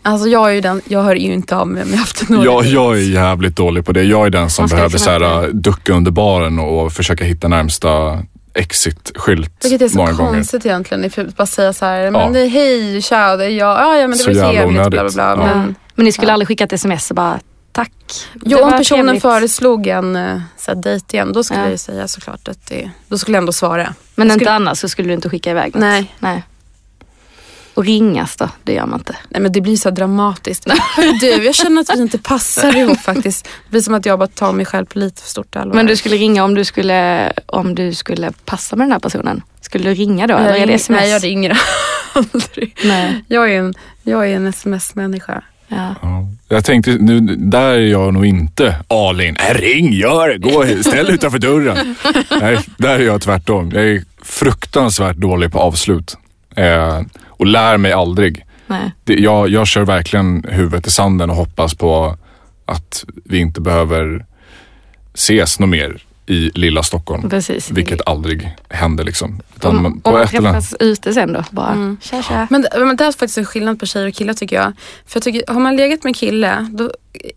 Alltså 0.07 0.29
jag 0.29 0.49
är 0.51 0.53
ju 0.55 0.61
den, 0.61 0.81
jag 0.89 1.03
hör 1.03 1.15
ju 1.15 1.33
inte 1.33 1.57
av 1.57 1.69
mig 1.69 1.83
om 1.83 1.91
jag 1.91 1.99
haft 1.99 2.31
en 2.31 2.43
Jag, 2.43 2.65
jag 2.67 2.97
är 2.99 3.01
jävligt 3.13 3.57
dålig 3.57 3.85
på 3.85 3.93
det. 3.93 4.03
Jag 4.03 4.27
är 4.27 4.31
den 4.31 4.51
som 4.51 4.67
behöver 4.67 4.99
så 4.99 5.11
här, 5.11 5.45
inte- 5.45 5.57
ducka 5.57 5.93
under 5.93 6.11
baren 6.11 6.59
och, 6.59 6.93
försöka 6.93 7.25
hitta 7.25 7.49
närmsta 7.49 8.19
exit-skylt 8.55 9.65
Vilket 9.65 9.83
är 9.83 9.89
så 9.89 9.97
många 9.99 10.13
gånger. 10.13 10.33
konstigt 10.33 10.67
egentligen. 10.67 11.05
If 11.05 11.17
jag 11.19 11.27
bara 11.27 11.47
säga 11.47 11.73
så 11.73 11.85
här, 11.85 12.11
men 12.11 12.35
Ja. 12.35 12.47
hej, 12.49 13.03
tja, 13.03 13.37
det 13.37 13.45
är 13.45 13.49
jag. 13.49 13.79
Ja, 13.79 13.95
ja 13.97 14.01
men 14.09 14.11
det 14.11 14.17
Så 14.17 14.33
var 14.33 14.53
trevligt, 14.53 14.75
bla 14.75 14.91
bla 14.91 15.11
bla. 15.11 15.23
Ja. 15.25 15.37
Men, 15.37 15.75
Men 15.95 16.05
ni 16.05 16.13
skulle 16.13 16.33
aldrig 16.33 16.49
skicka 16.49 16.65
ett 16.65 16.73
sms 16.73 17.11
och 17.11 17.17
bara 17.17 17.39
tack. 17.73 17.93
Jo, 18.45 18.59
om 18.63 18.71
personen 18.71 19.05
trevligt. 19.05 19.23
föreslog 19.23 19.87
en 19.87 20.17
eh, 20.17 20.41
så 20.59 20.71
här, 20.75 20.83
dejt 20.83 21.17
igen, 21.17 21.33
då 21.33 21.45
skulle 21.45 21.61
Ja. 21.61 21.71
jag 21.71 21.81
säga 21.81 22.09
såklart 22.09 22.49
att 22.49 22.67
det, 22.67 22.91
då 23.09 23.19
skulle 23.19 23.37
jag 23.37 23.43
ändå 23.43 23.53
svara. 23.53 23.95
Men 24.15 24.29
Jag 24.29 24.35
inte 24.35 24.45
skulle- 24.45 24.51
annars 24.57 24.79
så 24.79 24.89
skulle 24.89 25.09
du 25.09 25.15
inte 25.15 25.29
skicka 25.29 25.51
iväg 25.51 25.75
något? 25.75 25.81
Nej. 25.81 26.15
Nej. 26.19 26.43
Och 27.77 27.85
ringas 27.85 28.37
då, 28.37 28.49
det 28.65 28.73
gör 28.73 28.87
man 28.87 29.01
inte. 29.01 29.17
Nej 29.29 29.43
men 29.43 29.53
det 29.53 29.61
blir 29.61 29.77
så 29.77 29.91
dramatiskt. 29.91 30.67
Du, 31.21 31.27
jag 31.27 31.55
känner 31.55 31.81
att 31.81 31.97
vi 31.97 32.01
inte 32.01 32.19
passar 32.19 32.77
ihop 32.77 33.01
faktiskt. 33.03 33.45
Det 33.45 33.71
blir 33.71 33.81
som 33.81 33.95
att 33.95 34.07
jag 34.07 34.19
bara 34.19 34.29
tar 34.29 34.53
mig 34.53 34.67
själv 34.67 34.87
på 34.87 34.99
lite 34.99 35.23
för 35.23 35.29
stort 35.29 35.57
allvar. 35.57 35.77
Men 35.77 35.87
du 35.87 35.97
skulle 35.97 36.17
ringa 36.17 36.45
om 36.45 36.55
du 36.55 36.65
skulle, 36.65 37.33
om 37.47 37.75
du 37.75 37.95
skulle 37.95 38.33
passa 38.45 38.77
med 38.77 38.87
den 38.87 38.93
här 38.93 38.99
personen? 38.99 39.43
Skulle 39.61 39.89
du 39.89 39.95
ringa 39.95 40.27
då? 40.27 40.37
Eller 40.37 40.55
är 40.55 40.67
det 40.67 40.73
sms? 40.73 41.01
Nej, 41.01 41.11
jag 41.11 41.25
ringer 41.25 41.59
aldrig. 42.13 42.77
Nej. 42.85 43.25
Jag 43.29 43.53
är 43.53 43.59
en, 43.59 43.75
jag 44.03 44.31
är 44.31 44.37
en 44.37 44.47
sms-människa. 44.47 45.43
Ja. 45.69 45.95
Ja. 46.03 46.27
Jag 46.49 46.65
tänkte, 46.65 46.91
nu, 46.91 47.21
där 47.37 47.73
är 47.73 47.79
jag 47.79 48.15
nog 48.15 48.27
inte 48.27 48.77
all 48.89 49.21
in. 49.21 49.37
Äh, 49.37 49.55
ring, 49.55 49.93
gör 49.93 50.29
det, 50.29 50.39
gå, 50.39 50.83
ställ 50.83 51.11
utanför 51.11 51.39
dörren. 51.39 51.97
Nej, 52.41 52.59
där 52.79 52.99
är 52.99 53.05
jag 53.05 53.21
tvärtom. 53.23 53.71
Jag 53.75 53.85
är 53.85 54.05
fruktansvärt 54.23 55.17
dålig 55.17 55.53
på 55.53 55.59
avslut. 55.59 56.17
Eh, 56.57 57.01
och 57.37 57.47
lär 57.47 57.77
mig 57.79 57.93
aldrig. 57.93 58.45
Nej. 58.67 58.93
Det, 59.05 59.15
jag, 59.15 59.49
jag 59.49 59.67
kör 59.67 59.83
verkligen 59.85 60.45
huvudet 60.49 60.87
i 60.87 60.91
sanden 60.91 61.31
och 61.31 61.37
hoppas 61.37 61.75
på 61.75 62.17
att 62.67 63.05
vi 63.25 63.39
inte 63.39 63.61
behöver 63.61 64.27
ses 65.15 65.59
något 65.59 65.69
mer 65.69 66.03
i 66.27 66.51
lilla 66.55 66.83
Stockholm. 66.83 67.31
Precis. 67.31 67.71
Vilket 67.71 68.01
aldrig 68.09 68.51
händer 68.71 69.05
liksom. 69.05 69.41
Utan 69.57 69.77
Om, 69.77 69.83
man, 69.83 69.93
om 69.93 70.01
på 70.01 70.11
man 70.13 70.23
ett 70.23 70.35
eller 70.35 70.49
annat- 70.49 70.63
träffas 70.71 70.77
ute 70.81 71.13
sen 71.15 71.33
då? 71.33 71.45
Bara, 71.51 71.73
Mm. 71.73 71.97
tja 72.03 72.23
tja. 72.23 72.47
Men, 72.51 72.67
men 72.79 72.97
det 72.97 73.05
är 73.05 73.13
faktiskt 73.13 73.39
en 73.39 73.45
skillnad 73.45 73.81
på 73.81 73.87
tjejer 73.87 74.07
och 74.09 74.15
killar 74.15 74.35
tycker 74.35 74.57
jag. 74.57 74.73
För 75.07 75.17
jag 75.17 75.23
tycker, 75.23 75.53
har 75.53 75.61
man 75.61 75.77
legat 75.77 76.05
med 76.05 76.17
kille, 76.17 76.67
då 76.71 76.91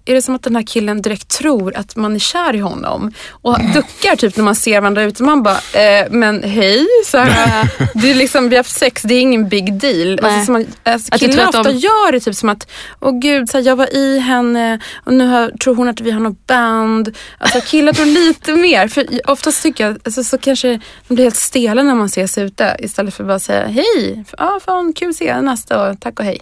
är 0.05 0.13
det 0.13 0.21
som 0.21 0.35
att 0.35 0.43
den 0.43 0.55
här 0.55 0.63
killen 0.63 1.01
direkt 1.01 1.27
tror 1.27 1.77
att 1.77 1.95
man 1.95 2.15
är 2.15 2.19
kär 2.19 2.55
i 2.55 2.59
honom. 2.59 3.11
Och 3.29 3.57
duckar 3.73 4.15
typ 4.15 4.37
när 4.37 4.43
man 4.43 4.55
ser 4.55 4.81
varandra 4.81 5.03
ute. 5.03 5.23
Man 5.23 5.43
bara, 5.43 5.57
eh, 5.73 6.07
men 6.09 6.43
hej. 6.43 6.87
Så 7.05 7.17
här, 7.17 7.69
det 7.93 8.11
är 8.11 8.15
liksom, 8.15 8.49
vi 8.49 8.55
har 8.55 8.59
haft 8.63 8.77
sex, 8.79 9.01
det 9.01 9.13
är 9.13 9.21
ingen 9.21 9.49
big 9.49 9.73
deal. 9.73 10.19
Nej. 10.21 10.31
Alltså, 10.31 10.45
som 10.45 10.65
alltså, 10.83 11.17
killar 11.17 11.33
tror 11.33 11.43
att 11.43 11.55
ofta 11.55 11.71
de- 11.71 11.77
gör 11.77 12.11
det 12.11 12.19
typ 12.19 12.35
som 12.35 12.49
att, 12.49 12.67
åh 12.99 13.19
gud, 13.19 13.49
så 13.49 13.57
här, 13.57 13.65
jag 13.65 13.75
var 13.75 13.95
i 13.95 14.19
henne 14.19 14.79
och 15.05 15.13
nu 15.13 15.27
har, 15.27 15.51
tror 15.51 15.75
hon 15.75 15.89
att 15.89 16.01
vi 16.01 16.11
har 16.11 16.19
något 16.19 16.47
band. 16.47 17.17
Alltså 17.37 17.61
killar 17.61 17.93
tror 17.93 18.05
lite 18.05 18.53
mer. 18.53 18.87
För 18.87 19.05
oftast 19.25 19.63
tycker 19.63 19.85
jag, 19.87 19.97
alltså, 20.03 20.23
så 20.23 20.37
kanske 20.37 20.79
de 21.07 21.15
blir 21.15 21.23
helt 21.25 21.35
stela 21.35 21.83
när 21.83 21.95
man 21.95 22.05
ses 22.05 22.37
ute. 22.37 22.75
Istället 22.79 23.13
för 23.13 23.23
att 23.23 23.27
bara 23.27 23.39
säga 23.39 23.67
hej, 23.67 24.23
ja 24.37 24.59
fan 24.65 24.93
kul 24.93 25.09
att 25.09 25.15
se 25.15 25.41
nästa 25.41 25.89
och 25.89 25.99
tack 25.99 26.19
och 26.19 26.25
hej. 26.25 26.39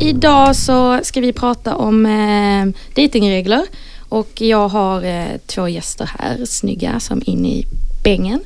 Idag 0.00 0.56
så 0.56 1.00
ska 1.02 1.20
vi 1.20 1.32
prata 1.32 1.76
om 1.76 2.06
eh, 2.06 2.66
datingregler 3.02 3.66
och 4.08 4.40
jag 4.40 4.68
har 4.68 5.04
eh, 5.04 5.24
två 5.46 5.68
gäster 5.68 6.10
här, 6.18 6.44
snygga 6.44 7.00
som 7.00 7.22
in 7.26 7.46
i 7.46 7.66
bängen. 8.04 8.40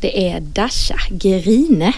Det 0.00 0.28
är 0.30 0.40
Dasha 0.40 0.96
Gerine. 1.20 1.92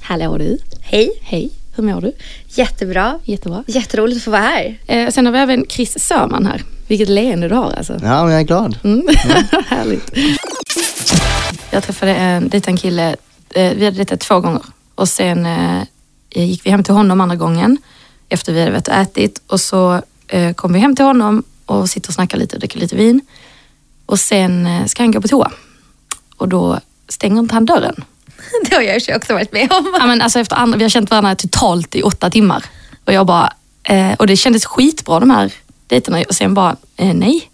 Hallå 0.00 0.38
du. 0.38 0.58
Hej, 0.80 1.10
Hej, 1.22 1.50
hur 1.76 1.82
mår 1.84 2.00
du? 2.00 2.12
jättebra. 2.48 3.18
Jättebra. 3.24 3.64
Jätteroligt 3.66 4.16
att 4.16 4.22
få 4.24 4.30
vara 4.30 4.40
här. 4.40 4.78
Eh, 4.86 5.08
sen 5.10 5.26
har 5.26 5.32
vi 5.32 5.38
även 5.38 5.66
Chris 5.68 5.98
Sörman 5.98 6.46
här. 6.46 6.62
Vilket 6.88 7.08
leende 7.08 7.48
du 7.48 7.54
har 7.54 7.72
alltså. 7.72 7.92
Ja, 7.92 8.24
men 8.24 8.32
jag 8.32 8.40
är 8.40 8.44
glad. 8.44 8.78
Mm. 8.84 9.06
Härligt. 9.66 10.10
Jag 11.70 11.82
träffade 11.82 12.14
en, 12.14 12.48
dejtade 12.48 12.70
en 12.70 12.76
kille, 12.76 13.16
eh, 13.54 13.72
vi 13.74 13.84
hade 13.84 13.96
dejtat 13.96 14.20
två 14.20 14.40
gånger 14.40 14.62
och 14.94 15.08
sen 15.08 15.46
eh, 15.46 15.82
gick 16.30 16.66
vi 16.66 16.70
hem 16.70 16.84
till 16.84 16.94
honom 16.94 17.20
andra 17.20 17.36
gången 17.36 17.78
efter 18.28 18.52
vi 18.52 18.60
hade 18.60 18.72
varit 18.72 18.88
och 18.88 18.94
ätit 18.94 19.42
och 19.46 19.60
så 19.60 20.02
eh, 20.28 20.52
kom 20.52 20.72
vi 20.72 20.78
hem 20.78 20.96
till 20.96 21.04
honom 21.04 21.42
och 21.66 21.90
sitter 21.90 22.08
och 22.10 22.14
snackar 22.14 22.38
lite 22.38 22.56
och 22.56 22.60
dricker 22.60 22.80
lite 22.80 22.96
vin 22.96 23.20
och 24.06 24.18
sen 24.18 24.66
eh, 24.66 24.86
ska 24.86 25.02
han 25.02 25.12
gå 25.12 25.20
på 25.20 25.28
toa 25.28 25.52
och 26.36 26.48
då 26.48 26.80
stänger 27.08 27.38
inte 27.38 27.54
han 27.54 27.66
dörren. 27.66 28.04
Det 28.64 28.74
har 28.74 28.82
jag 28.82 29.16
också 29.16 29.32
varit 29.32 29.52
med 29.52 29.72
om. 29.72 29.96
Ja, 30.00 30.06
men 30.06 30.22
alltså 30.22 30.38
efter 30.38 30.56
andra, 30.56 30.78
vi 30.78 30.84
har 30.84 30.88
känt 30.88 31.10
varandra 31.10 31.34
totalt 31.34 31.94
i 31.94 32.02
åtta 32.02 32.30
timmar 32.30 32.64
och 33.04 33.12
jag 33.12 33.26
bara, 33.26 33.52
eh, 33.82 34.12
och 34.12 34.26
det 34.26 34.36
kändes 34.36 34.64
skitbra 34.64 35.20
de 35.20 35.30
här 35.30 35.52
dejterna 35.86 36.24
och 36.28 36.34
sen 36.34 36.54
bara, 36.54 36.76
eh, 36.96 37.14
nej. 37.14 37.50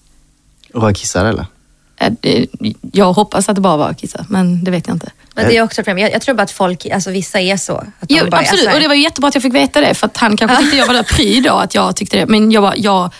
Och 0.74 0.80
var 0.82 0.92
kissar 0.92 1.24
eller? 1.24 1.46
Eh, 2.00 2.12
det- 2.20 2.46
Jag 2.92 3.12
hoppas 3.12 3.48
att 3.48 3.54
det 3.54 3.60
bara 3.60 3.76
var 3.76 3.94
kissa, 3.94 4.26
men 4.28 4.64
det 4.64 4.70
vet 4.70 4.86
jag 4.86 4.94
inte. 4.96 5.10
Men 5.34 5.48
det 5.48 5.56
är 5.56 5.62
också 5.62 5.80
ett 5.80 5.84
problem. 5.86 6.02
Jag, 6.04 6.12
jag 6.12 6.22
tror 6.22 6.34
bara 6.34 6.42
att 6.42 6.50
folk, 6.50 6.86
alltså 6.86 7.10
vissa 7.10 7.40
är 7.40 7.56
så. 7.56 7.72
Att 7.76 7.86
Jo, 8.08 8.24
bara 8.30 8.36
är 8.36 8.42
absolut, 8.42 8.62
så 8.64 8.68
här- 8.68 8.76
och 8.76 8.82
det 8.82 8.88
var 8.88 8.94
ju 8.94 9.02
jättebra 9.02 9.28
att 9.28 9.34
jag 9.34 9.42
fick 9.42 9.54
veta 9.54 9.80
det 9.80 9.94
för 9.94 10.06
att 10.06 10.16
han 10.16 10.36
kanske 10.36 10.56
tyckte 10.56 10.76
jag 10.76 10.86
var 10.86 10.94
där 10.94 11.02
pryd 11.16 11.44
då, 11.44 11.52
att 11.54 11.74
jag 11.74 11.96
tyckte 11.96 12.16
det. 12.16 12.26
Men 12.26 12.50
jag, 12.52 12.62
bara, 12.62 12.76
jag 12.76 13.10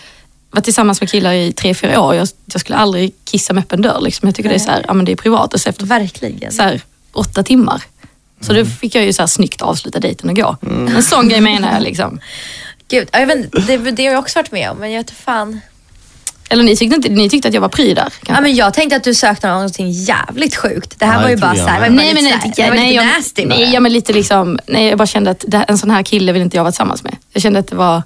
var 0.51 0.61
tillsammans 0.61 1.01
med 1.01 1.11
killar 1.11 1.33
i 1.33 1.53
tre, 1.53 1.75
fyra 1.75 2.01
år. 2.01 2.15
Jag, 2.15 2.29
jag 2.53 2.61
skulle 2.61 2.77
aldrig 2.79 3.13
kissa 3.25 3.53
med 3.53 3.61
öppen 3.63 3.83
dörr. 3.83 4.01
Liksom. 4.01 4.29
Jag 4.29 4.35
tycker 4.35 4.49
det 4.49 4.55
är 4.55 4.59
så 4.59 4.71
här, 4.71 4.85
ja 4.89 4.95
men 4.95 5.05
det 5.05 5.13
är 5.13 5.17
privat. 5.17 5.55
Och 5.55 5.61
så 5.61 5.69
efter 5.69 5.87
Verkligen. 5.87 6.53
så 6.53 6.63
här, 6.63 6.81
åtta 7.13 7.43
timmar. 7.43 7.83
Så 8.41 8.53
då 8.53 8.65
fick 8.65 8.95
jag 8.95 9.05
ju 9.05 9.13
så 9.13 9.23
här 9.23 9.27
snyggt 9.27 9.63
avsluta 9.63 10.01
dejten 10.01 10.31
och 10.31 10.37
gå. 10.37 10.57
En 10.97 11.03
sån 11.03 11.29
grej 11.29 11.41
menar 11.41 11.73
jag 11.73 11.83
liksom. 11.83 12.21
Gud, 12.89 13.09
ja, 13.13 13.19
jag 13.21 13.27
vet, 13.27 13.53
det, 13.67 13.77
det 13.91 14.05
har 14.07 14.13
jag 14.13 14.19
också 14.21 14.39
varit 14.39 14.53
med 14.53 14.71
om, 14.71 14.77
men 14.79 14.93
jag 14.93 15.01
vet 15.01 15.11
fan. 15.11 15.61
Eller 16.49 16.65
ni 16.65 16.77
tyckte, 16.77 16.97
inte, 16.97 17.09
ni 17.09 17.29
tyckte 17.31 17.49
att 17.49 17.55
jag 17.55 17.61
var 17.61 17.69
pryd 17.69 17.97
där? 17.97 18.13
Ja, 18.29 18.41
men 18.41 18.55
jag 18.55 18.75
tänkte 18.75 18.97
att 18.97 19.05
du 19.05 19.15
sökte 19.15 19.49
någonting 19.49 19.91
jävligt 19.91 20.57
sjukt. 20.57 20.99
Det 20.99 21.07
här 21.07 21.15
Ja, 21.15 21.23
var 21.23 21.29
ju 21.29 21.37
bara 21.37 21.55
tror 21.55 21.59
jag 21.59 21.67
så 21.67 21.73
här, 21.73 21.81
med. 21.81 21.91
var 21.91 21.97
bara 21.97 22.05
Nej 22.05 22.15
men 22.15 22.25
nej, 22.25 22.33
här, 22.33 22.53
det 22.57 22.63
var 22.71 22.77
nej, 22.77 22.87
lite 22.89 22.95
jag, 22.95 23.07
nasty 23.07 23.47
bara. 23.47 23.59
nej, 23.59 23.81
men 23.81 23.93
lite 23.93 24.13
liksom, 24.13 24.59
nej, 24.67 24.89
jag 24.89 24.99
bara 24.99 25.07
kände 25.07 25.31
att 25.31 25.45
det, 25.49 25.57
en 25.69 25.79
sån 25.79 25.91
här 25.91 26.03
kille 26.03 26.33
vill 26.33 26.43
inte 26.43 26.57
jag 26.57 26.65
vara 26.65 26.73
tillsammans 26.73 27.05
med. 27.05 27.17
Jag 27.33 27.43
kände 27.43 27.59
att 27.59 27.69
det 27.69 27.77
var, 27.77 28.03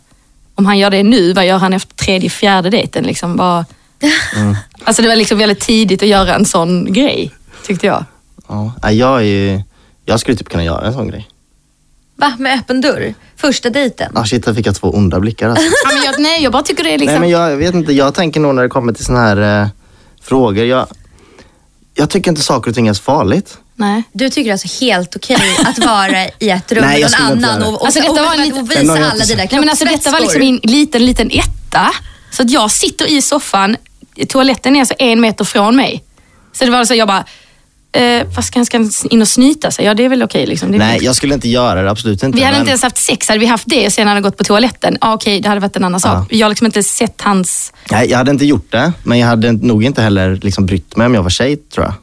om 0.54 0.66
han 0.66 0.78
gör 0.78 0.90
det 0.90 1.02
nu, 1.02 1.32
vad 1.32 1.46
gör 1.46 1.58
han 1.58 1.72
efter 1.72 1.94
tredje, 1.94 2.30
fjärde 2.30 2.70
dejten? 2.70 3.04
Liksom 3.04 3.36
bara, 3.36 3.64
Alltså 4.84 5.02
det 5.02 5.08
var 5.08 5.16
liksom 5.16 5.38
väldigt 5.38 5.60
tidigt 5.60 6.02
att 6.02 6.08
göra 6.08 6.34
en 6.34 6.44
sån 6.44 6.92
grej, 6.92 7.30
tyckte 7.66 7.86
jag. 7.86 8.04
Ja. 8.48 8.72
Nej, 8.82 8.96
Jag 8.96 9.18
är 9.18 9.24
ju... 9.24 9.62
Jag 10.04 10.20
skulle 10.20 10.36
typ 10.36 10.48
kunna 10.48 10.64
göra 10.64 10.86
en 10.86 10.92
sån 10.92 11.08
grej. 11.08 11.28
Va? 12.20 12.32
Med 12.38 12.58
öppen 12.58 12.80
dörr? 12.80 13.14
Första 13.36 13.70
dejten? 13.70 14.12
Ah, 14.14 14.24
shit, 14.24 14.46
jag 14.46 14.56
fick 14.56 14.66
jag 14.66 14.74
två 14.74 14.90
onda 14.90 15.20
blickar 15.20 15.48
alltså. 15.48 15.64
Ja, 15.84 15.94
men 15.94 16.04
jag, 16.04 16.20
nej, 16.20 16.42
jag 16.42 16.52
bara 16.52 16.62
tycker 16.62 16.84
det 16.84 16.90
är 16.90 16.98
liksom... 16.98 17.12
Nej, 17.12 17.20
men 17.20 17.30
jag 17.30 17.56
vet 17.56 17.74
inte. 17.74 17.92
Jag 17.92 18.14
tänker 18.14 18.40
nog 18.40 18.54
när 18.54 18.62
det 18.62 18.68
kommer 18.68 18.92
till 18.92 19.04
såna 19.04 19.20
här 19.20 19.62
eh, 19.62 19.68
frågor. 20.22 20.64
Jag, 20.64 20.86
jag 21.94 22.10
tycker 22.10 22.30
inte 22.30 22.42
saker 22.42 22.70
och 22.70 22.74
ting 22.74 22.88
är 22.88 22.92
så 22.92 23.02
farligt. 23.02 23.58
nej. 23.74 24.02
Du 24.12 24.30
tycker 24.30 24.52
alltså 24.52 24.84
helt 24.84 25.16
okej 25.16 25.56
att 25.66 25.78
vara 25.78 26.26
i 26.38 26.50
ett 26.50 26.72
rum 26.72 26.84
Nej, 26.86 27.02
med 27.02 27.10
någon 27.20 27.44
annan 27.44 27.62
och, 27.62 27.80
och, 27.80 27.86
Alltså, 27.86 28.00
och, 28.00 28.06
detta 28.06 28.20
och, 28.22 28.36
var 28.38 28.44
en 28.44 28.52
och, 28.52 28.70
visa 28.70 29.10
alla 29.10 29.24
dina 29.24 29.42
Nej, 29.50 29.60
men 29.60 29.68
alltså, 29.68 29.84
detta 29.84 30.10
var 30.10 30.20
liksom 30.20 30.42
en 30.42 30.60
liten, 30.62 31.06
liten 31.06 31.30
etta. 31.30 31.90
Så 32.30 32.42
att 32.42 32.50
jag 32.50 32.70
sitter 32.70 33.06
i 33.06 33.22
soffan, 33.22 33.76
toaletten 34.28 34.76
är 34.76 34.80
alltså 34.80 34.94
en 34.98 35.20
meter 35.20 35.44
från 35.44 35.76
mig. 35.76 36.04
Så 36.52 36.64
det 36.64 36.70
var 36.70 36.84
så 36.84 36.94
jag 36.94 37.08
bara, 37.08 37.24
eh, 37.92 38.26
vad 38.36 38.44
ska 38.44 38.58
han, 38.58 38.66
ska 38.66 38.88
in 39.10 39.22
och 39.22 39.28
snyta 39.28 39.70
sig? 39.70 39.84
Ja 39.84 39.94
det 39.94 40.04
är 40.04 40.08
väl 40.08 40.22
okej 40.22 40.46
liksom. 40.46 40.70
Det 40.70 40.76
är 40.76 40.78
Nej, 40.78 40.96
väl- 40.96 41.04
jag 41.04 41.16
skulle 41.16 41.34
inte 41.34 41.48
göra 41.48 41.82
det. 41.82 41.90
Absolut 41.90 42.22
inte. 42.22 42.36
Vi 42.38 42.44
hade 42.44 42.52
men- 42.52 42.60
inte 42.60 42.70
ens 42.70 42.82
haft 42.82 42.96
sex, 42.96 43.28
hade 43.28 43.40
vi 43.40 43.46
haft 43.46 43.64
det 43.66 43.86
och 43.86 43.92
sen 43.92 44.06
hade 44.08 44.16
han 44.16 44.22
gått 44.22 44.36
på 44.36 44.44
toaletten, 44.44 44.98
ah, 45.00 45.14
okej 45.14 45.40
det 45.40 45.48
hade 45.48 45.60
varit 45.60 45.76
en 45.76 45.84
annan 45.84 46.00
sak. 46.00 46.26
Jag 46.32 46.44
har 46.46 46.48
liksom 46.50 46.66
inte 46.66 46.82
sett 46.82 47.20
hans... 47.20 47.72
Nej, 47.90 48.10
jag 48.10 48.18
hade 48.18 48.30
inte 48.30 48.44
gjort 48.46 48.72
det. 48.72 48.92
Men 49.02 49.18
jag 49.18 49.26
hade 49.28 49.52
nog 49.52 49.84
inte 49.84 50.02
heller 50.02 50.38
liksom 50.42 50.66
brytt 50.66 50.96
mig 50.96 51.06
om 51.06 51.14
jag 51.14 51.22
var 51.22 51.30
tjej, 51.30 51.56
tror 51.56 51.86
jag. 51.86 51.94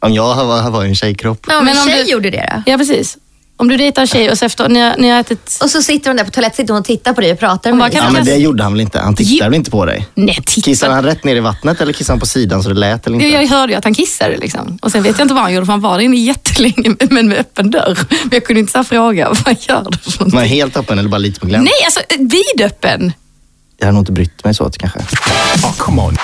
Om 0.00 0.14
jag 0.14 0.44
var, 0.44 0.70
var 0.70 0.84
i 0.84 0.88
en 0.88 0.94
tjejkropp. 0.94 1.46
Ja, 1.48 1.54
men 1.54 1.64
Men 1.64 1.78
om 1.82 1.88
tjej 1.88 2.04
du- 2.04 2.10
gjorde 2.10 2.30
det 2.30 2.62
då? 2.66 2.70
Ja 2.72 2.78
precis. 2.78 3.16
Om 3.60 3.68
du 3.68 3.76
dejtar 3.76 4.02
en 4.02 4.08
tjej 4.08 4.30
och 4.30 4.38
så 4.38 4.44
efter, 4.44 4.68
ni 4.68 4.80
har, 4.80 4.96
ni 4.98 5.08
har 5.08 5.20
ätit... 5.20 5.58
Och 5.62 5.70
så 5.70 5.82
sitter 5.82 6.10
hon 6.10 6.16
där 6.16 6.24
på 6.24 6.30
toaletten 6.30 6.56
sitter 6.56 6.74
hon 6.74 6.80
och 6.80 6.86
tittar 6.86 7.12
på 7.12 7.20
dig 7.20 7.32
och 7.32 7.38
pratar 7.38 7.70
med 7.70 7.78
bara, 7.78 7.88
dig. 7.88 7.98
kan 7.98 8.06
Ja, 8.06 8.12
men 8.12 8.24
det 8.24 8.36
gjorde 8.36 8.62
han 8.62 8.72
väl 8.72 8.80
inte? 8.80 9.00
Han 9.00 9.14
tittade 9.14 9.50
väl 9.50 9.56
inte 9.56 9.70
på 9.70 9.84
dig? 9.84 10.06
Nej, 10.14 10.38
titta. 10.46 10.64
Kissade 10.64 10.94
han 10.94 11.04
rätt 11.04 11.24
ner 11.24 11.36
i 11.36 11.40
vattnet 11.40 11.80
eller 11.80 11.92
kissade 11.92 12.12
han 12.12 12.20
på 12.20 12.26
sidan 12.26 12.62
så 12.62 12.68
det 12.68 12.74
lät 12.74 13.06
eller 13.06 13.14
inte? 13.14 13.28
Jag, 13.28 13.42
jag 13.42 13.48
hörde 13.48 13.72
ju 13.72 13.78
att 13.78 13.84
han 13.84 13.94
kissade 13.94 14.36
liksom. 14.36 14.78
Och 14.82 14.92
sen 14.92 15.02
vet 15.02 15.18
jag 15.18 15.24
inte 15.24 15.34
vad 15.34 15.42
han 15.42 15.54
gjorde 15.54 15.66
för 15.66 15.72
han 15.72 15.80
var 15.80 15.98
där 15.98 16.04
inne 16.04 16.16
jättelänge 16.16 16.96
men 17.10 17.28
med 17.28 17.38
öppen 17.38 17.70
dörr. 17.70 17.98
Men 18.10 18.30
jag 18.32 18.44
kunde 18.44 18.60
inte 18.60 18.72
så 18.72 18.84
fråga, 18.84 19.28
vad 19.44 19.56
gör 19.60 19.86
du 19.90 20.10
för 20.10 20.30
Var 20.30 20.42
helt 20.42 20.76
öppen 20.76 20.98
eller 20.98 21.08
bara 21.08 21.18
lite 21.18 21.40
på 21.40 21.46
glänt? 21.46 21.64
Nej, 21.64 21.84
alltså 21.84 22.00
vidöppen. 22.18 23.12
Jag 23.78 23.86
hade 23.86 23.94
nog 23.94 24.02
inte 24.02 24.12
brytt 24.12 24.44
mig 24.44 24.54
så 24.54 24.64
att 24.64 24.78
kanske. 24.78 24.98
Oh, 24.98 25.76
come 25.76 26.02
on. 26.02 26.16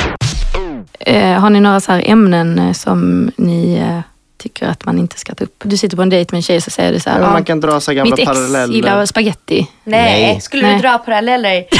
Eh, 1.00 1.40
har 1.40 1.50
ni 1.50 1.60
några 1.60 1.80
så 1.80 1.92
här 1.92 2.02
ämnen 2.06 2.58
eh, 2.58 2.72
som 2.72 3.30
ni 3.36 3.74
eh, 3.74 4.00
tycker 4.44 4.66
att 4.66 4.84
man 4.84 4.98
inte 4.98 5.18
ska 5.18 5.34
ta 5.34 5.44
upp? 5.44 5.62
Du 5.64 5.76
sitter 5.76 5.96
på 5.96 6.02
en 6.02 6.10
dejt 6.10 6.28
med 6.32 6.38
en 6.38 6.42
tjej 6.42 6.60
så 6.60 6.70
säger 6.70 6.92
du 6.92 7.00
så 7.00 7.10
här, 7.10 7.20
Ja, 7.20 7.26
"Ah, 7.26 7.32
man 7.32 7.44
kan 7.44 7.60
dra 7.60 7.80
så 7.80 7.90
här 7.90 7.96
gamla 7.96 8.10
mitt 8.10 8.18
ex 8.18 8.26
paralleller. 8.26 8.74
gillar 8.74 9.06
spaghetti. 9.06 9.70
Nej, 9.84 10.22
Nej. 10.22 10.40
skulle 10.40 10.62
Nej. 10.62 10.74
du 10.74 10.80
dra 10.80 10.98
paralleller? 10.98 11.64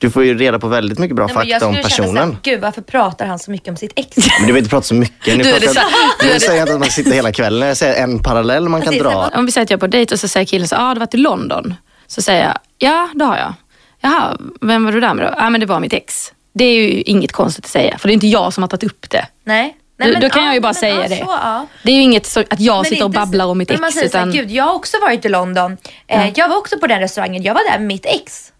Du 0.00 0.10
får 0.10 0.24
ju 0.24 0.38
reda 0.38 0.58
på 0.58 0.68
väldigt 0.68 0.98
mycket 0.98 1.16
bra 1.16 1.26
Nej, 1.26 1.34
jag 1.36 1.42
fakta 1.60 1.66
om 1.66 1.72
skulle 1.74 1.82
personen. 1.82 2.14
såhär, 2.28 2.36
gud 2.42 2.60
varför 2.60 2.82
pratar 2.82 3.26
han 3.26 3.38
så 3.38 3.50
mycket 3.50 3.68
om 3.68 3.76
sitt 3.76 3.92
ex? 3.96 4.16
Men 4.16 4.46
du 4.46 4.52
vill 4.52 4.56
inte 4.56 4.70
prata 4.70 4.82
så 4.86 4.94
mycket. 4.94 5.36
Nu, 5.38 5.42
Du 5.44 5.50
pratar, 5.60 6.38
säger 6.38 6.52
jag 6.54 6.62
inte 6.62 6.72
att 6.74 6.80
man 6.80 6.88
sitter 6.90 7.10
hela 7.10 7.32
kvällen. 7.32 7.68
Jag 7.68 7.76
säger 7.76 8.02
en 8.02 8.18
parallell 8.22 8.68
man 8.68 8.80
kan 8.82 8.88
Precis, 8.92 9.02
dra. 9.02 9.30
Om 9.34 9.46
vi 9.46 9.52
säger 9.52 9.62
att 9.64 9.70
jag 9.70 9.76
är 9.78 9.80
på 9.80 9.86
dejt 9.86 10.14
och 10.14 10.20
så 10.20 10.28
säger 10.28 10.46
killen 10.46 10.68
så 10.68 10.74
ja 10.74 10.78
ah, 10.80 10.94
du 10.94 11.00
har 11.00 11.06
varit 11.06 11.14
i 11.14 11.16
London. 11.16 11.74
Så 12.06 12.22
säger 12.22 12.44
jag, 12.44 12.58
ja 12.78 13.08
det 13.14 13.24
har 13.24 13.36
jag. 13.36 13.54
Jaha, 14.00 14.36
vem 14.60 14.84
var 14.84 14.92
du 14.92 15.00
där 15.00 15.14
med 15.14 15.26
då? 15.26 15.34
Ja 15.38 15.50
men 15.50 15.60
det 15.60 15.66
var 15.66 15.80
mitt 15.80 15.92
ex. 15.92 16.32
Det 16.54 16.64
är 16.64 16.72
ju 16.74 17.02
inget 17.02 17.32
konstigt 17.32 17.64
att 17.64 17.70
säga, 17.70 17.98
för 17.98 18.08
det 18.08 18.12
är 18.12 18.14
inte 18.14 18.26
jag 18.26 18.52
som 18.52 18.62
har 18.62 18.68
tagit 18.68 18.84
upp 18.84 19.10
det. 19.10 19.26
Nej. 19.44 19.76
Nej, 19.98 20.14
Då- 20.14 20.20
då 20.20 20.28
kan 20.28 20.44
jag 20.44 20.54
ju 20.54 20.60
bara 20.60 20.68
men, 20.68 20.74
säga 20.74 21.02
ja, 21.02 21.08
det. 21.08 21.16
Så, 21.16 21.24
ja. 21.28 21.66
Det 21.82 21.90
är 21.90 21.94
ju 21.94 22.02
inget 22.02 22.26
så 22.26 22.40
att 22.40 22.60
jag 22.60 22.76
Men 22.76 22.84
sitter 22.84 23.04
och 23.04 23.10
babblar 23.10 23.46
om 23.46 23.58
mitt 23.58 23.68
men 23.68 23.74
ex. 23.74 23.80
Man 23.80 23.92
säger 23.92 24.06
utan, 24.06 24.32
såhär, 24.32 24.42
gud 24.42 24.50
jag 24.50 24.64
har 24.64 24.74
också 24.74 24.96
varit 25.00 25.24
i 25.24 25.28
London. 25.28 25.76
Eh, 26.06 26.30
Jag 26.34 26.48
var 26.48 26.56
också 26.56 26.78
på 26.78 26.86
den 26.86 27.00
restaurangen, 27.00 27.42
jag 27.42 27.54
var 27.54 27.70
där 27.72 27.78
med 27.78 27.86
mitt 27.86 28.06
ex. 28.06 28.52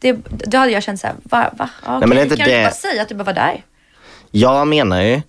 Det, 0.00 0.12
då 0.28 0.58
hade 0.58 0.72
jag 0.72 0.82
känt 0.82 1.00
såhär, 1.00 1.16
va? 1.22 1.50
va? 1.58 1.68
Ja, 1.84 1.98
men 2.00 2.10
det 2.10 2.14
är 2.16 2.18
okej, 2.18 2.22
inte 2.22 2.36
kan 2.36 2.44
du 2.44 2.50
det. 2.52 2.58
inte 2.58 2.70
bara 2.70 2.74
säga 2.90 3.02
att 3.02 3.08
du 3.08 3.14
bara 3.14 3.24
var 3.24 3.32
där? 3.32 3.62
Jag 4.30 4.68
menar 4.68 5.02
ju, 5.02 5.20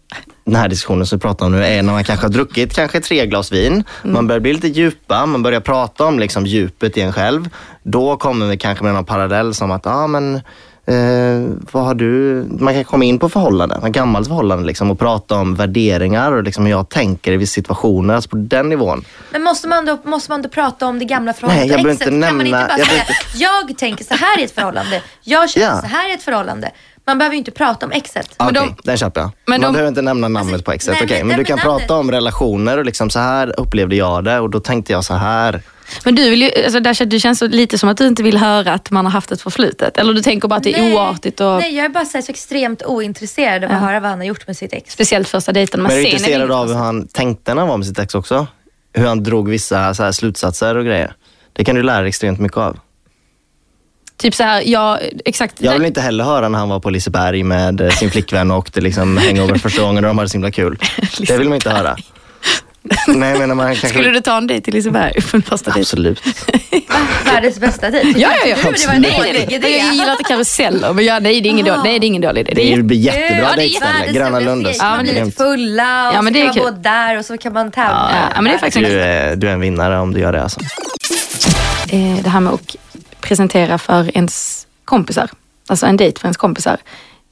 den 0.46 0.56
här 0.56 0.68
diskussionen 0.70 1.06
som 1.06 1.18
vi 1.18 1.22
pratar 1.22 1.46
om 1.46 1.52
nu 1.52 1.66
är 1.66 1.84
när 1.84 1.94
man 1.94 2.04
kanske 2.04 2.26
har 2.26 2.32
druckit 2.32 2.74
kanske 2.76 3.00
tre 3.00 3.26
glas 3.26 3.52
vin. 3.52 3.84
Man 4.04 4.28
börjar 4.28 4.40
bli 4.40 4.54
lite 4.54 4.68
djupa, 4.68 5.26
man 5.26 5.44
börjar 5.44 5.60
prata 5.60 6.06
om 6.06 6.20
liksom 6.20 6.46
djupet 6.46 6.98
i 6.98 7.02
en 7.02 7.14
själv. 7.14 7.50
Då 7.84 8.18
kommer 8.18 8.46
vi 8.48 8.58
kanske 8.58 8.84
med 8.84 8.94
någon 8.94 9.06
parallell 9.06 9.54
som 9.54 9.72
att, 9.72 9.82
ja 9.86 9.92
ah, 9.94 10.08
men 10.08 10.42
Eh, 10.86 10.96
vad 11.72 11.84
har 11.86 11.94
du? 11.96 12.46
Man 12.60 12.74
kan 12.74 12.84
komma 12.84 13.06
in 13.06 13.20
på 13.20 13.30
förhållanden, 13.30 13.92
gammalt 13.92 14.28
förhållande 14.28 14.66
liksom, 14.66 14.92
och 14.92 15.00
prata 15.00 15.36
om 15.36 15.56
värderingar 15.56 16.32
och 16.32 16.44
liksom 16.44 16.64
hur 16.66 16.72
jag 16.72 16.90
tänker 16.90 17.32
i 17.32 17.38
vissa 17.38 17.54
situationer. 17.54 18.14
Alltså 18.14 18.30
på 18.30 18.36
den 18.38 18.70
nivån. 18.70 19.06
Men 19.32 19.44
måste 19.44 19.68
man 19.68 19.86
då, 19.86 19.98
måste 20.04 20.32
man 20.32 20.42
då 20.42 20.50
prata 20.50 20.86
om 20.86 21.00
det 21.00 21.06
gamla 21.06 21.34
förhållandet 21.34 21.68
Nej, 21.68 21.72
jag 21.76 21.84
behöver 21.84 21.92
inte 21.92 22.06
kan 22.06 22.20
man 22.20 22.30
inte 22.30 22.44
nämna- 22.44 22.68
bara 22.68 22.78
jag 22.78 22.88
säga, 22.88 23.04
behöver 23.04 23.70
jag 23.70 23.78
tänker 23.78 24.04
så 24.06 24.14
här 24.14 24.40
i 24.40 24.44
ett 24.44 24.52
förhållande, 24.56 25.02
jag 25.24 25.50
känner 25.50 25.68
Ja. 25.68 25.82
så 25.82 25.88
här 25.88 26.10
i 26.12 26.14
ett 26.14 26.24
förhållande. 26.24 26.72
Man 27.06 27.18
behöver 27.18 27.34
ju 27.34 27.38
inte 27.38 27.52
prata 27.52 27.86
om 27.86 27.92
exet. 27.92 28.36
Okej, 28.38 28.54
de- 28.54 28.76
den 28.84 28.98
köper 28.98 29.22
jag. 29.22 29.32
men 29.46 29.62
Man 29.62 29.62
de- 29.62 29.74
behöver 29.74 29.90
inte 29.90 30.02
nämna 30.02 30.28
namnet 30.28 30.66
på 30.66 30.72
exet. 30.72 30.96
Okej, 31.02 31.18
men- 31.20 31.28
men 31.28 31.38
du 31.38 31.44
kan 31.46 31.56
men 31.56 31.64
prata 31.64 31.78
namnet- 31.80 31.92
om 32.00 32.12
relationer 32.12 32.78
och 32.78 32.86
liksom 32.86 33.10
så 33.10 33.20
här 33.20 33.60
upplevde 33.60 33.96
jag 33.96 34.24
det 34.24 34.40
och 34.40 34.50
då 34.50 34.60
tänkte 34.60 34.92
jag 34.94 35.04
så 35.06 35.14
här. 35.14 35.62
Men 36.06 36.16
du, 36.16 36.30
vill 36.30 36.42
ju, 36.42 36.52
alltså 36.64 36.80
där, 36.80 36.94
känns- 36.94 37.10
det 37.10 37.20
känns 37.20 37.42
lite 37.42 37.78
som 37.78 37.90
att 37.90 37.98
du 37.98 38.08
inte 38.08 38.24
vill 38.24 38.38
höra 38.38 38.74
att 38.74 38.92
man 38.92 39.06
har 39.06 39.12
haft 39.12 39.32
ett 39.32 39.42
förflutet. 39.42 39.98
Eller 39.98 40.14
du 40.14 40.22
tänker 40.22 40.48
bara 40.48 40.56
att 40.56 40.64
det 40.64 40.74
är 40.80 40.82
Nej, 40.82 40.94
oartigt 40.96 41.40
och 41.42 41.60
Nej, 41.60 41.76
jag 41.76 41.86
är 41.86 41.90
bara 41.90 42.06
så, 42.06 42.18
här, 42.18 42.22
så 42.22 42.32
extremt 42.32 42.84
ointresserad 42.86 43.64
av 43.64 43.72
att 43.72 43.80
höra 43.82 44.00
vad 44.00 44.10
han 44.10 44.20
har 44.20 44.26
gjort 44.26 44.48
med 44.48 44.58
sitt 44.58 44.74
ex. 44.74 44.92
speciellt 44.94 45.28
första 45.30 45.52
dejten. 45.52 45.82
Man 45.82 45.88
Men 45.92 45.98
är 45.98 46.04
du 46.04 46.10
intresserad 46.10 46.52
av 46.52 46.68
hur 46.68 46.76
han 46.76 47.08
tänkte 47.08 47.54
när 47.54 47.62
han 47.62 47.70
var 47.70 47.78
med 47.78 47.88
sitt 47.88 48.00
ex 48.00 48.16
också? 48.16 48.48
Hur 48.94 49.06
han 49.08 49.24
drog 49.24 49.50
vissa 49.50 49.94
så 49.94 50.04
här 50.04 50.12
slutsatser 50.12 50.78
och 50.78 50.86
grejer. 50.86 51.16
Det 51.54 51.64
kan 51.66 51.76
du 51.76 51.84
lära 51.84 52.00
dig 52.00 52.10
extremt 52.10 52.40
mycket 52.40 52.58
av. 52.58 52.80
Typ 54.18 54.36
så 54.36 54.44
här, 54.44 54.64
ja 54.66 55.00
exakt. 55.26 55.56
Jag 55.62 55.74
vill 55.74 55.86
inte 55.86 56.02
heller 56.02 56.24
höra 56.24 56.50
när 56.50 56.60
han 56.60 56.70
var 56.70 56.80
på 56.80 56.90
Liseberg 56.90 57.44
med 57.44 57.82
eh, 57.82 57.90
sin 57.90 58.12
flickvän 58.12 58.52
och 58.52 58.58
åkte 58.58 58.82
liksom 58.82 59.18
hangover 59.18 59.58
första 59.58 59.82
gången 59.82 60.04
och 60.04 60.08
de 60.08 60.18
hade 60.18 60.30
så 60.30 60.34
himla 60.34 60.52
kul. 60.52 60.78
Det 61.28 61.38
vill 61.38 61.48
man 61.50 61.56
inte 61.56 61.70
höra. 61.70 61.96
Nej, 63.08 63.40
men 63.40 63.58
man 63.58 63.66
kanske... 63.68 63.88
Skulle 63.88 64.10
du 64.10 64.22
ta 64.22 64.38
en 64.38 64.48
dejt 64.48 64.66
till 64.66 64.74
Liseberg 64.74 65.22
på 65.22 65.38
en 65.38 65.44
första 65.44 65.72
dejt? 65.72 65.80
Absolut. 65.82 66.22
Världens 67.26 67.60
bästa 67.60 67.90
dejt. 67.90 68.20
Ja, 68.20 68.30
ja, 68.46 68.56
ja. 68.64 68.92
En 68.94 69.02
Nej, 69.02 69.20
nej, 69.20 69.60
nej. 69.62 69.78
Jag 69.78 69.94
gillar 69.94 70.12
inte 70.12 70.24
karuseller, 70.24 70.94
men 70.94 71.06
ja, 71.06 71.20
nej, 71.20 71.42
det 71.42 71.48
är 71.48 71.50
ingen, 71.50 71.66
dålig, 71.66 71.82
nej, 71.84 72.00
det 72.00 72.06
är 72.06 72.08
ingen 72.08 72.22
dålig 72.22 72.42
idé. 72.42 72.54
Det 72.56 72.74
är- 72.74 72.82
blir 72.82 72.98
jättebra 72.98 73.38
Ja, 73.38 73.46
det 73.48 73.52
är 73.52 73.56
dejtställe. 73.58 74.12
Gröna 74.14 74.30
roligaste 74.40 74.46
Lundes. 74.56 74.78
grej. 74.80 74.90
Man 74.90 75.04
blir 75.04 75.26
lite 75.26 75.38
fulla 75.38 76.08
och 76.10 76.14
Ja, 76.14 76.18
så 76.18 76.22
men 76.24 76.34
det 76.34 76.40
kan 76.40 76.50
är 76.58 76.64
man 76.64 76.74
gå 76.74 76.80
där 76.82 77.18
och 77.20 77.26
så 77.26 77.38
kan 77.38 77.54
man 77.54 77.72
tävla. 77.72 78.10
Ja, 78.14 78.18
ja, 78.36 78.42
men 78.42 78.52
det 78.52 78.58
är 78.58 78.60
faktiskt 78.60 78.86
Du, 78.86 79.02
är- 79.02 79.36
du 79.36 79.48
är 79.50 79.54
en 79.54 79.60
vinnare 79.60 80.00
om 80.00 80.14
du 80.14 80.20
gör 80.20 80.32
det 80.34 80.44
alltså. 80.44 80.60
eh, 81.90 82.24
det 82.24 82.30
här 82.30 82.40
med 82.40 82.54
att 82.54 82.76
presentera 83.24 83.78
för 83.78 84.18
ens 84.18 84.68
kompisar, 84.86 85.30
alltså 85.68 85.86
en 85.86 85.98
dejt 85.98 86.20
för 86.20 86.28
ens 86.28 86.38
kompisar, 86.38 86.78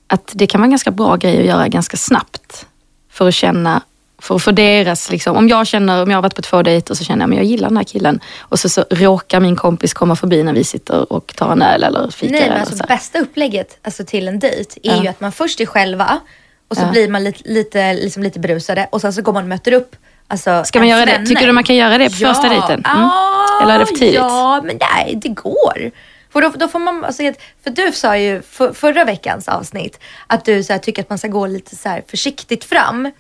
att 0.08 0.32
det 0.36 0.48
kan 0.48 0.62
vara 0.62 0.66
en 0.66 0.72
ganska 0.72 0.92
bra 0.92 1.16
grej 1.16 1.40
att 1.40 1.46
göra 1.46 1.68
ganska 1.68 1.98
snabbt 1.98 2.66
för 3.12 3.28
att 3.28 3.34
känna 3.34 3.82
för 4.20 4.36
att 4.36 4.44
få 4.44 4.52
deras, 4.52 5.12
liksom, 5.12 5.38
om 5.38 5.48
jag 5.50 5.68
känner, 5.68 6.04
om 6.04 6.10
jag 6.10 6.18
har 6.18 6.22
varit 6.22 6.36
på 6.36 6.42
två 6.42 6.64
dejter 6.64 6.94
så 6.96 7.04
känner 7.04 7.22
jag 7.22 7.30
men 7.30 7.38
jag 7.38 7.46
gillar 7.46 7.68
den 7.68 7.78
här 7.78 7.84
killen 7.84 8.20
och 8.40 8.60
så, 8.60 8.70
så 8.70 8.86
råkar 8.90 9.40
min 9.40 9.56
kompis 9.56 9.94
komma 9.94 10.16
förbi 10.16 10.44
när 10.44 10.54
vi 10.54 10.64
sitter 10.64 11.14
och 11.14 11.34
tar 11.36 11.52
en 11.52 11.62
öl 11.62 11.84
eller 11.84 12.10
fika. 12.12 12.32
Nej, 12.34 12.50
men 12.50 12.60
alltså 12.60 12.78
så 12.78 12.84
bästa 12.88 13.20
upplägget 13.20 13.78
alltså, 13.82 14.06
till 14.06 14.28
en 14.28 14.40
dejt 14.40 14.80
är 14.84 14.96
Ja. 14.96 15.04
ju 15.04 15.08
att 15.08 15.22
man 15.22 15.32
först 15.32 15.60
är 15.62 15.66
själva 15.66 16.20
och 16.68 16.78
så 16.78 16.84
Ja. 16.84 16.92
blir 16.92 17.10
man 17.10 17.24
lite, 17.24 17.50
lite, 17.50 17.94
liksom 17.94 18.24
lite 18.24 18.40
berusade 18.40 18.88
och 18.92 19.02
sen 19.02 19.14
så 19.14 19.22
går 19.22 19.34
man 19.34 19.44
och 19.44 19.50
möter 19.50 19.72
upp 19.74 19.96
alltså, 20.32 20.64
Ska 20.66 20.80
man 20.80 20.88
göra 20.88 21.06
det? 21.06 21.26
Tycker 21.26 21.48
du 21.48 21.52
man 21.52 21.64
kan 21.64 21.76
göra 21.76 21.98
det 21.98 22.10
på 22.10 22.16
första 22.16 22.50
dejten? 22.50 22.86
Mm. 22.86 23.02
Ja, 23.02 23.60
Eller 23.64 23.76
är 23.76 23.80
det 23.80 23.86
för 23.86 23.96
tidigt? 23.96 24.16
Ja, 24.16 24.62
men 24.64 24.78
nej, 24.96 25.16
det 25.16 25.30
går. 25.30 25.92
För 26.34 26.42
då, 26.42 26.50
då 26.50 26.68
får 26.68 26.80
man, 26.80 27.06
alltså, 27.06 27.24
för 27.64 27.70
du 27.70 27.92
sa 27.92 28.18
ju 28.18 28.42
för, 28.42 28.74
förra 28.74 29.06
veckans 29.06 29.48
avsnitt 29.48 30.00
att 30.28 30.46
du 30.46 30.64
så 30.64 30.74
här, 30.74 30.80
tycker 30.80 31.02
att 31.02 31.10
man 31.10 31.18
ska 31.18 31.28
gå 31.28 31.48
lite 31.48 31.76
så 31.76 31.90
här, 31.90 32.04
försiktigt 32.08 32.64
fram. 32.64 33.12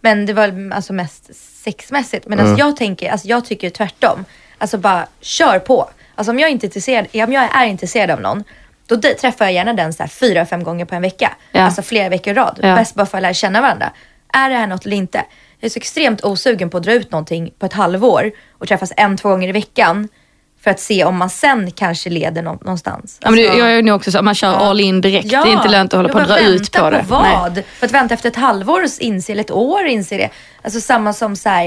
Men 0.00 0.26
det 0.26 0.32
var 0.32 0.72
alltså 0.74 0.92
mest 0.92 1.30
sexmässigt. 1.64 2.26
Men 2.26 2.40
alltså, 2.40 2.58
jag, 2.58 2.76
tänker, 2.76 3.10
alltså, 3.10 3.28
jag 3.28 3.44
tycker 3.44 3.70
tvärtom. 3.70 4.24
Alltså 4.58 4.78
bara 4.78 5.06
kör 5.20 5.58
på. 5.58 5.90
Alltså 6.14 6.30
om 6.30 6.38
jag, 6.38 6.48
är 6.48 6.52
inte 6.52 6.66
intresserad, 6.66 7.06
om 7.12 7.32
jag 7.32 7.48
är 7.56 7.66
intresserad 7.66 8.10
av 8.10 8.20
någon, 8.20 8.44
då 8.86 8.96
de- 8.96 9.14
träffar 9.14 9.44
jag 9.44 9.54
gärna 9.54 9.72
den 9.72 9.92
så 9.92 10.02
här 10.02 10.10
fyra, 10.10 10.46
fem 10.46 10.62
gånger 10.64 10.84
på 10.84 10.94
en 10.94 11.02
vecka. 11.02 11.32
Ja. 11.52 11.60
Alltså 11.62 11.82
flera 11.82 12.08
veckor 12.08 12.32
i 12.32 12.34
rad. 12.36 12.58
Ja. 12.62 12.74
Bäst 12.76 12.94
bara 12.94 13.06
för 13.06 13.18
att 13.18 13.22
lära 13.22 13.34
känna 13.34 13.60
varandra. 13.60 13.90
Är 14.32 14.50
det 14.50 14.56
här 14.56 14.66
något 14.66 14.86
eller 14.86 14.96
inte? 14.96 15.24
Jag 15.60 15.66
är 15.66 15.70
så 15.70 15.76
extremt 15.76 16.24
osugen 16.24 16.70
på 16.70 16.76
att 16.76 16.82
dra 16.82 16.92
ut 16.92 17.10
någonting 17.12 17.50
på 17.58 17.66
ett 17.66 17.72
halvår 17.72 18.30
och 18.58 18.68
träffas 18.68 18.92
en, 18.96 19.16
två 19.16 19.28
gånger 19.28 19.48
i 19.48 19.52
veckan. 19.52 20.08
För 20.64 20.70
att 20.70 20.80
se 20.80 21.04
om 21.04 21.16
man 21.16 21.30
sen 21.30 21.70
kanske 21.70 22.10
leder 22.10 22.42
nå- 22.42 22.58
någonstans. 22.62 23.18
Ja, 23.22 23.30
men 23.30 23.40
Alltså- 23.44 23.58
jag 23.58 23.72
är 23.72 23.82
nog 23.82 23.96
också 23.96 24.12
så, 24.12 24.22
man 24.22 24.34
kör 24.34 24.54
all 24.54 24.80
in 24.80 25.00
direkt. 25.00 25.30
det 25.30 25.36
är 25.36 25.52
inte 25.52 25.68
lönt 25.68 25.94
att 25.94 25.96
hålla 25.96 26.08
ja, 26.08 26.12
på 26.12 26.18
och 26.20 26.26
dra 26.26 26.38
ut 26.40 26.60
vänta 26.60 26.80
på 26.80 26.90
det. 26.90 27.04
På 27.08 27.22
Nej. 27.22 27.32
vad? 27.36 27.62
För 27.78 27.86
att 27.86 27.92
vänta 27.92 28.14
efter 28.14 28.28
ett 28.28 28.36
halvår 28.36 28.82
och 28.82 28.90
inse, 29.00 29.32
eller 29.32 29.40
ett 29.40 29.50
år 29.50 29.82
och 29.84 29.90
inse 29.90 30.16
det. 30.16 30.30
Alltså 30.62 30.80
samma 30.80 31.12
som 31.12 31.36
så 31.36 31.48
här, 31.48 31.66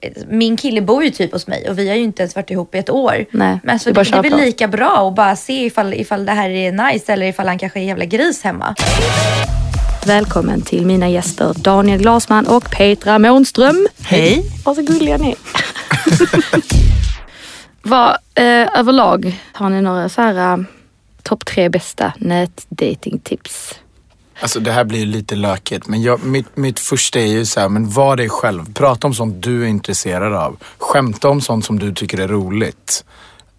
eh, 0.00 0.12
min 0.28 0.56
kille 0.56 0.80
bor 0.80 1.04
ju 1.04 1.10
typ 1.10 1.32
hos 1.32 1.46
mig 1.46 1.68
och 1.70 1.78
vi 1.78 1.88
har 1.88 1.96
ju 1.96 2.02
inte 2.02 2.22
ens 2.22 2.36
varit 2.36 2.50
ihop 2.50 2.74
i 2.74 2.78
ett 2.78 2.90
år. 2.90 3.24
Nej, 3.30 3.58
men 3.62 3.72
alltså, 3.72 3.92
det 3.92 4.02
det, 4.02 4.10
är 4.10 4.18
att 4.18 4.24
väl 4.24 4.32
på. 4.32 4.38
lika 4.38 4.68
bra 4.68 5.08
att 5.08 5.14
bara 5.14 5.36
se 5.36 5.64
ifall, 5.64 5.94
ifall 5.94 6.26
det 6.26 6.32
här 6.32 6.50
är 6.50 6.72
nice 6.92 7.12
eller 7.12 7.26
ifall 7.26 7.48
han 7.48 7.58
kanske 7.58 7.78
är 7.78 7.80
en 7.80 7.86
jävla 7.88 8.04
gris 8.04 8.42
hemma. 8.44 8.74
Välkommen 10.08 10.62
till 10.62 10.86
mina 10.86 11.08
gäster 11.08 11.54
Daniel 11.56 12.00
Glasman 12.00 12.46
och 12.46 12.70
Petra 12.70 13.18
Månström. 13.18 13.88
Hej. 14.00 14.50
Vad 14.64 14.76
så 14.76 14.82
gulliga 14.82 15.16
ni 15.16 15.30
är. 15.30 15.36
Vad, 17.82 18.10
eh, 18.34 18.78
överlag, 18.78 19.40
har 19.52 19.70
ni 19.70 19.80
några 19.80 20.08
så 20.08 20.20
här 20.20 20.58
eh, 20.58 20.64
topp 21.22 21.46
tre 21.46 21.68
bästa 21.68 22.12
nätdatingtips? 22.18 23.74
Alltså 24.40 24.60
det 24.60 24.72
här 24.72 24.84
blir 24.84 25.06
lite 25.06 25.36
lökigt, 25.36 25.86
men 25.86 26.02
jag, 26.02 26.24
mitt, 26.24 26.56
mitt 26.56 26.80
första 26.80 27.20
är 27.20 27.26
ju 27.26 27.44
så 27.44 27.60
här, 27.60 27.68
men 27.68 27.90
var 27.90 28.16
dig 28.16 28.28
själv. 28.28 28.72
Prata 28.74 29.06
om 29.06 29.14
sånt 29.14 29.42
du 29.42 29.62
är 29.62 29.68
intresserad 29.68 30.34
av. 30.34 30.56
Skämta 30.78 31.28
om 31.28 31.40
sånt 31.40 31.64
som 31.64 31.78
du 31.78 31.94
tycker 31.94 32.18
är 32.18 32.28
roligt. 32.28 33.04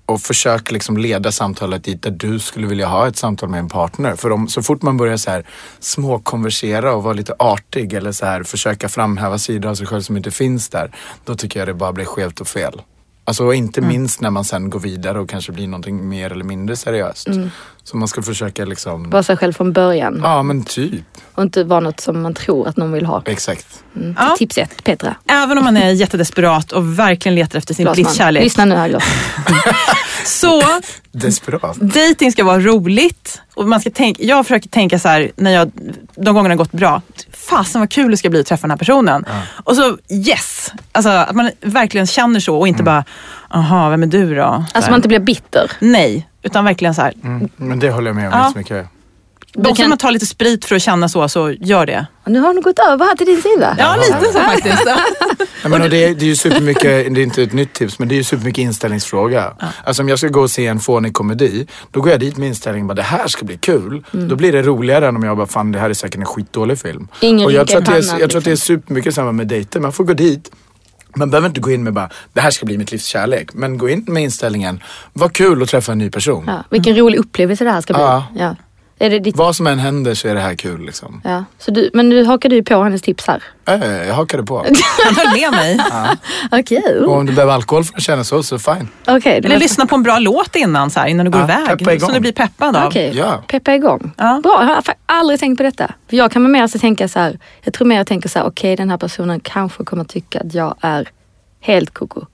Och 0.09 0.21
försök 0.21 0.71
liksom 0.71 0.97
leda 0.97 1.31
samtalet 1.31 1.83
dit 1.83 2.01
där 2.01 2.11
du 2.11 2.39
skulle 2.39 2.67
vilja 2.67 2.87
ha 2.87 3.07
ett 3.07 3.17
samtal 3.17 3.49
med 3.49 3.59
en 3.59 3.69
partner. 3.69 4.15
För 4.15 4.31
om, 4.31 4.47
så 4.47 4.63
fort 4.63 4.81
man 4.81 4.97
börjar 4.97 5.17
så 5.17 5.31
här 5.31 5.45
småkonversera 5.79 6.93
och 6.93 7.03
vara 7.03 7.13
lite 7.13 7.35
artig 7.39 7.93
eller 7.93 8.11
så 8.11 8.25
här 8.25 8.43
försöka 8.43 8.89
framhäva 8.89 9.37
sidor 9.37 9.69
av 9.69 9.75
sig 9.75 9.87
själv 9.87 10.01
som 10.01 10.17
inte 10.17 10.31
finns 10.31 10.69
där. 10.69 10.91
Då 11.25 11.35
tycker 11.35 11.59
jag 11.59 11.67
det 11.67 11.73
bara 11.73 11.93
blir 11.93 12.05
skevt 12.05 12.41
och 12.41 12.47
fel. 12.47 12.81
Alltså 13.29 13.45
och 13.45 13.55
inte 13.55 13.81
minst 13.81 14.21
när 14.21 14.29
man 14.29 14.43
sen 14.45 14.69
går 14.69 14.79
vidare 14.79 15.19
och 15.19 15.29
kanske 15.29 15.51
blir 15.51 15.67
någonting 15.67 16.09
mer 16.09 16.31
eller 16.31 16.43
mindre 16.43 16.75
seriöst. 16.75 17.27
Så 17.83 17.97
man 17.97 18.07
ska 18.07 18.21
försöka 18.21 18.65
liksom... 18.65 19.09
Vara 19.09 19.23
sig 19.23 19.37
själv 19.37 19.53
från 19.53 19.73
början 19.73 20.19
Ja 20.23 20.43
men 20.43 20.63
typ. 20.63 21.03
och 21.35 21.43
inte 21.43 21.63
vara 21.63 21.79
något 21.79 21.99
som 21.99 22.21
man 22.21 22.33
tror 22.33 22.67
att 22.67 22.77
någon 22.77 22.91
vill 22.91 23.05
ha. 23.05 23.23
Exakt. 23.25 23.83
Mm. 23.95 24.15
Ja. 24.19 24.35
Tips 24.37 24.57
ett, 24.57 24.83
Petra 24.83 25.15
Även 25.27 25.57
om 25.57 25.63
man 25.63 25.77
är 25.77 25.91
jättedesperat 25.91 26.71
och 26.71 26.99
verkligen 26.99 27.35
letar 27.35 27.57
efter 27.57 27.73
sin 27.73 27.85
Glasman. 27.85 28.03
blittkärlek. 28.03 28.43
Lyssna 28.43 28.65
nu 28.65 28.75
här 28.75 28.89
Glasman. 28.89 29.13
Så 30.25 30.61
Desperat. 31.11 31.75
dating 31.77 32.31
ska 32.31 32.43
vara 32.43 32.59
roligt. 32.59 33.41
Och 33.55 33.67
man 33.67 33.79
ska 33.81 33.89
tänka, 33.89 34.23
jag 34.23 34.45
försöker 34.45 34.69
tänka 34.69 34.99
så 34.99 35.07
här, 35.07 35.31
när 35.35 35.51
jag, 35.51 35.71
de 36.15 36.35
gångerna 36.35 36.49
har 36.53 36.57
gått 36.57 36.71
bra. 36.71 37.01
Fasen 37.49 37.81
vad 37.81 37.89
kul 37.89 38.11
det 38.11 38.17
ska 38.17 38.29
bli 38.29 38.39
att 38.39 38.45
träffa 38.47 38.61
den 38.61 38.71
här 38.71 38.77
personen. 38.77 39.25
Och 39.63 39.75
så 39.75 39.97
yes, 40.09 40.71
alltså, 40.91 41.09
att 41.09 41.35
man 41.35 41.51
verkligen 41.61 42.07
känner 42.07 42.39
så 42.39 42.57
och 42.59 42.67
inte 42.67 42.83
bara, 42.83 43.03
aha 43.49 43.89
vem 43.89 44.03
är 44.03 44.07
du 44.07 44.35
då? 44.35 44.65
Så 44.71 44.77
Alltså 44.77 44.91
man 44.91 44.97
inte 44.97 45.07
blir 45.07 45.19
bitter. 45.19 45.71
Nej, 45.79 46.29
utan 46.43 46.65
verkligen 46.65 46.95
så 46.95 47.01
här. 47.01 47.13
Mm. 47.23 47.49
Men 47.55 47.79
det 47.79 47.91
håller 47.91 48.07
jag 48.07 48.15
med 48.15 48.27
om 48.27 48.39
Ja. 48.39 48.45
jättemycket. 48.47 48.87
Då 49.53 49.63
kan- 49.63 49.75
kan 49.75 49.89
man 49.89 49.97
ta 49.97 50.09
lite 50.09 50.25
sprit 50.25 50.65
för 50.65 50.75
att 50.75 50.81
känna 50.81 51.09
så, 51.09 51.29
så 51.29 51.51
gör 51.51 51.85
det. 51.85 52.05
Och 52.25 52.31
nu 52.31 52.39
har 52.39 52.53
ni 52.53 52.61
gått 52.61 52.79
över 52.79 53.05
här 53.05 53.15
till 53.15 53.25
din 53.27 53.41
sida. 53.41 53.75
Ja, 53.79 53.95
lite 53.95 54.33
så 54.33 54.39
faktiskt. 54.39 54.85
Nej, 55.63 55.69
men 55.71 55.81
och 55.81 55.89
det, 55.89 56.03
är, 56.03 56.15
det 56.15 56.25
är 56.25 56.27
ju 56.27 56.35
supermycket, 56.35 56.83
det 57.15 57.21
är 57.21 57.23
inte 57.23 57.43
ett 57.43 57.53
nytt 57.53 57.73
tips, 57.73 57.99
men 57.99 58.07
det 58.07 58.15
är 58.15 58.17
ju 58.17 58.23
supermycket 58.23 58.61
inställningsfråga. 58.61 59.53
Alltså 59.83 60.01
om 60.03 60.09
jag 60.09 60.19
ska 60.19 60.27
gå 60.27 60.41
och 60.41 60.51
se 60.51 60.67
en 60.67 60.79
fånig 60.79 61.13
komedi, 61.13 61.67
då 61.91 62.01
går 62.01 62.11
jag 62.11 62.19
dit 62.19 62.37
med 62.37 62.47
inställningen 62.47 62.89
att 62.89 62.95
det 62.95 63.01
här 63.03 63.27
ska 63.27 63.45
bli 63.45 63.57
kul. 63.57 64.03
Då 64.11 64.35
blir 64.35 64.51
det 64.51 64.61
roligare 64.61 65.07
än 65.07 65.15
om 65.15 65.23
jag 65.23 65.37
bara, 65.37 65.47
fan 65.47 65.71
det 65.71 65.79
här 65.79 65.89
är 65.89 65.93
säkert 65.93 66.19
en 66.19 66.25
skitdålig 66.25 66.79
film. 66.79 67.07
Ingen 67.21 67.45
och 67.45 67.51
jag 67.51 67.67
tror, 67.67 67.81
det 67.81 67.91
är, 67.91 68.19
jag 68.19 68.29
tror 68.29 68.37
att 68.39 68.43
det 68.45 68.49
är 68.49 68.51
liksom. 68.51 68.75
supermycket 68.75 69.15
samma 69.15 69.31
med 69.31 69.47
dejter. 69.47 69.79
Man 69.79 69.93
får 69.93 70.03
gå 70.03 70.13
dit, 70.13 70.51
man 71.15 71.29
behöver 71.29 71.47
inte 71.47 71.61
gå 71.61 71.71
in 71.71 71.83
med 71.83 71.93
bara, 71.93 72.09
det 72.33 72.41
här 72.41 72.51
ska 72.51 72.65
bli 72.65 72.77
mitt 72.77 72.91
livs 72.91 73.05
kärlek. 73.05 73.49
Men 73.53 73.77
gå 73.77 73.89
in 73.89 74.05
med 74.07 74.23
inställningen, 74.23 74.83
vad 75.13 75.33
kul 75.33 75.63
att 75.63 75.69
träffa 75.69 75.91
en 75.91 75.97
ny 75.97 76.09
person. 76.09 76.43
Ja, 76.47 76.63
vilken 76.69 76.95
rolig 76.95 77.17
upplevelse 77.19 77.63
det 77.63 77.71
här 77.71 77.81
ska 77.81 77.93
bli. 77.93 78.03
Ja. 78.03 78.23
Ja. 78.35 78.55
Är 79.01 79.09
det 79.09 79.19
ditt... 79.19 79.35
Vad 79.37 79.55
som 79.55 79.67
än 79.67 79.79
händer 79.79 80.13
så 80.13 80.27
är 80.27 80.35
det 80.35 80.41
här 80.41 80.55
kul 80.55 80.85
liksom. 80.85 81.21
Ja. 81.23 81.43
Så 81.57 81.71
du, 81.71 81.89
men 81.93 82.09
nu 82.09 82.23
hakar 82.25 82.49
du 82.49 82.63
på 82.63 82.83
hennes 82.83 83.01
tips 83.01 83.27
här. 83.27 83.43
Äh, 83.67 84.07
jag 84.07 84.13
hakade 84.15 84.43
på. 84.43 84.57
Han 85.05 85.15
höll 85.15 85.39
med 85.39 85.51
mig. 85.51 85.79
Okej, 86.51 86.83
Och 87.01 87.11
oh. 87.11 87.17
om 87.17 87.25
du 87.25 87.33
behöver 87.33 87.53
alkohol 87.53 87.83
för 87.83 87.95
att 87.95 88.01
känna 88.01 88.23
så, 88.23 88.43
så 88.43 88.59
fine. 88.59 88.87
Okej, 89.07 89.19
det 89.23 89.29
Eller 89.29 89.49
låter- 89.49 89.59
lyssna 89.59 89.85
på 89.85 89.95
en 89.95 90.03
bra 90.03 90.19
låt 90.19 90.55
innan, 90.55 90.89
så 90.89 90.99
här, 90.99 91.07
innan 91.07 91.25
du 91.25 91.31
går 91.31 91.41
Ja, 91.41 91.45
iväg. 91.45 91.77
peppa 91.79 91.93
igång. 91.93 92.05
Som 92.07 92.13
du 92.13 92.19
blir 92.19 92.31
peppad 92.31 92.75
av. 92.75 92.87
Okej, 92.87 93.13
Ja. 93.15 93.43
peppa 93.47 93.75
igång. 93.75 94.11
Ja. 94.17 94.39
Bra, 94.43 94.57
jag 94.61 94.67
har 94.75 94.83
aldrig 95.05 95.39
tänkt 95.39 95.57
på 95.57 95.63
detta. 95.63 95.93
För 96.09 96.17
jag 96.17 96.31
kan 96.31 96.51
mer 96.51 96.67
så 96.67 96.79
tänka 96.79 97.07
så 97.07 97.19
här, 97.19 97.39
jag 97.63 97.73
tror 97.73 97.87
mer 97.87 97.97
jag 97.97 98.07
tänker 98.07 98.29
så 98.29 98.39
här, 98.39 98.45
okej 98.45 98.75
den 98.75 98.89
här 98.89 98.97
personen 98.97 99.39
kanske 99.39 99.83
kommer 99.83 100.03
tycka 100.03 100.39
att 100.39 100.53
jag 100.53 100.75
är 100.81 101.09
helt 101.61 101.93
koko. 101.93 102.25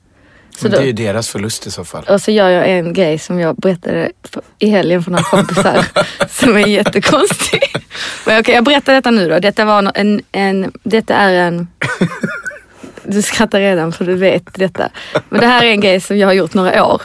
Så 0.58 0.68
då, 0.68 0.78
det 0.78 0.84
är 0.84 0.86
ju 0.86 0.94
deras 0.94 1.30
förlust 1.30 1.68
i 1.68 1.72
så 1.72 1.86
fall. 1.86 2.04
och 2.04 2.22
så 2.22 2.32
gör 2.32 2.50
jag 2.50 2.70
en 2.70 2.94
grej 2.94 3.20
som 3.20 3.40
jag 3.40 3.56
berättade 3.56 4.12
i 4.60 4.70
helgen 4.70 5.04
för 5.04 5.12
några 5.12 5.24
kompisar 5.24 5.86
som 6.30 6.56
är 6.56 6.68
jättekonstig. 6.68 7.62
Men 8.26 8.40
okej, 8.40 8.56
jag 8.56 8.64
berättar 8.64 8.94
detta 8.94 9.12
nu 9.12 9.30
då. 9.30 9.40
Detta, 9.40 9.66
var 9.66 9.92
en, 9.96 10.22
en, 10.32 10.72
detta 10.84 11.16
är 11.16 11.34
en... 11.34 11.68
Du 13.04 13.22
skrattar 13.22 13.60
redan 13.60 13.92
för 13.92 14.06
du 14.06 14.16
vet 14.16 14.54
detta. 14.54 14.90
Men 15.30 15.40
det 15.40 15.48
här 15.48 15.64
är 15.64 15.70
en 15.70 15.82
grej 15.82 16.02
som 16.02 16.18
jag 16.18 16.28
har 16.28 16.34
gjort 16.34 16.54
några 16.54 16.86
år. 16.86 17.02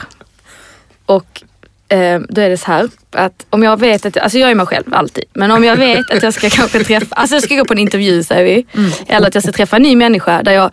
Och 1.05 1.43
eh, 1.87 2.21
då 2.29 2.41
är 2.41 2.49
det 2.49 2.57
så 2.57 2.65
här 2.65 2.89
att 3.11 3.45
om 3.49 3.63
jag 3.63 3.79
vet 3.79 4.05
att, 4.05 4.17
alltså 4.17 4.37
jag 4.37 4.51
är 4.51 4.55
mig 4.55 4.65
själv 4.65 4.93
alltid. 4.93 5.23
Men 5.33 5.51
om 5.51 5.63
jag 5.63 5.75
vet 5.75 6.11
att 6.11 6.23
jag 6.23 6.33
ska 6.33 6.49
kanske 6.49 6.83
träffa, 6.83 7.15
alltså 7.15 7.35
jag 7.35 7.43
ska 7.43 7.55
gå 7.55 7.65
på 7.65 7.73
en 7.73 7.79
intervju 7.79 8.23
säger 8.23 8.43
vi. 8.43 8.65
Eller 9.07 9.27
att 9.27 9.35
jag 9.35 9.43
ska 9.43 9.51
träffa 9.51 9.75
en 9.75 9.81
ny 9.81 9.95
människa 9.95 10.43
där 10.43 10.51
jag 10.51 10.71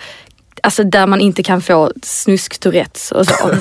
Alltså 0.62 0.84
där 0.84 1.06
man 1.06 1.20
inte 1.20 1.42
kan 1.42 1.62
få 1.62 1.92
snusk-tourettes 2.02 3.12
och 3.12 3.26
så. 3.26 3.54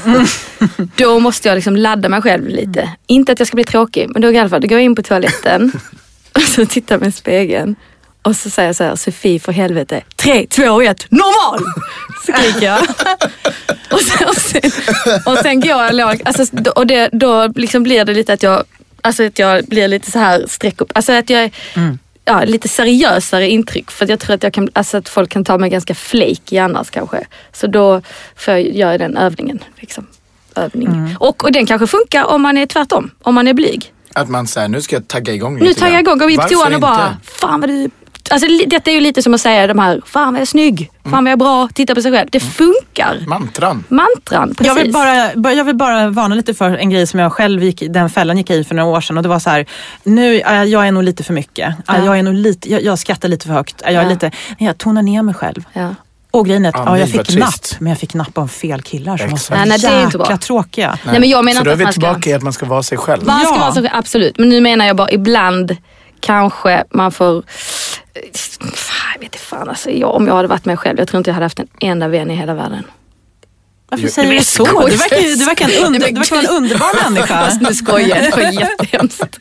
Då 0.95 1.19
måste 1.19 1.47
jag 1.47 1.55
liksom 1.55 1.75
ladda 1.75 2.09
mig 2.09 2.21
själv 2.21 2.47
lite. 2.47 2.89
Inte 3.07 3.31
att 3.31 3.39
jag 3.39 3.47
ska 3.47 3.55
bli 3.55 3.63
tråkig, 3.63 4.09
men 4.09 4.21
då 4.21 4.31
i 4.31 4.37
alla 4.37 4.49
fall, 4.49 4.61
då 4.61 4.67
går 4.67 4.77
jag 4.77 4.85
in 4.85 4.95
på 4.95 5.03
toaletten 5.03 5.71
och 6.35 6.41
så 6.41 6.65
tittar 6.65 6.95
jag 6.95 6.99
mig 6.99 7.09
i 7.09 7.11
spegeln. 7.11 7.75
Och 8.21 8.35
så 8.35 8.49
säger 8.49 8.69
jag 8.69 8.75
så 8.75 8.83
här, 8.83 8.95
Sofie 8.95 9.39
för 9.39 9.51
helvete, 9.51 10.03
tre, 10.15 10.47
två, 10.49 10.81
ett, 10.81 11.05
normal! 11.11 11.63
Skriker 12.23 12.65
jag. 12.65 12.79
Och 13.91 13.99
sen, 14.01 14.27
och 14.27 14.35
sen, 14.35 14.71
och 15.25 15.37
sen 15.37 15.59
går 15.59 15.69
jag 15.69 15.95
låg, 15.95 16.21
alltså, 16.25 16.45
och 16.75 16.87
det, 16.87 17.09
då 17.11 17.47
liksom 17.55 17.83
blir 17.83 18.05
det 18.05 18.13
lite 18.13 18.33
att 18.33 18.43
jag, 18.43 18.63
alltså 19.01 19.23
att 19.23 19.39
jag 19.39 19.65
blir 19.65 19.87
lite 19.87 20.11
så 20.11 20.19
här 20.19 20.45
streck 20.47 20.81
upp, 20.81 20.91
alltså 20.95 21.13
att 21.13 21.29
jag 21.29 21.43
är 21.43 21.51
ja, 22.27 22.43
lite 22.45 22.67
seriösare 22.67 23.49
intryck. 23.49 23.91
För 23.91 24.05
att 24.05 24.09
jag 24.09 24.19
tror 24.19 24.35
att, 24.35 24.43
jag 24.43 24.53
kan, 24.53 24.69
alltså 24.73 24.97
att 24.97 25.09
folk 25.09 25.29
kan 25.29 25.43
ta 25.43 25.57
mig 25.57 25.69
ganska 25.69 25.95
flaky 25.95 26.57
annars 26.57 26.89
kanske. 26.89 27.27
Så 27.53 27.67
då 27.67 28.01
får 28.35 28.53
jag 28.53 28.75
göra 28.75 28.97
den 28.97 29.17
övningen. 29.17 29.59
Liksom. 29.75 30.07
Övning. 30.55 31.15
Och, 31.19 31.43
och 31.43 31.51
den 31.51 31.65
kanske 31.65 31.87
funkar 31.87 32.25
om 32.25 32.41
man 32.41 32.57
är 32.57 32.65
tvärtom, 32.65 33.11
om 33.21 33.35
man 33.35 33.47
är 33.47 33.53
blyg. 33.53 33.93
Att 34.13 34.29
man 34.29 34.47
säger, 34.47 34.67
nu 34.67 34.81
ska 34.81 34.95
jag 34.95 35.07
tagga 35.07 35.33
igång 35.33 35.55
Nu 35.59 35.65
lite 35.65 35.79
tar 35.79 35.87
jag 35.87 35.93
grann. 35.93 36.01
igång, 36.01 36.17
går 36.17 36.29
in 36.29 36.37
på 36.37 36.47
toan 36.47 36.73
och 36.73 36.81
bara, 36.81 37.17
fan 37.23 37.61
vad 37.61 37.69
du... 37.69 37.89
Alltså 38.29 38.47
detta 38.67 38.91
är 38.91 38.95
ju 38.95 39.01
lite 39.01 39.21
som 39.21 39.33
att 39.33 39.41
säga 39.41 39.67
de 39.67 39.79
här, 39.79 40.01
fan 40.05 40.25
vad 40.25 40.33
jag 40.35 40.41
är 40.41 40.45
snygg, 40.45 40.91
fan 41.03 41.11
vad 41.11 41.23
jag 41.23 41.31
är 41.31 41.35
bra, 41.37 41.69
titta 41.73 41.95
på 41.95 42.01
sig 42.01 42.11
själv. 42.11 42.27
Det 42.31 42.39
funkar. 42.39 43.17
Mantran. 43.27 43.83
Mantran, 43.87 44.49
precis. 44.49 44.67
Jag 44.67 44.75
vill, 44.75 44.91
bara, 44.93 45.53
jag 45.53 45.63
vill 45.63 45.75
bara 45.75 46.09
varna 46.09 46.35
lite 46.35 46.53
för 46.53 46.69
en 46.77 46.89
grej 46.89 47.07
som 47.07 47.19
jag 47.19 47.33
själv 47.33 47.63
gick, 47.63 47.83
den 47.89 48.09
fällan 48.09 48.37
gick 48.37 48.49
i 48.49 48.63
för 48.63 48.75
några 48.75 48.89
år 48.89 49.01
sedan. 49.01 49.17
Och 49.17 49.23
det 49.23 49.29
var 49.29 49.39
så 49.39 49.49
här, 49.49 49.65
nu, 50.03 50.39
äh, 50.39 50.63
jag 50.63 50.87
är 50.87 50.91
nog 50.91 51.03
lite 51.03 51.23
för 51.23 51.33
mycket. 51.33 51.75
Äh, 51.89 52.05
Jag, 52.05 52.19
är 52.19 52.23
nog 52.23 52.33
lite, 52.33 52.71
jag, 52.71 52.81
jag 52.83 52.99
skrattar 52.99 53.29
lite 53.29 53.45
för 53.47 53.53
högt. 53.53 53.81
Äh, 53.85 53.93
Jag, 53.93 54.01
är 54.03 54.07
Ja. 54.07 54.09
lite, 54.13 54.31
jag 54.57 54.77
tonar 54.77 55.01
ner 55.01 55.21
mig 55.23 55.33
själv. 55.35 55.63
Ja. 55.73 55.95
Och 56.31 56.45
grejen 56.45 56.65
är 56.65 56.69
att 56.69 56.75
Ja, 56.75 56.83
ja, 56.85 56.97
jag 56.99 57.09
fick 57.09 57.35
napp, 57.37 57.53
men 57.79 57.89
jag 57.89 57.99
fick 57.99 58.13
napp 58.13 58.37
av 58.37 58.47
fel 58.47 58.81
killar 58.81 59.17
som 59.17 59.29
var 59.29 59.37
så 59.37 59.53
Exakt. 59.53 59.59
Nej, 59.59 59.69
nej, 59.69 59.77
det 59.79 59.87
är 59.87 60.03
inte 60.03 60.17
bra. 60.17 60.25
jäkla 60.25 60.37
tråkiga. 60.37 60.97
Nej, 61.05 61.19
men 61.19 61.29
jag 61.29 61.45
menar 61.45 61.59
Så 61.61 61.65
då 61.65 61.71
är 61.71 61.75
vi 61.75 61.83
man 61.83 61.93
ska... 61.93 62.01
tillbaka 62.01 62.29
i 62.29 62.33
att 62.33 62.43
man 62.43 62.53
ska 62.53 62.65
vara 62.65 62.83
sig 62.83 62.97
själv. 62.97 63.25
Man 63.25 63.39
ska 63.39 63.53
Ja. 63.55 63.59
vara 63.59 63.71
så, 63.73 63.87
absolut. 63.91 64.37
Men 64.37 64.49
nu 64.49 64.61
menar 64.61 64.85
jag 64.85 64.95
bara 64.95 65.11
ibland 65.11 65.77
kanske 66.19 66.83
man 66.91 67.11
får... 67.11 67.43
Jag 69.13 69.19
vet 69.19 69.23
inte 69.23 69.37
fan 69.37 69.69
alltså. 69.69 69.89
Jag, 69.89 70.15
om 70.15 70.27
jag 70.27 70.35
hade 70.35 70.47
varit 70.47 70.65
mig 70.65 70.77
själv, 70.77 70.99
jag 70.99 71.07
tror 71.07 71.17
inte 71.17 71.29
jag 71.29 71.33
hade 71.33 71.45
haft 71.45 71.59
en 71.59 71.67
enda 71.79 72.07
vän 72.07 72.31
i 72.31 72.35
hela 72.35 72.53
världen. 72.53 72.83
Varför 73.89 74.07
säger 74.07 74.33
du 74.33 74.43
så? 74.43 74.65
Du 74.65 74.71
verkar, 74.95 75.37
du 75.37 75.45
verkar, 75.45 75.69
en 75.69 75.83
under, 75.85 75.99
du 75.99 76.13
verkar 76.13 76.35
vara 76.35 76.45
en 76.45 76.63
underbar 76.63 77.09
människa. 77.09 77.27
Fast 77.45 77.61
nu 77.61 77.73
skojar 77.73 78.07
jag, 78.07 78.23
det 78.23 78.43
var 78.43 78.51
jättehemskt. 78.51 79.37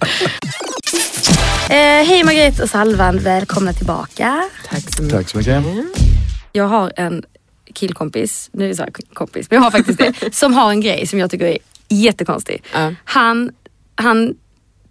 Eh, 1.70 2.06
hej 2.08 2.24
Margret 2.24 2.60
och 2.60 2.70
Salvan, 2.70 3.18
välkomna 3.18 3.72
tillbaka. 3.72 4.48
Tack 4.68 4.96
så 4.96 5.02
mycket. 5.02 5.34
Jag 6.52 6.64
har 6.64 6.92
en 6.96 7.22
killkompis, 7.74 8.50
nu 8.52 8.74
så 8.74 8.82
här 8.82 8.90
kompis, 9.12 9.50
men 9.50 9.56
jag 9.56 9.62
har 9.62 9.70
faktiskt 9.70 9.98
det, 9.98 10.14
som 10.34 10.54
har 10.54 10.70
en 10.70 10.80
grej 10.80 11.06
som 11.06 11.18
jag 11.18 11.30
tycker 11.30 11.46
är 11.46 11.58
jättekonstig. 11.88 12.62
Ja. 12.72 12.94
Han, 13.04 13.50
han, 13.94 14.34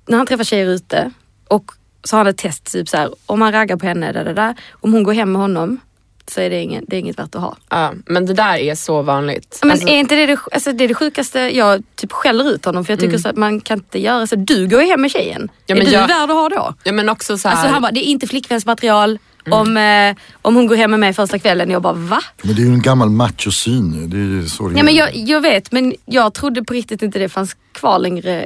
när 0.08 0.17
han 0.17 0.28
träffar 0.28 0.43
tjejer 0.43 0.65
ute 0.65 1.12
och 1.48 1.71
så 2.05 2.15
har 2.15 2.19
han 2.23 2.27
ett 2.27 2.37
test, 2.37 2.71
typ 2.71 2.89
så 2.89 2.97
här, 2.97 3.09
om 3.25 3.41
han 3.41 3.51
raggar 3.51 3.77
på 3.77 3.85
henne, 3.85 4.11
där, 4.11 4.25
där, 4.25 4.33
där, 4.33 4.55
om 4.71 4.93
hon 4.93 5.03
går 5.03 5.13
hem 5.13 5.31
med 5.31 5.41
honom 5.41 5.79
så 6.27 6.41
är 6.41 6.49
det, 6.49 6.61
ingen, 6.61 6.85
det 6.87 6.95
är 6.95 6.99
inget 6.99 7.19
värt 7.19 7.35
att 7.35 7.41
ha. 7.41 7.57
Ja, 7.69 7.93
men 8.05 8.25
det 8.25 8.33
där 8.33 8.55
är 8.57 8.75
så 8.75 9.01
vanligt. 9.01 9.59
Men 9.61 9.71
Alltså, 9.71 9.87
är 9.87 9.97
inte 9.97 10.15
det 10.15 10.25
det, 10.25 10.39
alltså 10.51 10.71
det 10.71 10.83
är 10.83 10.87
det 10.87 10.93
sjukaste, 10.93 11.39
jag 11.39 11.83
typ 11.95 12.11
skäller 12.11 12.49
ut 12.51 12.65
honom 12.65 12.85
för 12.85 12.93
jag 12.93 12.99
tycker 12.99 13.17
så 13.17 13.29
att 13.29 13.35
man 13.35 13.61
kan 13.61 13.77
inte 13.77 13.99
göra 13.99 14.27
så. 14.27 14.35
Du 14.35 14.67
går 14.67 14.81
ju 14.81 14.87
hem 14.87 15.01
med 15.01 15.11
tjejen. 15.11 15.49
Ja, 15.65 15.75
är 15.75 15.79
men 15.79 15.85
du 15.87 15.93
jag- 15.93 16.07
värd 16.07 16.29
att 16.29 16.35
ha 16.35 16.49
då? 16.49 16.73
ja, 16.83 16.91
men 16.91 17.09
också 17.09 17.37
så 17.37 17.47
här, 17.47 17.55
Alltså 17.55 17.71
han 17.73 17.81
bara, 17.81 17.91
det 17.91 17.99
är 18.07 18.09
inte 18.11 18.27
flickvänsmaterial. 18.27 19.19
Om, 19.51 19.77
eh, 19.77 20.15
om 20.41 20.55
hon 20.55 20.67
går 20.67 20.75
hem 20.75 20.91
med 20.91 20.99
mig 20.99 21.13
första 21.13 21.39
kvällen. 21.39 21.69
Jag 21.69 21.81
bara, 21.81 21.93
va? 21.93 22.21
Men 22.41 22.55
det 22.55 22.61
är 22.61 22.65
ju 22.65 22.73
en 22.73 22.81
gammal 22.81 23.09
machosyn 23.09 23.93
ju. 24.01 24.07
Det 24.07 24.17
är 24.17 24.41
ju 24.41 24.45
så 24.49 24.67
det 24.67 24.77
Ja, 24.77 24.83
men 24.83 24.95
jag, 24.95 25.15
jag 25.15 25.41
vet, 25.41 25.71
men 25.71 25.93
jag 26.05 26.33
trodde 26.33 26.63
på 26.63 26.73
riktigt 26.73 27.01
inte 27.01 27.19
det 27.19 27.29
fanns 27.29 27.55
kvar 27.73 27.99
längre 27.99 28.45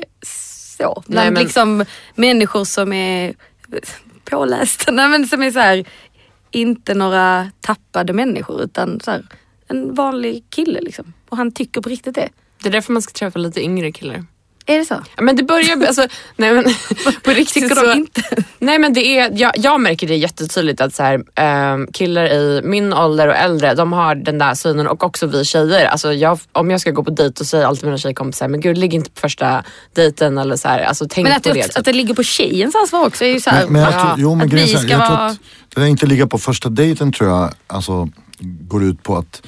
så. 0.77 1.03
Bland 1.07 1.25
Nej, 1.25 1.31
men- 1.31 1.43
liksom 1.43 1.85
människor 2.15 2.63
som 2.65 2.93
är 2.93 3.33
pålästa. 4.23 4.91
Nej, 4.91 5.10
men 5.10 5.27
som 5.27 5.41
är 5.41 5.51
så 5.51 5.60
här, 5.60 5.88
inte 6.51 6.93
några 6.93 7.51
tappade 7.62 8.13
människor 8.13 8.62
utan 8.62 8.99
så 8.99 9.12
här, 9.12 9.25
en 9.67 9.93
vanlig 9.93 10.43
kille 10.49 10.82
liksom. 10.82 11.13
Och 11.29 11.38
han 11.38 11.51
tycker 11.51 11.82
på 11.82 11.89
riktigt 11.89 12.15
det. 12.15 12.29
det 12.63 12.69
är 12.69 12.73
därför 12.73 12.93
man 12.93 13.01
ska 13.01 13.12
träffa 13.12 13.39
lite 13.39 13.62
yngre 13.62 13.91
killar. 13.91 14.25
Är 14.69 14.79
det 14.79 14.86
så? 14.86 15.03
Ja, 15.15 15.23
men 15.23 15.36
det 15.36 15.43
börjar, 15.43 15.88
alltså, 15.88 16.08
nej 16.36 16.53
men 16.53 16.63
på 17.23 17.32
riktigt 17.32 17.63
Tycker 17.63 17.75
så, 17.75 17.88
de 17.88 17.97
inte? 17.97 18.21
Nej 18.60 18.79
men 18.79 18.93
det 18.93 19.19
är, 19.19 19.32
jag, 19.36 19.51
jag 19.58 19.82
märker 19.82 20.08
det 20.08 20.15
jättetydligt 20.15 20.82
att 20.82 20.95
så 20.95 21.03
här, 21.03 21.23
ehm, 21.36 21.88
killar 21.93 22.25
i 22.25 22.62
min 22.63 22.93
ålder 22.93 23.27
och 23.27 23.36
äldre, 23.36 23.73
de 23.73 23.93
har 23.93 24.15
den 24.15 24.38
där 24.38 24.53
synen 24.53 24.88
och 24.88 25.03
också 25.03 25.27
vi 25.27 25.45
tjejer. 25.45 25.86
Alltså 25.86 26.13
jag, 26.13 26.39
om 26.51 26.71
jag 26.71 26.82
ska 26.82 26.91
gå 26.91 27.03
på 27.03 27.12
dejt 27.12 27.39
och 27.39 27.47
säger 27.47 27.65
alltid 27.65 27.86
mina 27.86 27.97
tjejkompisar, 27.97 28.47
men 28.47 28.62
gud 28.62 28.77
ligg 28.77 28.93
inte 28.93 29.10
på 29.10 29.19
första 29.19 29.63
dejten 29.95 30.38
eller 30.38 30.55
så 30.55 30.67
här, 30.67 30.79
alltså 30.79 31.05
tänk 31.10 31.27
Men 31.27 31.38
att 31.38 31.43
på 31.43 31.53
det, 31.53 31.60
också, 31.60 31.69
typ. 31.69 31.77
att 31.77 31.86
det 31.86 31.93
ligger 31.93 32.13
på 32.13 32.23
tjejens 32.23 32.75
ansvar 32.75 33.08
också 33.08 33.25
är 33.25 33.29
ju 33.29 33.39
så 33.39 33.49
här, 33.49 33.63
Men, 33.63 33.73
men 33.73 33.82
jag 33.82 33.91
tror, 33.91 34.13
jo, 34.17 34.36
men 34.36 34.45
att 34.45 34.51
grejen 34.51 34.67
vi 34.67 34.77
ska 34.77 34.88
jag 34.88 34.97
vara... 34.97 35.25
att 35.25 35.39
det 35.75 35.82
där 35.82 35.88
inte 35.88 36.05
ligga 36.05 36.27
på 36.27 36.38
första 36.38 36.69
dejten 36.69 37.12
tror 37.12 37.29
jag 37.29 37.53
alltså, 37.67 38.10
går 38.41 38.84
ut 38.84 39.03
på 39.03 39.17
att 39.17 39.41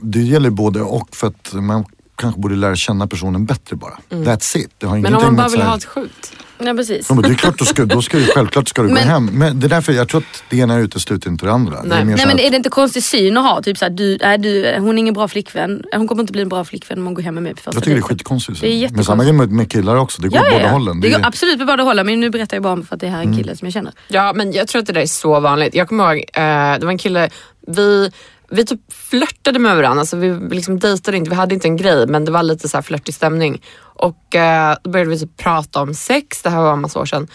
det 0.00 0.22
gäller 0.22 0.50
både 0.50 0.80
och 0.80 1.16
för 1.16 1.26
att 1.26 1.52
man 1.52 1.84
kanske 2.16 2.40
borde 2.40 2.56
lära 2.56 2.76
känna 2.76 3.06
personen 3.06 3.44
bättre 3.46 3.76
bara. 3.76 3.98
That's 4.10 4.56
it. 4.58 4.70
Det 4.78 4.86
har 4.86 4.96
Mm. 4.96 5.12
men 5.12 5.14
om 5.14 5.22
man 5.22 5.36
bara 5.36 5.48
vill 5.48 5.60
här- 5.62 5.68
ha 5.68 5.76
ett 5.76 5.84
skjut. 5.84 6.32
Ja 6.58 6.74
precis. 6.74 7.06
Ja, 7.08 7.14
men 7.14 7.22
det 7.24 7.30
är 7.30 7.34
klart, 7.34 7.58
då 7.58 7.64
ska, 7.64 7.84
då 7.84 8.02
ska 8.02 8.18
du, 8.18 8.24
självklart 8.26 8.68
ska 8.68 8.82
du 8.82 8.88
gå 8.88 8.94
Men- 8.94 9.08
hem. 9.08 9.26
Men 9.32 9.60
det 9.60 9.66
är 9.66 9.68
därför 9.68 9.92
jag 9.92 10.08
tror 10.08 10.20
att 10.20 10.42
det 10.50 10.56
ena 10.56 10.78
utesluter 10.78 11.30
inte 11.30 11.46
det 11.46 11.52
andra. 11.52 11.70
Det 11.72 11.78
är 11.78 11.82
Nej. 11.88 12.04
mer 12.04 12.16
Nej 12.16 12.26
men 12.26 12.34
att- 12.36 12.42
är 12.42 12.50
det 12.50 12.56
inte 12.56 12.68
konstig 12.70 13.02
syn 13.02 13.36
att 13.36 13.44
ha? 13.44 13.62
Typ 13.62 13.78
såhär, 13.78 13.90
du, 13.90 14.16
är 14.16 14.38
du, 14.38 14.74
hon 14.78 14.88
är 14.94 14.98
ingen 14.98 15.14
bra 15.14 15.28
flickvän. 15.28 15.82
Hon 15.96 16.08
kommer 16.08 16.22
inte 16.22 16.32
bli 16.32 16.42
en 16.42 16.48
bra 16.48 16.64
flickvän 16.64 16.98
om 16.98 17.04
hon 17.04 17.14
går 17.14 17.22
hem 17.22 17.34
med 17.34 17.42
mig 17.42 17.54
på 17.54 17.56
första 17.62 17.76
jag 17.76 17.84
tycker 17.84 17.94
det 17.94 18.00
är 18.00 18.02
skitkonstigt. 18.02 18.60
Det 18.60 18.66
är 18.66 18.70
Men 18.70 18.78
jättekonstigt. 18.78 19.06
samma 19.06 19.22
grej 19.24 19.32
med, 19.32 19.50
med 19.50 19.70
killar 19.72 19.96
också. 19.96 20.22
Det 20.22 20.28
går 20.28 20.36
Ja, 20.36 20.42
åt 20.42 20.46
ja, 20.48 20.52
båda 20.58 20.64
ja. 20.66 20.72
hållen. 20.72 21.00
Det 21.00 21.08
Det 21.08 21.12
går 21.14 21.20
är, 21.20 21.26
absolut 21.26 21.58
på 21.58 21.64
båda 21.64 21.82
hållen 21.82 22.06
men 22.06 22.20
nu 22.20 22.30
berättar 22.30 22.56
jag 22.56 22.62
bara 22.62 22.72
om 22.72 22.84
för 22.86 22.94
att 22.94 23.00
det 23.00 23.08
här 23.08 23.18
är 23.18 23.22
en 23.22 23.28
Mm. 23.28 23.38
kille 23.38 23.56
som 23.56 23.66
jag 23.66 23.72
känner. 23.72 23.92
Ja 24.08 24.32
men 24.36 24.52
jag 24.52 24.68
tror 24.68 24.80
att 24.80 24.86
det 24.86 24.92
där 24.92 25.00
är 25.00 25.06
så 25.06 25.40
vanligt. 25.40 25.74
Jag 25.74 25.88
kommer 25.88 26.04
ihåg, 26.14 26.24
eh, 26.32 26.42
det 26.78 26.80
var 26.82 26.90
en 26.90 26.98
kille, 26.98 27.30
vi, 27.66 28.10
vi 28.54 28.64
typ 28.64 28.92
flörtade 28.92 29.58
med 29.58 29.76
varandra, 29.76 30.00
alltså 30.00 30.16
vi 30.16 30.54
liksom 30.54 30.78
dejtade 30.78 31.16
inte, 31.16 31.30
vi 31.30 31.36
hade 31.36 31.54
inte 31.54 31.68
en 31.68 31.76
grej 31.76 32.06
men 32.06 32.24
det 32.24 32.32
var 32.32 32.42
lite 32.42 32.68
så 32.68 32.76
här 32.76 32.82
flörtig 32.82 33.14
stämning. 33.14 33.62
Och 33.80 34.34
eh, 34.34 34.76
då 34.82 34.90
började 34.90 35.10
vi 35.10 35.18
typ 35.18 35.36
prata 35.36 35.80
om 35.80 35.94
sex, 35.94 36.42
det 36.42 36.50
här 36.50 36.62
var 36.62 36.72
en 36.72 36.80
massa 36.80 37.00
år 37.00 37.06
sedan. 37.06 37.28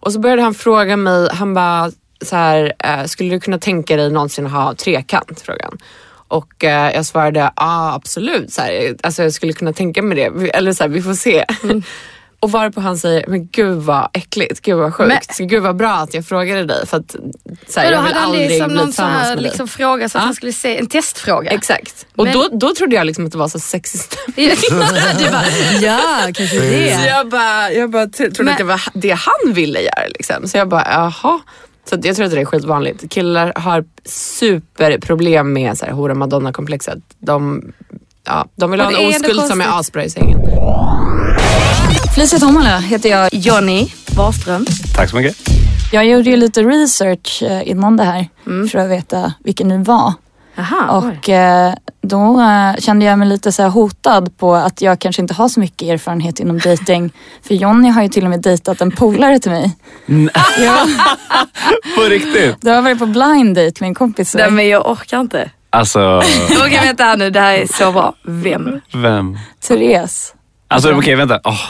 Och 0.00 0.12
så 0.12 0.20
började 0.20 0.42
han 0.42 0.54
fråga 0.54 0.96
mig, 0.96 1.28
han 1.32 1.54
bara 1.54 1.90
så 2.22 2.36
här, 2.36 2.72
eh, 2.78 3.04
skulle 3.04 3.30
du 3.30 3.40
kunna 3.40 3.58
tänka 3.58 3.96
dig 3.96 4.10
någonsin 4.10 4.46
ha 4.46 4.74
trekant? 4.74 5.40
Frågan. 5.40 5.78
Och 6.28 6.64
eh, 6.64 6.94
jag 6.94 7.06
svarade, 7.06 7.40
ja 7.40 7.52
ah, 7.56 7.94
absolut, 7.94 8.52
så 8.52 8.62
här, 8.62 8.96
alltså 9.02 9.22
jag 9.22 9.32
skulle 9.32 9.52
kunna 9.52 9.72
tänka 9.72 10.02
mig 10.02 10.16
det, 10.16 10.48
eller 10.48 10.72
så 10.72 10.84
här, 10.84 10.88
vi 10.88 11.02
får 11.02 11.14
se. 11.14 11.44
Och 12.40 12.50
varpå 12.50 12.80
han 12.80 12.98
säger, 12.98 13.24
men 13.28 13.46
gud 13.48 13.78
vad 13.78 14.08
äckligt, 14.12 14.60
gud 14.62 14.76
vad 14.76 14.94
sjukt, 14.94 15.38
gud 15.38 15.62
vad 15.62 15.76
bra 15.76 15.92
att 15.92 16.14
jag 16.14 16.26
frågade 16.26 16.64
dig 16.64 16.86
för 16.86 16.96
att 16.96 17.16
så 17.68 17.80
här, 17.80 17.90
Men 17.90 17.92
då 17.92 17.96
jag 17.98 18.02
vill 18.02 18.14
hade 18.14 18.14
han 18.20 18.24
aldrig 18.30 18.50
liksom 18.50 18.68
bli 18.72 18.78
tillsammans 18.84 19.16
här 19.18 19.28
med 19.28 19.36
dig. 19.38 19.42
liksom 19.44 19.68
fråga 19.68 20.08
så 20.08 20.18
att 20.18 20.22
Ja. 20.22 20.26
han 20.26 20.34
skulle 20.34 20.52
se, 20.52 20.78
en 20.78 20.86
testfråga. 20.86 21.50
Exakt. 21.50 22.06
Och 22.16 22.24
Men- 22.24 22.32
då, 22.34 22.48
då 22.52 22.74
trodde 22.74 22.96
jag 22.96 23.06
liksom 23.06 23.26
att 23.26 23.32
det 23.32 23.38
var 23.38 23.48
så 23.48 23.58
stämning. 23.60 23.86
du 25.18 25.30
bara, 25.30 25.44
ja 25.80 25.98
kanske 26.34 26.46
Så 26.56 26.62
det. 26.62 27.06
jag 27.06 27.28
bara, 27.28 27.72
jag 27.72 27.90
bara 27.90 28.06
trodde 28.06 28.42
Men- 28.42 28.48
att 28.52 28.58
det 28.58 28.64
var 28.64 28.80
det 28.94 29.10
han 29.18 29.52
ville 29.54 29.80
göra. 29.80 30.06
Liksom. 30.08 30.48
Så 30.48 30.56
jag 30.58 30.68
bara, 30.68 30.86
jaha. 30.92 31.40
Så 31.90 31.98
jag 32.02 32.16
tror 32.16 32.26
att 32.26 32.32
det 32.32 32.40
är 32.40 32.44
skitvanligt. 32.44 33.10
Killar 33.12 33.52
har 33.56 33.84
superproblem 34.04 35.52
med 35.52 35.78
så 35.78 35.84
här, 35.86 35.92
hora 35.92 36.14
madonna-komplexet. 36.14 36.98
De, 37.18 37.62
ja, 38.24 38.46
de 38.56 38.70
vill 38.70 38.80
ha 38.80 38.90
en 38.92 39.08
oskuld 39.14 39.40
som 39.46 39.60
är 39.60 39.80
asbra 39.80 40.04
i 40.04 40.10
sängen. 40.10 40.38
Felicia 42.16 42.38
Tomala 42.38 42.78
heter 42.78 43.08
jag. 43.08 43.28
Johnny 43.32 43.88
Wahlström. 44.16 44.66
Tack 44.94 45.10
så 45.10 45.16
mycket. 45.16 45.36
Jag 45.92 46.06
gjorde 46.06 46.30
ju 46.30 46.36
lite 46.36 46.62
research 46.62 47.42
eh, 47.42 47.68
innan 47.68 47.96
det 47.96 48.04
här 48.04 48.28
för 48.72 48.78
att 48.78 48.90
veta 48.90 49.32
vilken 49.44 49.68
ni 49.68 49.78
var. 49.82 50.12
Aha. 50.58 50.98
Och 50.98 51.28
eh, 51.28 51.74
då 52.02 52.40
eh, 52.40 52.80
kände 52.80 53.04
jag 53.04 53.18
mig 53.18 53.28
lite 53.28 53.52
så 53.52 53.62
här 53.62 53.68
hotad 53.68 54.38
på 54.38 54.54
att 54.54 54.80
jag 54.80 54.98
kanske 54.98 55.22
inte 55.22 55.34
har 55.34 55.48
så 55.48 55.60
mycket 55.60 55.88
erfarenhet 55.88 56.40
inom 56.40 56.58
dating. 56.58 57.12
För 57.48 57.54
Jonny 57.54 57.88
har 57.88 58.02
ju 58.02 58.08
till 58.08 58.24
och 58.24 58.30
med 58.30 58.42
dejtat 58.42 58.80
en 58.80 58.90
polare 58.90 59.38
till 59.38 59.50
mig. 59.50 59.76
Ja, 60.58 60.86
På 61.96 62.02
riktigt? 62.02 62.56
du 62.60 62.70
har 62.70 62.82
varit 62.82 62.98
på 62.98 63.06
blind 63.06 63.56
date 63.56 63.74
med 63.80 63.88
en 63.88 63.94
kompis. 63.94 64.34
Nej 64.34 64.50
men 64.50 64.68
jag 64.68 64.90
orkar 64.90 65.20
inte. 65.20 65.50
Alltså, 65.70 66.22
Okej 66.66 66.80
vänta 66.82 67.04
här 67.04 67.16
nu, 67.16 67.30
det 67.30 67.40
här 67.40 67.54
är 67.54 67.66
så 67.66 67.92
bra. 67.92 68.14
Vem? 68.24 68.80
vem? 68.92 69.38
Therese. 69.68 70.35
Alltså 70.76 70.94
okej, 70.94 71.14
vänta. 71.14 71.40
Åh, 71.44 71.60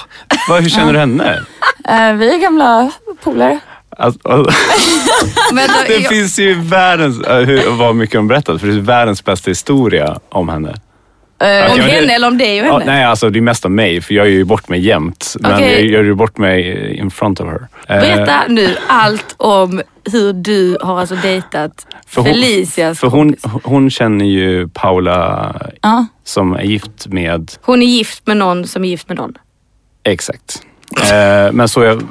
vad, 0.49 0.62
hur 0.62 0.69
känner 0.69 0.92
du 0.92 0.99
henne? 0.99 1.40
Eh, 1.88 2.12
vi 2.12 2.35
är 2.35 2.38
gamla 2.38 2.90
polare. 3.25 3.61
Alltså. 3.99 4.29
Vänta, 5.53 5.75
det 5.88 6.09
finns 6.09 6.38
ju 6.38 6.55
världens, 6.55 7.21
äh, 7.21 7.38
hur, 7.38 7.71
vad 7.71 7.97
mycket 7.97 8.16
hon 8.16 8.29
berättat, 8.29 8.61
för 8.61 8.66
det 8.69 8.75
är 8.75 8.81
världens 8.81 9.25
bästa 9.25 9.51
historia 9.51 10.19
om 10.29 10.49
henne. 10.49 10.75
Om 11.38 11.46
men 11.46 11.77
det- 11.77 11.83
henne 11.83 12.12
eller 12.14 12.29
om 12.29 12.38
dig 12.38 12.61
och 12.61 12.66
Ja, 12.66 12.72
henne? 12.79 12.92
nej, 12.92 13.05
alltså 13.05 13.31
det 13.31 13.38
är 13.38 13.40
mest 13.40 13.64
om 13.64 13.75
mig, 13.75 14.01
för 14.01 14.14
jag 14.14 14.27
gör 14.27 14.33
ju 14.33 14.44
bort 14.44 14.68
mig 14.68 14.81
jämt. 14.81 15.35
Men 15.40 15.55
Okej. 15.55 15.72
jag 15.72 15.85
gör 15.87 16.05
ju 16.05 16.14
bort 16.14 16.38
mig 16.38 16.94
in 16.96 17.11
front 17.11 17.40
of 17.40 17.46
her. 17.46 17.68
Eh, 17.88 18.01
Berätta 18.01 18.42
nu 18.49 18.77
allt 18.87 19.35
om 19.37 19.83
hur 20.12 20.33
du 20.33 20.79
har 20.81 21.01
alltså 21.01 21.14
dejtat 21.14 21.87
För 22.07 22.22
hon- 22.22 22.31
Felicias 22.33 23.01
För 23.01 23.07
hon, 23.09 23.37
hon 23.62 23.90
känner 23.90 24.25
ju 24.25 24.68
Paula 24.68 25.55
Ja. 25.83 26.07
som 26.25 26.53
är 26.53 26.62
gift 26.62 27.07
med, 27.07 27.53
Hon 27.62 27.83
är 27.83 27.87
gift 27.87 28.27
med 28.27 28.37
någon 28.37 28.66
som 28.66 28.85
är 28.85 28.88
gift 28.88 29.09
med 29.09 29.18
någon. 29.18 29.35
exakt. 30.05 30.62
Eh, 31.03 31.53
men 31.53 31.68
så 31.68 31.83
jag, 31.83 32.03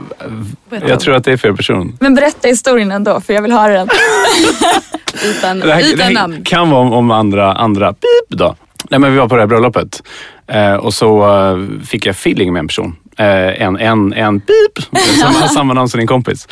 jag 0.87 0.99
tror 0.99 1.15
att 1.15 1.23
det 1.23 1.31
är 1.31 1.37
fel 1.37 1.55
person. 1.55 1.97
Men 1.99 2.15
berätta 2.15 2.47
historien 2.47 2.91
ändå, 2.91 3.21
för 3.21 3.33
jag 3.33 3.41
vill 3.41 3.51
höra 3.51 3.73
den. 3.73 3.89
Utan, 5.25 5.59
Det 5.59 5.73
här, 5.73 5.93
utan 5.93 6.13
namn. 6.13 6.43
kan 6.43 6.69
vara 6.69 6.81
om, 6.81 6.93
om 6.93 7.11
andra, 7.11 7.53
andra 7.53 7.93
pip 7.93 8.29
då. 8.39 8.55
Nej, 8.89 8.99
men 8.99 9.11
vi 9.11 9.17
var 9.19 9.27
på 9.27 9.35
det 9.35 9.41
här 9.41 9.47
bröllopet 9.47 10.03
eh, 10.47 10.73
och 10.73 10.93
så 10.93 11.23
eh, 11.23 11.83
fick 11.85 12.05
jag 12.05 12.13
feeling 12.13 12.53
med 12.53 12.59
en 12.59 12.67
person. 12.67 12.95
Eh, 13.17 13.61
en, 13.61 13.77
en, 13.77 14.13
en 14.13 14.39
pip 14.39 14.85
som 15.21 15.35
har 15.35 15.47
samma 15.47 15.73
namn 15.73 15.89
som 15.89 15.97
din 15.97 16.07
kompis. 16.07 16.47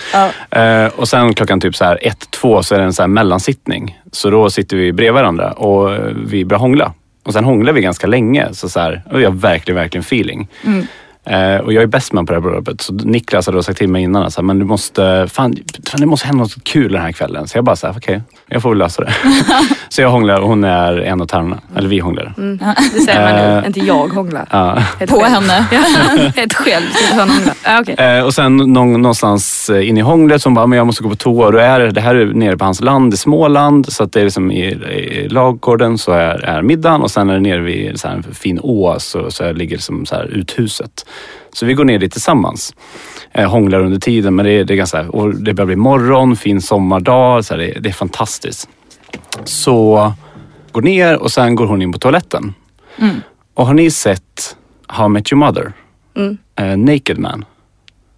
Eh, 0.50 0.88
och 0.96 1.08
sen 1.10 1.34
klockan 1.34 1.60
typ 1.60 1.76
så 1.76 1.86
här 1.86 2.00
ett, 2.02 2.32
två 2.32 2.64
så 2.64 2.76
är 2.76 2.80
det 2.80 2.86
en 2.86 2.94
så 2.94 3.02
här 3.02 3.08
mellansittning. 3.08 4.00
Så 4.12 4.30
då 4.30 4.50
sitter 4.50 4.78
vi 4.78 4.94
bredvid 4.94 5.14
varandra 5.14 5.52
och 5.52 5.98
vi 6.26 6.46
börjar 6.46 6.60
hångla. 6.60 6.94
Och 7.26 7.34
sen 7.34 7.44
hånglar 7.44 7.74
vi 7.74 7.82
ganska 7.82 8.08
länge. 8.08 8.48
Så, 8.54 8.70
så 8.70 8.80
här, 8.80 9.04
och 9.12 9.22
jag 9.22 9.30
har 9.30 9.38
verkligen, 9.38 9.76
verkligen 9.76 10.02
feeling. 10.02 10.48
Eh, 11.26 11.56
och 11.58 11.74
jag 11.74 11.84
är 11.84 11.88
bäst 11.88 12.14
man 12.14 12.26
på 12.26 12.34
det 12.34 12.40
här 12.40 12.42
bröllopet. 12.42 12.82
Så 12.82 12.94
Niklas 12.94 13.46
hade 13.46 13.64
sagt 13.64 13.78
till 13.78 13.90
mig 13.90 14.04
innan 14.04 14.24
att 14.24 14.46
men 14.46 14.60
du 14.60 14.66
måste, 14.66 15.28
fan, 15.32 15.56
fan, 15.86 16.00
det 16.00 16.06
måste 16.06 16.28
hända 16.28 16.44
något 16.44 16.64
kul 16.64 16.92
den 16.92 17.02
här 17.02 17.12
kvällen. 17.12 17.48
Så 17.48 17.58
jag 17.58 17.66
bara, 17.66 17.76
så 17.76 17.88
här, 17.88 17.94
okej, 17.98 18.22
jag 18.48 18.62
får 18.62 18.70
väl 18.70 18.78
lösa 18.78 19.04
det. 19.04 19.14
så 19.90 20.02
jag 20.02 20.10
hånglar 20.10 20.42
och 20.42 20.48
hon 20.48 20.64
är 20.64 20.98
en 20.98 21.22
av 21.22 21.26
tarmarna. 21.26 21.62
Eller 21.76 21.90
vi 21.90 22.00
hånglar. 22.00 22.34
Mm. 22.38 22.58
Det 22.94 23.00
säger 23.00 23.22
man 23.22 23.36
nu, 23.36 23.60
Eh, 23.60 23.66
inte 23.68 23.80
jag 23.80 24.08
hånglar. 24.08 24.48
Ja. 24.52 24.84
På 25.00 25.20
själv. 25.20 25.34
henne. 25.34 25.54
Helt 26.36 26.54
själv 26.54 26.86
sitter 26.92 27.20
hon 27.20 27.30
och 27.30 27.53
Ja, 27.64 27.82
okej. 27.82 27.96
Eh, 27.98 28.26
och 28.26 28.34
sen 28.34 28.58
någon, 28.58 29.02
någonstans 29.02 29.70
eh, 29.70 29.90
in 29.90 29.98
i 29.98 30.02
hånglet 30.02 30.44
hon 30.44 30.54
bara, 30.54 30.68
men 30.68 30.78
jag 30.78 30.88
måste 30.88 31.04
gå 31.04 31.10
på 31.10 31.16
toa. 31.16 31.46
Och 31.46 31.52
då 31.52 31.58
är 31.58 31.80
det, 31.80 31.92
det 31.92 32.02
här 32.02 32.16
är 32.16 32.26
nere 32.26 32.58
på 32.58 32.66
hans 32.66 32.82
land 32.82 33.14
i 33.14 33.18
Småland. 33.18 33.94
Så 33.94 34.04
att 34.04 34.12
det 34.12 34.20
är 34.20 34.24
liksom 34.24 34.52
i, 34.52 34.64
i 34.64 35.30
lagården 35.30 35.98
så 35.98 36.12
är, 36.12 36.46
är 36.46 36.62
middagen 36.62 37.02
och 37.02 37.12
sen 37.12 37.30
är 37.30 37.34
det 37.34 37.40
nere 37.40 37.62
vid 37.62 38.00
så 38.00 38.08
en 38.08 38.24
fin 38.24 38.60
å 38.64 38.96
så, 39.00 39.32
så 39.32 39.52
ligger 39.52 39.78
som 39.78 40.06
så 40.06 40.16
här 40.16 40.26
uthuset. 40.26 41.06
Så 41.54 41.66
vi 41.66 41.74
går 41.74 41.86
ner 41.86 42.00
dit 42.00 42.12
tillsammans. 42.12 42.76
Eh, 43.32 43.50
hånglar 43.50 43.80
under 43.80 44.00
tiden 44.00 44.36
men 44.36 44.46
det 44.46 44.52
är, 44.52 44.64
det 44.64 44.74
är 44.74 44.78
ganska, 44.78 45.10
och 45.10 45.36
det 45.36 45.54
börjar 45.54 45.68
bli 45.68 45.76
morgon, 45.76 46.36
fin 46.36 46.62
sommardag. 46.62 47.46
Så 47.46 47.54
här, 47.54 47.62
det, 47.62 47.80
det 47.80 47.90
är 47.90 47.94
fantastiskt. 47.94 48.70
Så 49.44 50.14
går 50.72 50.82
ner 50.82 51.18
och 51.18 51.32
sen 51.32 51.56
går 51.56 51.66
hon 51.66 51.82
in 51.82 51.92
på 51.92 52.00
toaletten. 52.00 52.54
Och 53.54 53.68
har 53.68 53.74
ni 53.74 53.92
sett 53.92 54.56
How 54.88 55.06
I 55.06 55.10
Met 55.10 55.32
Your 55.32 55.40
Mother? 55.46 55.74
Mm. 56.16 56.38
Eh, 56.56 56.78
Naked 56.78 57.20
Man. 57.20 57.46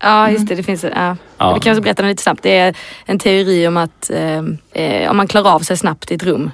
Ja, 0.06 0.30
just 0.30 0.48
det. 0.48 0.56
Det 0.56 0.64
finns 0.64 0.84
en, 0.84 0.92
ja. 0.96 1.16
Ja. 1.38 1.54
Vi 1.54 1.60
kan 1.60 1.72
också 1.72 1.82
berätta 1.82 2.02
den 2.02 2.10
lite 2.10 2.24
snabbt. 2.24 2.44
Det 2.44 2.58
är 2.58 2.76
en 3.06 3.20
teori 3.20 3.68
om 3.68 3.78
att 3.78 4.10
eh, 4.10 4.84
eh, 4.84 5.12
om 5.12 5.18
man 5.18 5.28
klarar 5.28 5.52
av 5.52 5.60
sig 5.60 5.78
snabbt 5.78 6.12
i 6.12 6.16
ett 6.16 6.24
rum 6.24 6.52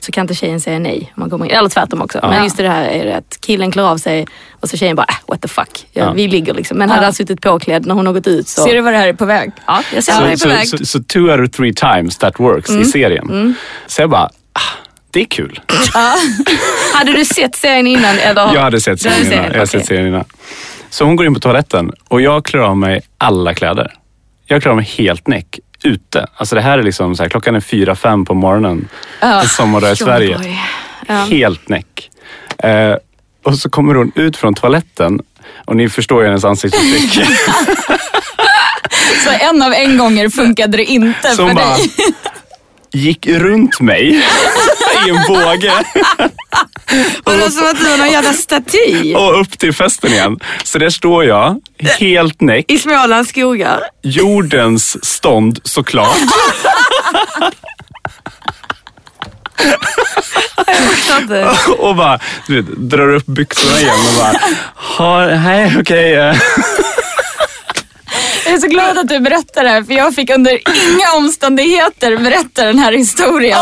så 0.00 0.12
kan 0.12 0.20
inte 0.22 0.34
tjejen 0.34 0.60
säga 0.60 0.78
nej 0.78 1.12
om 1.16 1.20
man 1.20 1.30
kommer 1.30 1.44
in. 1.46 1.50
Eller 1.50 1.68
tvärtom 1.68 2.02
också. 2.02 2.18
Ja. 2.22 2.28
Men 2.28 2.44
just 2.44 2.56
det 2.56 2.68
här 2.68 2.84
är 2.84 3.04
det 3.04 3.16
att 3.16 3.38
killen 3.40 3.70
klarar 3.70 3.90
av 3.90 3.98
sig 3.98 4.26
och 4.60 4.68
så 4.70 4.76
tjejen 4.76 4.96
bara, 4.96 5.06
äh, 5.08 5.14
what 5.26 5.40
the 5.42 5.48
fuck. 5.48 5.86
Ja, 5.92 6.04
Ja. 6.04 6.12
Vi 6.12 6.28
ligger 6.28 6.54
liksom. 6.54 6.78
Men 6.78 6.90
hade 6.90 7.04
han 7.04 7.12
suttit 7.12 7.40
påklädd 7.40 7.86
när 7.86 7.94
hon 7.94 8.06
har 8.06 8.12
gått 8.12 8.26
ut 8.26 8.48
så... 8.48 8.62
Ser 8.62 8.74
du 8.74 8.80
vad 8.80 8.92
det 8.92 8.98
här 8.98 9.08
är 9.08 9.12
på 9.12 9.24
väg? 9.24 9.52
Ja, 9.66 9.82
jag 9.94 10.04
ser 10.04 10.12
vad 10.12 10.22
det 10.22 10.32
är 10.32 10.36
Så, 10.36 10.44
på 10.44 10.50
så, 10.50 10.56
väg. 10.56 10.68
så, 10.68 10.86
så 10.86 11.02
two 11.02 11.18
out 11.18 11.40
of 11.40 11.50
three 11.56 11.74
times 11.74 12.18
that 12.18 12.40
works 12.40 12.70
i 12.70 12.84
serien. 12.84 13.56
Så 13.86 14.02
jag 14.02 14.10
bara, 14.10 14.30
ah, 14.52 14.60
det 15.10 15.20
är 15.20 15.24
kul. 15.24 15.60
Hade 16.94 17.12
du 17.12 17.24
sett 17.24 17.56
serien 17.56 17.86
innan? 17.86 18.18
Eller? 18.18 18.54
Jag 18.54 18.60
hade 18.60 18.80
sett 18.80 19.00
serien 19.00 19.26
innan. 19.26 19.36
Jag 19.36 19.42
hade 19.44 19.56
okej. 19.56 19.66
sett 19.66 19.86
serien 19.86 20.06
innan. 20.06 20.24
Så 20.92 21.04
hon 21.04 21.16
går 21.16 21.26
in 21.26 21.34
på 21.34 21.40
toaletten 21.40 21.92
och 22.08 22.20
jag 22.20 22.44
klär 22.44 22.60
av 22.60 22.76
mig 22.76 23.00
alla 23.18 23.54
kläder. 23.54 23.94
Jag 24.46 24.62
klarar 24.62 24.76
mig 24.76 24.84
helt 24.84 25.26
näck 25.26 25.58
ute. 25.84 26.26
Alltså 26.36 26.54
det 26.54 26.60
här 26.60 26.78
är 26.78 26.82
liksom 26.82 27.16
så 27.16 27.22
här, 27.22 27.30
klockan 27.30 27.56
är 27.56 27.60
fyra, 27.60 27.96
fem 27.96 28.24
på 28.24 28.34
morgonen. 28.34 28.88
En 29.20 29.48
sommardag 29.48 29.92
i 29.92 29.96
Sverige. 29.96 30.58
Ja. 31.06 31.14
Helt 31.14 31.68
näck. 31.68 32.10
Eh, 32.58 32.94
och 33.44 33.58
så 33.58 33.70
kommer 33.70 33.94
hon 33.94 34.12
ut 34.14 34.36
från 34.36 34.54
toaletten 34.54 35.20
och 35.64 35.76
ni 35.76 35.88
förstår 35.88 36.22
ju 36.22 36.28
hennes 36.28 36.44
ansiktsuttryck. 36.44 37.26
Så 39.24 39.30
en 39.40 39.62
av 39.62 39.72
en 39.72 39.98
gånger 39.98 40.28
funkade 40.28 40.76
det 40.76 40.84
inte 40.84 41.28
Som 41.28 41.48
för 41.48 41.54
bara 41.54 41.76
dig. 41.76 41.92
gick 42.92 43.26
runt 43.26 43.80
mig 43.80 44.24
i 45.06 45.10
en 45.10 45.16
båge 45.28 45.72
Vadå 47.24 47.50
som 47.50 47.66
att 47.66 47.78
du 47.78 47.86
har 47.90 47.96
någon 47.96 48.10
jävla 48.10 48.32
staty? 48.46 49.14
och 49.14 49.40
upp 49.40 49.58
till 49.58 49.72
festen 49.72 50.12
igen. 50.12 50.38
Så 50.64 50.78
där 50.78 50.90
står 50.90 51.24
jag, 51.24 51.56
helt 52.00 52.40
näck, 52.40 52.64
I 52.68 52.78
Smålands 52.78 53.30
skogar. 53.30 53.80
jordens 54.02 55.04
stånd 55.04 55.58
såklart. 55.64 56.16
och 61.78 61.96
bara 61.96 62.18
du 62.46 62.56
vet, 62.62 62.66
drar 62.76 63.14
upp 63.14 63.26
byxorna 63.26 63.80
igen 63.80 63.94
och 64.08 64.14
bara, 64.18 64.34
"Ha, 64.74 65.26
nej 65.26 65.76
okej. 65.80 66.14
eh." 66.14 66.36
Jag 68.44 68.54
är 68.54 68.58
så 68.58 68.66
glad 68.66 68.98
att 68.98 69.08
du 69.08 69.20
berättar 69.20 69.64
det 69.64 69.68
här 69.70 69.82
för 69.82 69.94
jag 69.94 70.14
fick 70.14 70.30
under 70.30 70.50
inga 70.52 71.12
omständigheter 71.16 72.16
berätta 72.16 72.64
den 72.64 72.78
här 72.78 72.92
historien. 72.92 73.58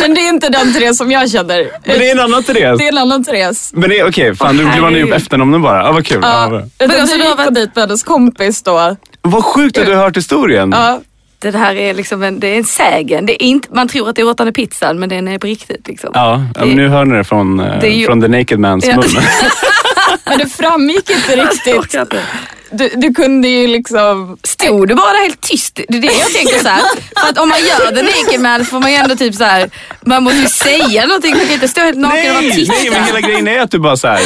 Men 0.00 0.14
det 0.14 0.20
är 0.20 0.28
inte 0.28 0.48
den 0.48 0.72
Therese 0.72 0.96
som 0.98 1.10
jag 1.10 1.30
känner. 1.30 1.70
Men 1.86 1.98
det 1.98 2.08
är 2.10 2.12
en 2.12 2.20
annan 2.20 2.42
Therese. 2.42 2.78
Det 2.78 2.84
är 2.84 2.92
en 2.92 2.98
annan 2.98 3.24
Therese. 3.24 3.70
Men 3.74 3.90
det 3.90 3.98
är 3.98 4.08
okej, 4.08 4.34
fan 4.36 4.56
nu 4.56 4.62
ni 4.64 4.68
upp 4.68 4.74
herregud. 4.74 5.12
efternamnen 5.12 5.62
bara. 5.62 5.82
Ja, 5.82 5.92
vad 5.92 6.06
kul. 6.06 6.18
Ja. 6.22 6.42
Ja. 6.42 6.48
vad- 6.48 6.70
Men 6.90 7.00
alltså, 7.00 7.16
du 7.16 7.22
gick 7.24 7.36
dejt 7.54 7.72
med 7.74 7.82
hennes 7.88 8.02
kompis 8.02 8.62
då. 8.62 8.96
Vad 9.22 9.44
sjukt 9.44 9.78
att 9.78 9.86
du 9.86 9.94
har 9.94 10.02
hört 10.02 10.16
historien. 10.16 10.70
Ja. 10.72 11.00
Det 11.38 11.56
här 11.56 11.74
är 11.74 11.94
liksom 11.94 12.22
en, 12.22 12.40
det 12.40 12.46
är 12.48 12.56
en 12.58 12.64
sägen. 12.64 13.26
Det 13.26 13.42
är 13.44 13.46
inte, 13.46 13.68
man 13.74 13.88
tror 13.88 14.08
att 14.08 14.16
det 14.16 14.22
är 14.22 14.28
åttonde 14.28 14.52
pizzan 14.52 14.98
men 14.98 15.08
den 15.08 15.28
är 15.28 15.38
på 15.38 15.46
riktigt. 15.46 15.88
Liksom. 15.88 16.10
Ja, 16.14 16.42
ja, 16.54 16.64
men 16.64 16.76
nu 16.76 16.88
hör 16.88 17.04
ni 17.04 17.16
det 17.16 17.24
från, 17.24 17.60
eh, 17.60 17.80
Det 17.80 17.88
ju- 17.88 18.06
från 18.06 18.20
the 18.20 18.28
naked 18.28 18.58
mans 18.58 18.84
Ja. 18.86 18.96
mun. 18.96 19.04
Men 20.24 20.38
det 20.38 20.46
framgick 20.48 21.10
inte 21.10 21.36
riktigt. 21.36 22.14
Du, 22.70 22.88
du 22.88 23.14
kunde 23.14 23.48
ju 23.48 23.66
liksom... 23.66 24.38
Stod 24.42 24.88
du 24.88 24.94
bara 24.94 25.16
helt 25.16 25.40
tyst? 25.40 25.80
Det 25.88 25.96
är 25.96 26.00
det 26.00 26.12
jag 26.12 26.32
tänker 26.32 26.58
så 26.58 26.68
här. 26.68 26.82
För 27.16 27.28
att 27.28 27.38
om 27.38 27.48
man 27.48 27.58
gör 27.58 27.92
det 27.92 28.02
naked 28.02 28.40
man 28.40 28.64
får 28.64 28.80
man 28.80 28.90
ju 28.90 28.96
ändå 28.96 29.16
typ 29.16 29.34
så 29.34 29.44
här. 29.44 29.70
man 30.00 30.22
måste 30.22 30.38
ju 30.38 30.48
säga 30.48 31.06
någonting. 31.06 31.30
Man 31.30 31.40
kan 31.40 31.52
inte 31.54 31.68
stå 31.68 31.80
helt 31.80 31.98
naken 31.98 32.28
och 32.28 32.34
vara 32.34 32.40
nej, 32.40 32.52
tyst. 32.52 32.72
nej, 32.72 32.90
men 32.90 33.04
hela 33.04 33.20
grejen 33.20 33.48
är 33.48 33.60
att 33.60 33.70
du 33.70 33.78
bara 33.78 33.96
så 33.96 34.08
här. 34.08 34.20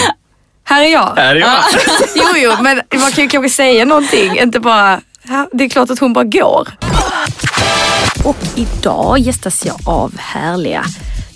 Här 0.64 0.82
är 0.82 0.88
jag. 0.88 1.12
Här 1.16 1.36
är 1.36 1.40
jag. 1.40 1.58
Jo, 2.14 2.24
jo, 2.36 2.52
men 2.60 2.82
man 2.94 3.12
kan 3.12 3.24
ju 3.24 3.30
kanske 3.30 3.50
säga 3.50 3.84
någonting. 3.84 4.38
Inte 4.38 4.60
bara, 4.60 5.00
ja, 5.22 5.48
det 5.52 5.64
är 5.64 5.68
klart 5.68 5.90
att 5.90 5.98
hon 5.98 6.12
bara 6.12 6.24
går. 6.24 6.68
Och 8.24 8.36
idag 8.56 9.18
gästas 9.18 9.64
jag 9.66 9.76
av 9.86 10.18
härliga 10.18 10.84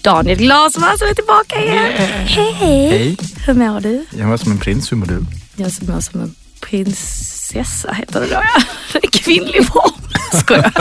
Daniel 0.04 0.38
Glasman 0.38 0.98
som 0.98 1.08
är 1.08 1.14
tillbaka 1.14 1.64
igen. 1.64 1.92
Hej. 2.26 2.52
Hej. 2.52 3.16
Hur 3.46 3.54
mår 3.54 3.80
du? 3.80 4.04
Jag 4.10 4.26
var 4.26 4.36
som 4.36 4.52
en 4.52 4.58
prins, 4.58 4.92
hur 4.92 4.96
mår 4.96 5.06
du? 5.06 5.24
Jag 5.56 5.72
som 5.72 5.86
mår 5.90 6.00
som 6.00 6.20
en 6.20 6.34
prinsessa 6.60 7.92
heter 7.92 8.20
det 8.20 8.26
då. 8.26 8.32
Ja. 8.32 8.62
Det 8.92 9.04
är 9.04 9.10
kvinnlig 9.10 9.66
form. 9.66 9.92
Skojar. 10.32 10.72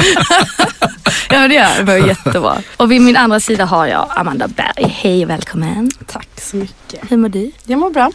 ja 1.30 1.40
men 1.40 1.50
det 1.50 1.56
gör 1.56 1.78
det. 1.78 1.84
var 1.84 1.94
ju 1.94 2.08
jättebra. 2.08 2.58
Och 2.78 2.92
vid 2.92 3.02
min 3.02 3.18
andra 3.18 3.40
sida 3.40 3.66
har 3.66 3.88
jag 3.88 4.08
Amanda 4.16 4.48
Berg. 4.48 4.88
Hej 4.90 5.24
och 5.24 5.30
välkommen. 5.30 5.92
Tack 6.08 6.30
så 6.42 6.58
mycket. 6.58 7.12
Hur 7.12 7.18
mår 7.18 7.30
du? 7.30 7.52
Jag 7.66 7.80
mår 7.80 7.90
bra. 7.90 8.12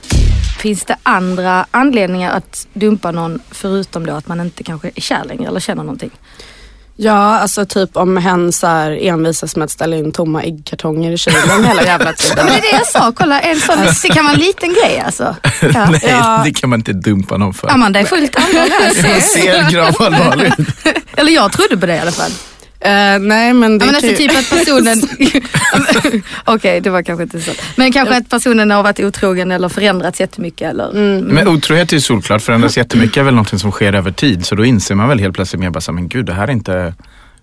Finns 0.58 0.84
det 0.84 0.96
andra 1.02 1.66
anledningar 1.70 2.30
att 2.30 2.66
dumpa 2.72 3.10
någon 3.10 3.40
förutom 3.50 4.06
då 4.06 4.12
att 4.12 4.28
man 4.28 4.40
inte 4.40 4.64
kanske 4.64 4.90
är 4.94 5.00
kär 5.00 5.24
längre 5.24 5.48
eller 5.48 5.60
känner 5.60 5.82
någonting? 5.82 6.10
Ja, 7.00 7.38
alltså 7.38 7.66
typ 7.66 7.96
om 7.96 8.16
hen 8.16 8.52
så 8.52 8.66
här 8.66 8.90
envisas 9.02 9.56
med 9.56 9.64
att 9.64 9.70
ställa 9.70 9.96
in 9.96 10.12
tomma 10.12 10.42
äggkartonger 10.42 11.12
i 11.12 11.18
kylen 11.18 11.64
hela 11.64 11.82
jävla 11.82 12.12
tiden. 12.12 12.36
men 12.36 12.46
det 12.46 12.52
är 12.68 12.72
det 12.72 12.76
jag 12.78 12.86
sa. 12.86 13.12
Kolla, 13.16 13.40
en 13.40 13.60
sån 13.60 13.76
det 14.02 14.08
kan 14.08 14.24
vara 14.24 14.34
en 14.34 14.40
liten 14.40 14.68
grej 14.74 15.02
alltså. 15.06 15.36
Ja. 15.74 15.90
Nej, 15.90 16.00
Ja. 16.08 16.40
det 16.44 16.50
kan 16.52 16.70
man 16.70 16.78
inte 16.80 16.92
dumpa 16.92 17.36
någon 17.36 17.54
för. 17.54 17.68
Amanda 17.72 18.00
är 18.00 18.04
fullt 18.04 18.36
allvarlig. 18.36 18.72
Jag 19.14 19.22
ser 19.22 19.70
gravallvarlig 19.70 20.52
ut. 20.58 20.68
Eller 21.16 21.32
jag 21.32 21.52
trodde 21.52 21.76
på 21.76 21.86
det 21.86 21.96
i 21.96 21.98
alla 21.98 22.12
fall. 22.12 22.30
Eh, 22.80 23.18
nej 23.20 23.54
men 23.54 23.78
det 23.78 23.84
Ja, 23.84 23.86
men 23.86 23.94
alltså 23.94 24.10
ju- 24.10 24.16
typ 24.16 24.38
att 24.38 24.50
personen... 24.50 25.02
Okej, 26.44 26.80
det 26.80 26.90
var 26.90 27.02
kanske 27.02 27.22
inte 27.22 27.40
så. 27.40 27.50
Men 27.76 27.92
kanske 27.92 28.16
att 28.16 28.28
personen 28.30 28.70
har 28.70 28.82
varit 28.82 29.00
otrogen 29.00 29.50
eller 29.50 29.68
förändrats 29.68 30.20
jättemycket 30.20 30.70
eller... 30.70 30.92
Men 31.20 31.48
otrohet 31.48 31.92
är 31.92 31.96
ju 31.96 32.00
solklart, 32.00 32.42
förändras 32.42 32.76
jättemycket 32.76 33.16
är 33.16 33.22
väl 33.22 33.34
något 33.34 33.60
som 33.60 33.70
sker 33.70 33.92
över 33.92 34.10
tid. 34.10 34.46
Så 34.46 34.54
då 34.54 34.64
inser 34.64 34.94
man 34.94 35.08
väl 35.08 35.18
helt 35.18 35.34
plötsligt 35.34 35.60
mer 35.60 35.70
bara 35.70 35.80
så 35.80 35.92
men 35.92 36.08
gud 36.08 36.26
det 36.26 36.32
här 36.32 36.48
är 36.48 36.52
inte, 36.52 36.94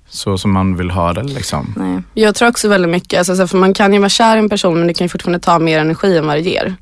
så 0.10 0.38
som 0.38 0.52
man 0.52 0.78
vill 0.78 0.90
ha 0.92 1.14
det 1.14 1.24
liksom. 1.24 1.74
Nej. 1.78 2.26
Jag 2.26 2.36
tror 2.36 2.50
också 2.50 2.68
väldigt 2.68 2.92
mycket, 2.92 3.18
alltså, 3.18 3.36
så 3.36 3.48
för 3.48 3.58
man 3.58 3.74
kan 3.74 3.94
ju 3.94 4.00
vara 4.00 4.10
kär 4.10 4.36
i 4.36 4.40
en 4.40 4.50
person 4.50 4.78
men 4.78 4.88
det 4.88 4.94
kan 4.94 5.06
ju 5.06 5.10
fortfarande 5.10 5.40
ta 5.40 5.60
mer 5.60 5.80
energi 5.80 6.18
än 6.18 6.28
vad 6.28 6.36
det 6.36 6.42
ger. 6.42 6.76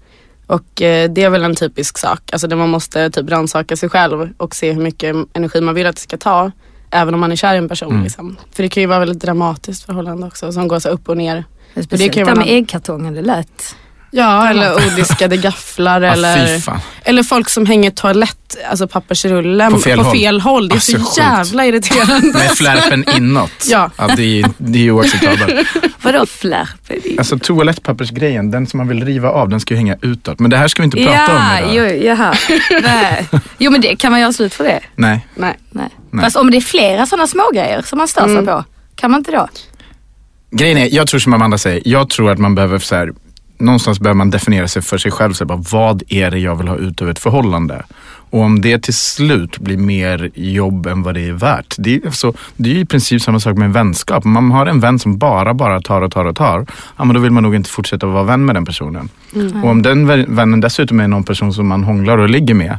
Och 0.48 0.82
eh, 0.82 1.10
det 1.12 1.24
är 1.24 1.30
väl 1.30 1.44
en 1.44 1.56
typisk 1.56 1.98
sak, 1.98 2.20
alltså 2.32 2.48
där 2.48 2.56
man 2.56 2.70
måste 2.70 3.10
typ 3.10 3.30
rannsaka 3.30 3.76
sig 3.76 3.90
själv 3.90 4.34
och 4.38 4.56
se 4.56 4.72
hur 4.72 4.82
mycket 4.82 5.16
energi 5.34 5.62
man 5.62 5.76
vill 5.76 5.88
att 5.88 5.96
det 5.96 6.02
ska 6.02 6.18
ta. 6.18 6.52
Även 6.94 7.14
om 7.14 7.20
man 7.20 7.32
är 7.32 7.36
kär 7.36 7.54
i 7.56 7.58
en 7.58 7.70
person. 7.70 7.92
Mm. 7.92 8.04
Liksom. 8.04 8.38
För 8.56 8.64
det 8.64 8.70
kan 8.70 8.82
ju 8.84 8.88
vara 8.88 9.00
väldigt 9.00 9.20
dramatiskt 9.20 9.86
förhållande 9.86 10.28
också 10.28 10.52
som 10.52 10.68
går 10.68 10.80
så 10.80 10.90
upp 10.90 11.10
och 11.10 11.18
ner. 11.18 11.44
Speciellt 11.84 12.14
det 12.14 12.20
här 12.20 12.26
vara 12.26 12.36
med 12.36 12.48
äggkartongen, 12.50 13.14
det 13.14 13.22
lät... 13.22 13.76
Ja, 14.16 14.50
eller 14.50 14.76
odiskade 14.76 15.38
gafflar 15.38 16.02
Ja, 16.06 16.12
eller, 16.14 16.60
fan. 16.60 16.80
eller 17.04 17.24
folk 17.24 17.50
som 17.50 17.66
hänger 17.66 17.92
toalett, 17.92 18.58
alltså 18.70 18.88
pappersrullen 18.88 19.72
På 19.74 19.80
fel 19.80 20.00
håll. 20.00 20.42
håll. 20.42 20.68
Det 20.68 20.74
är 20.74 20.76
Alltså, 20.76 20.92
så 20.92 20.98
sjukt. 20.98 21.18
jävla 21.18 21.66
irriterande. 21.66 22.28
Med 22.38 22.52
flärpen 22.52 23.06
inåt. 23.18 23.52
Ja. 23.72 23.90
det, 24.18 24.42
är, 24.42 24.50
det 24.58 24.88
är 24.88 24.92
oacceptabelt. 24.92 25.68
Vadå 26.02 26.26
flärp? 26.26 26.92
Alltså 27.18 27.40
toalettpappersgrejen, 27.40 28.52
den 28.52 28.68
som 28.68 28.78
man 28.78 28.88
vill 28.88 29.06
riva 29.06 29.30
av, 29.30 29.50
den 29.50 29.60
ska 29.60 29.74
ju 29.74 29.78
hänga 29.78 29.98
utåt. 30.02 30.40
Men 30.40 30.52
det 30.52 30.58
här 30.58 30.68
ska 30.68 30.82
vi 30.82 30.86
inte 30.86 30.98
prata 30.98 31.32
om 31.36 31.42
Ja, 31.52 31.60
idag. 31.60 31.76
jo, 31.94 32.06
jaha. 32.08 32.34
Nej. 32.84 33.28
Jo 33.58 33.72
men 33.72 33.82
det, 33.82 33.96
kan 33.96 34.12
man 34.12 34.22
göra 34.22 34.34
slut 34.34 34.54
för 34.54 34.64
det? 34.64 34.80
Nej. 34.96 35.28
Nej. 35.36 35.58
Nej. 35.70 35.90
Nej. 36.14 36.24
Fast 36.24 36.36
om 36.36 36.52
det 36.52 36.58
är 36.58 36.62
flera 36.62 37.06
sådana 37.06 37.28
smågrejer 37.28 37.82
som 37.82 37.98
man 37.98 38.08
stör 38.08 38.24
sig 38.26 38.32
Mm. 38.34 38.46
på, 38.46 38.64
kan 38.96 39.12
man 39.12 39.18
inte 39.18 39.32
då? 39.32 39.48
Grejen 40.52 40.78
är, 40.78 40.96
jag 40.96 41.08
tror 41.08 41.20
som 41.20 41.34
Amanda 41.34 41.58
säger, 41.58 41.82
jag 41.86 42.10
tror 42.10 42.32
att 42.32 42.40
man 42.40 42.56
behöver 42.56 42.80
så 42.80 42.96
här, 42.96 43.14
någonstans 43.58 44.00
behöver 44.00 44.18
man 44.18 44.30
definiera 44.30 44.68
sig 44.68 44.82
för 44.82 44.98
sig 44.98 45.12
själv. 45.12 45.34
Så 45.34 45.44
här, 45.44 45.48
bara, 45.48 45.64
vad 45.72 46.04
är 46.10 46.32
det 46.32 46.40
jag 46.40 46.56
vill 46.56 46.68
ha 46.68 46.76
ut 46.76 47.02
av 47.02 47.10
ett 47.10 47.20
förhållande? 47.20 47.84
Och 48.30 48.40
om 48.42 48.62
det 48.62 48.84
till 48.84 48.94
slut 48.94 49.58
blir 49.58 49.78
mer 49.78 50.32
jobb 50.36 50.88
än 50.88 51.04
vad 51.04 51.14
det 51.14 51.28
är 51.28 51.32
värt. 51.34 51.76
Det 51.78 51.96
är, 51.96 52.12
så, 52.12 52.34
det 52.58 52.70
är 52.70 52.74
ju 52.74 52.80
i 52.80 52.86
princip 52.86 53.22
samma 53.22 53.40
sak 53.40 53.58
med 53.58 53.66
en 53.66 53.72
vänskap. 53.72 54.26
Om 54.26 54.32
man 54.32 54.52
har 54.52 54.66
en 54.66 54.80
vän 54.80 55.00
som 55.00 55.18
bara, 55.18 55.54
bara 55.54 55.82
tar 55.82 56.02
och 56.02 56.12
tar 56.12 56.26
och 56.26 56.36
tar. 56.36 56.66
Ja, 56.98 57.04
men 57.06 57.14
då 57.14 57.20
vill 57.22 57.32
man 57.32 57.44
nog 57.44 57.56
inte 57.56 57.70
fortsätta 57.70 58.08
vara 58.08 58.24
vän 58.24 58.46
med 58.46 58.56
den 58.56 58.66
personen. 58.66 59.10
Mm. 59.36 59.64
Och 59.64 59.70
om 59.70 59.82
den 59.82 60.12
vä- 60.12 60.36
vännen 60.36 60.62
dessutom 60.62 61.00
är 61.00 61.08
någon 61.08 61.24
person 61.24 61.54
som 61.54 61.68
man 61.68 61.84
hånglar 61.84 62.18
och 62.18 62.30
ligger 62.30 62.54
med. 62.54 62.78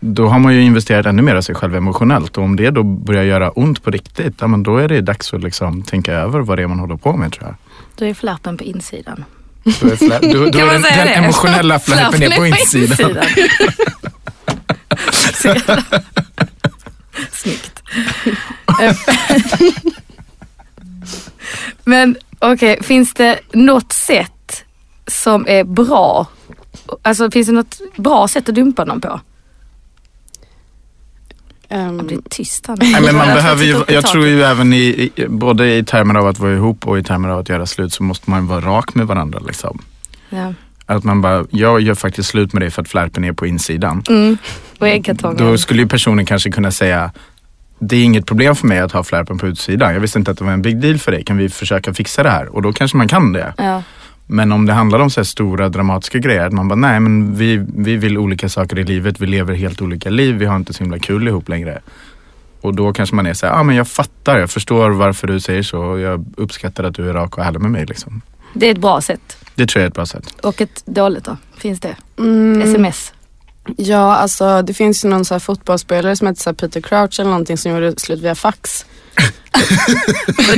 Då 0.00 0.28
har 0.28 0.38
man 0.38 0.54
ju 0.54 0.62
investerat 0.62 1.06
ännu 1.06 1.22
mer 1.22 1.34
av 1.34 1.42
sig 1.42 1.54
själv 1.54 1.74
emotionellt. 1.76 2.38
Och 2.38 2.44
om 2.44 2.56
det 2.56 2.70
då 2.70 2.82
börjar 2.82 3.22
göra 3.24 3.50
ont 3.50 3.82
på 3.82 3.90
riktigt. 3.90 4.34
Ja, 4.40 4.46
men 4.46 4.62
då 4.62 4.76
är 4.76 4.88
det 4.88 5.00
dags 5.00 5.34
att 5.34 5.42
liksom 5.42 5.82
tänka 5.82 6.12
över 6.12 6.40
vad 6.40 6.58
det 6.58 6.62
är 6.62 6.66
man 6.66 6.78
håller 6.78 6.96
på 6.96 7.16
med 7.16 7.32
tror 7.32 7.44
jag. 7.46 7.54
Då 7.96 8.04
är 8.04 8.14
flärpen 8.14 8.56
på 8.56 8.64
insidan. 8.64 9.24
Då 9.64 9.70
är, 9.86 10.32
då, 10.32 10.38
då 10.50 10.58
är 10.58 10.72
den, 10.72 10.82
den 10.82 11.08
emotionella 11.24 11.78
flärpen 11.78 12.22
är 12.22 12.36
på 12.36 12.46
insidan. 12.46 12.98
Så 15.34 15.48
jävla- 15.48 15.82
Snyggt. 17.32 17.82
Men 21.84 22.16
okej, 22.38 22.82
finns 22.82 23.14
det 23.14 23.38
något 23.52 23.92
sätt 23.92 24.64
som 25.06 25.44
är 25.48 25.64
bra? 25.64 26.26
Alltså 27.02 27.30
finns 27.30 27.46
det 27.46 27.52
något 27.52 27.80
bra 27.96 28.28
sätt 28.28 28.48
att 28.48 28.54
dumpa 28.54 28.84
någon 28.84 29.00
på? 29.00 29.20
Ehm, 31.68 31.98
Det 31.98 32.04
blir 32.04 32.20
tyst 32.30 32.66
här 32.66 32.76
Nej, 32.80 33.02
men 33.02 33.16
man 33.16 33.28
Jag 33.28 33.36
behöver 33.36 33.64
ju, 33.64 33.82
jag 33.88 34.06
tror 34.06 34.26
ju 34.26 34.42
även 34.42 34.72
i, 34.72 35.10
i, 35.14 35.26
både 35.28 35.74
i 35.74 35.84
termer 35.84 36.14
av 36.14 36.26
att 36.26 36.38
vara 36.38 36.52
ihop 36.52 36.86
och 36.86 36.98
i 36.98 37.02
termer 37.02 37.28
av 37.28 37.38
att 37.38 37.48
göra 37.48 37.66
slut 37.66 37.92
så 37.92 38.02
måste 38.02 38.30
man 38.30 38.46
vara 38.46 38.60
rak 38.60 38.94
med 38.94 39.06
varandra. 39.06 39.40
Liksom. 39.46 39.78
Ja. 40.30 40.54
Att 40.86 41.04
man 41.04 41.20
bara, 41.20 41.44
jag 41.50 41.80
gör 41.80 41.94
faktiskt 41.94 42.28
slut 42.28 42.52
med 42.52 42.62
dig 42.62 42.70
för 42.70 42.82
att 42.82 42.88
flärpen 42.88 43.24
är 43.24 43.32
på 43.32 43.46
insidan. 43.46 44.02
Mm. 44.08 44.38
Och 44.78 44.88
äggkartongen. 44.88 45.36
Då 45.36 45.58
skulle 45.58 45.82
ju 45.82 45.88
personen 45.88 46.26
kanske 46.26 46.50
kunna 46.50 46.70
säga, 46.70 47.10
det 47.78 47.96
är 47.96 48.04
inget 48.04 48.26
problem 48.26 48.56
för 48.56 48.66
mig 48.66 48.78
att 48.78 48.92
ha 48.92 49.04
flärpen 49.04 49.38
på 49.38 49.46
utsidan. 49.46 49.92
Jag 49.92 50.00
visste 50.00 50.18
inte 50.18 50.30
att 50.30 50.38
det 50.38 50.44
var 50.44 50.52
en 50.52 50.62
big 50.62 50.80
deal 50.80 50.98
för 50.98 51.12
dig. 51.12 51.24
Kan 51.24 51.36
vi 51.36 51.48
försöka 51.48 51.94
fixa 51.94 52.22
det 52.22 52.30
här? 52.30 52.46
Och 52.48 52.62
då 52.62 52.72
kanske 52.72 52.96
man 52.96 53.08
kan 53.08 53.32
det. 53.32 53.54
Ja. 53.56 53.82
Men 54.30 54.52
om 54.52 54.66
det 54.66 54.72
handlar 54.72 54.98
om 54.98 55.10
så 55.10 55.20
här 55.20 55.24
stora 55.24 55.68
dramatiska 55.68 56.18
grejer, 56.18 56.46
att 56.46 56.52
man 56.52 56.68
bara, 56.68 56.74
nej 56.74 57.00
men 57.00 57.36
vi, 57.36 57.64
vi 57.76 57.96
vill 57.96 58.18
olika 58.18 58.48
saker 58.48 58.78
i 58.78 58.84
livet, 58.84 59.20
vi 59.20 59.26
lever 59.26 59.54
helt 59.54 59.82
olika 59.82 60.10
liv, 60.10 60.34
vi 60.34 60.46
har 60.46 60.56
inte 60.56 60.72
så 60.72 60.84
himla 60.84 60.98
kul 60.98 61.28
ihop 61.28 61.48
längre. 61.48 61.80
Och 62.60 62.74
då 62.74 62.92
kanske 62.92 63.16
man 63.16 63.26
är 63.26 63.34
så 63.34 63.46
här, 63.46 63.52
ja 63.52 63.60
ah, 63.60 63.62
men 63.62 63.76
jag 63.76 63.88
fattar, 63.88 64.38
jag 64.38 64.50
förstår 64.50 64.90
varför 64.90 65.26
du 65.26 65.40
säger 65.40 65.62
så 65.62 65.82
och 65.82 66.00
jag 66.00 66.24
uppskattar 66.36 66.84
att 66.84 66.94
du 66.94 67.08
är 67.08 67.14
rak 67.14 67.38
och 67.38 67.44
ärlig 67.44 67.60
med 67.60 67.70
mig. 67.70 67.86
Liksom. 67.86 68.22
Det 68.54 68.66
är 68.66 68.70
ett 68.70 68.78
bra 68.78 69.00
sätt. 69.00 69.44
Det 69.54 69.66
tror 69.66 69.80
jag 69.80 69.84
är 69.84 69.88
ett 69.88 69.94
bra 69.94 70.06
sätt. 70.06 70.34
Och 70.42 70.60
ett 70.60 70.86
dåligt 70.86 71.24
då? 71.24 71.36
Finns 71.56 71.80
det? 71.80 71.96
Mm. 72.18 72.62
Sms? 72.62 73.12
Ja, 73.76 74.16
alltså 74.16 74.62
det 74.62 74.74
finns 74.74 75.04
ju 75.04 75.08
någon 75.08 75.24
så 75.24 75.34
här 75.34 75.38
fotbollsspelare 75.38 76.16
som 76.16 76.26
heter 76.26 76.42
så 76.42 76.50
här 76.50 76.54
Peter 76.54 76.80
Crouch 76.80 77.20
eller 77.20 77.30
någonting 77.30 77.58
som 77.58 77.72
gjorde 77.72 77.98
slut 77.98 78.20
via 78.20 78.34
fax. 78.34 78.86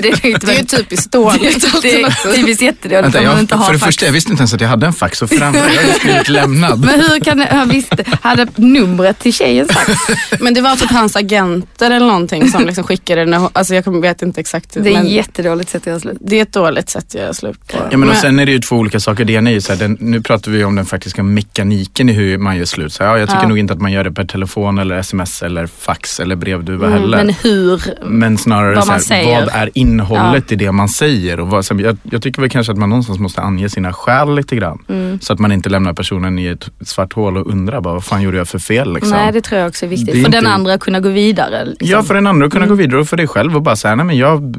det, 0.03 0.09
är 0.09 0.27
ju 0.27 0.35
Det 0.35 0.53
är 0.53 0.59
ju 0.59 0.65
typiskt 0.65 1.13
dåligt. 1.13 1.83
Det 1.83 2.03
är 2.03 2.35
typiskt 2.37 2.63
jättedåligt 2.63 3.05
Vänta, 3.05 3.19
om 3.19 3.25
man 3.25 3.33
jag, 3.35 3.41
inte 3.43 3.55
har 3.55 3.65
för 3.67 3.73
det 3.73 3.79
fax. 3.79 3.87
första, 3.89 4.05
jag 4.07 4.13
visste 4.13 4.31
inte 4.31 4.41
ens 4.41 4.55
att 4.55 4.61
jag 4.61 4.69
hade 4.69 4.87
en 4.87 4.93
fax 4.93 5.23
och 5.23 5.31
framför 5.31 5.61
jag 5.69 5.81
hade 5.83 5.93
skrivit 5.99 6.29
lämnad. 6.29 6.81
Men 6.81 7.01
hur 7.01 7.21
kan 7.21 7.39
det, 7.39 7.49
han 7.51 7.69
visste, 7.69 8.05
hade 8.23 8.47
numret 8.57 9.19
till 9.19 9.33
tjejens 9.35 9.71
fax? 9.73 9.93
Men 10.41 10.55
det 10.55 10.61
var 10.61 10.77
typ 10.77 10.91
hans 10.91 11.17
agenter 11.17 11.91
eller 11.91 12.07
någonting 12.07 12.49
som 12.51 12.67
liksom 12.67 12.85
skickade 12.85 13.25
den. 13.25 13.49
Alltså 13.53 13.75
jag 13.75 14.01
vet 14.03 14.23
inte 14.23 14.41
exakt. 14.41 14.75
Det 14.75 14.81
är 14.91 14.95
men 14.95 15.07
ett 15.07 15.13
jättedåligt 15.13 15.71
sätt 15.71 15.83
att 15.83 15.87
göra 15.87 16.01
slut. 16.01 16.17
det 16.21 16.37
är 16.39 16.43
ett 16.43 16.53
dåligt 16.53 16.91
sätt 16.91 17.05
att 17.09 17.15
göra 17.15 17.35
slut 17.35 17.67
på. 17.67 17.79
Ja, 17.91 17.97
men 17.97 18.09
och 18.11 18.17
sen 18.17 18.39
är 18.39 18.47
det 18.47 18.53
ju 18.53 18.59
två 18.59 18.77
olika 18.77 19.01
saker. 19.01 19.25
Det 19.25 19.33
ena 19.33 19.51
är 19.51 19.55
ju 19.55 19.61
så 19.61 19.73
här, 19.73 19.79
den, 19.81 19.97
nu 20.01 20.21
pratar 20.21 20.51
vi 20.51 20.65
om 20.65 20.77
den 20.77 20.87
faktiska 20.87 21.23
mekaniken 21.23 22.09
i 22.09 22.13
hur 22.13 22.39
man 22.39 22.57
gör 22.57 22.65
slut. 22.65 22.93
Så, 22.93 23.03
ja, 23.03 23.19
jag 23.19 23.29
tycker 23.29 23.43
Ja. 23.43 23.49
nog 23.49 23.59
inte 23.59 23.73
att 23.73 23.81
man 23.81 23.93
gör 23.93 24.05
det 24.05 24.13
per 24.13 24.25
telefon 24.25 24.79
eller 24.79 24.99
sms 24.99 25.43
eller 25.43 25.67
fax 25.67 26.21
eller 26.21 26.37
brevduva 26.37 26.87
Mm, 26.87 27.01
heller. 27.01 27.17
men 27.25 27.35
hur? 27.35 27.83
Men 28.07 28.39
snarare 28.39 28.75
vad 28.89 29.03
så 29.03 29.15
här, 29.15 29.25
man 29.25 29.25
säger. 29.25 29.41
vad 29.47 29.55
är 29.55 29.71
innehållet 29.75 30.53
i 30.53 30.57
det 30.57 30.73
man 30.73 30.89
säger? 30.89 31.41
Och 31.41 31.49
vad, 31.49 31.65
så, 31.65 31.75
jag, 31.81 31.97
jag 32.03 32.23
tycker 32.23 32.41
väl 32.41 32.51
kanske 32.51 32.73
att 32.73 32.79
man 32.79 32.89
någonstans 32.89 33.19
måste 33.19 33.41
ange 33.41 33.69
sina 33.69 33.93
skäl 33.93 34.35
lite 34.35 34.57
grann. 34.57 34.79
Mm. 34.89 35.21
Så 35.21 35.33
att 35.33 35.39
man 35.39 35.53
inte 35.53 35.69
lämnar 35.69 35.93
personen 35.93 36.39
i 36.39 36.47
ett 36.47 36.69
svart 36.85 37.13
hål 37.13 37.37
och 37.37 37.47
undrar 37.47 37.81
bara, 37.81 37.95
vad 37.95 38.05
fan 38.05 38.23
gjorde 38.23 38.37
jag 38.37 38.49
för 38.49 38.59
fel? 38.59 38.93
Liksom. 38.95 39.11
Nej, 39.11 39.33
det 39.33 39.41
tror 39.41 39.61
jag 39.61 39.69
också 39.69 39.85
är 39.87 39.89
viktigt. 39.91 40.07
Det 40.15 40.21
är 40.21 40.25
för 40.25 40.31
den 40.31 40.39
inte- 40.39 40.51
andra 40.51 40.75
att 40.75 40.81
kunna 40.81 41.01
gå 41.01 41.09
vidare. 41.09 41.65
Liksom. 41.65 41.89
Ja, 41.89 42.03
för 42.03 42.15
den 42.15 42.27
andra 42.27 42.47
att 42.47 42.53
kunna 42.53 42.65
Mm. 42.65 42.77
gå 42.77 42.83
vidare 42.83 43.01
och 43.01 43.09
för 43.09 43.17
dig 43.17 43.27
själv 43.27 43.57
och 43.57 43.63
bara 43.63 43.77
säga, 43.77 43.95
nej 43.95 44.07
men 44.07 44.17
jag 44.17 44.55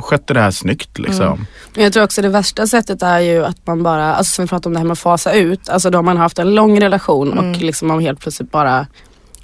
skötte 0.00 0.34
det 0.34 0.40
här 0.40 0.50
snyggt. 0.50 0.98
Liksom. 0.98 1.26
Mm. 1.26 1.46
Jag 1.74 1.92
tror 1.92 2.04
också 2.04 2.22
det 2.22 2.28
värsta 2.28 2.66
sättet 2.66 3.02
är 3.02 3.18
ju 3.20 3.44
att 3.44 3.66
man 3.66 3.82
bara, 3.82 4.14
alltså 4.14 4.34
som 4.34 4.44
vi 4.44 4.48
pratade 4.48 4.66
om 4.68 4.72
det 4.72 4.78
här 4.78 4.84
med 4.86 4.92
att 4.92 4.98
fasa 4.98 5.32
ut. 5.32 5.68
Alltså 5.68 5.90
då 5.90 5.98
har 5.98 6.02
man 6.02 6.16
haft 6.16 6.38
en 6.38 6.54
lång 6.54 6.80
relation 6.80 7.32
Mm. 7.32 7.50
och 7.50 7.56
liksom 7.56 7.88
man 7.88 8.00
helt 8.00 8.20
plötsligt 8.20 8.50
bara 8.50 8.86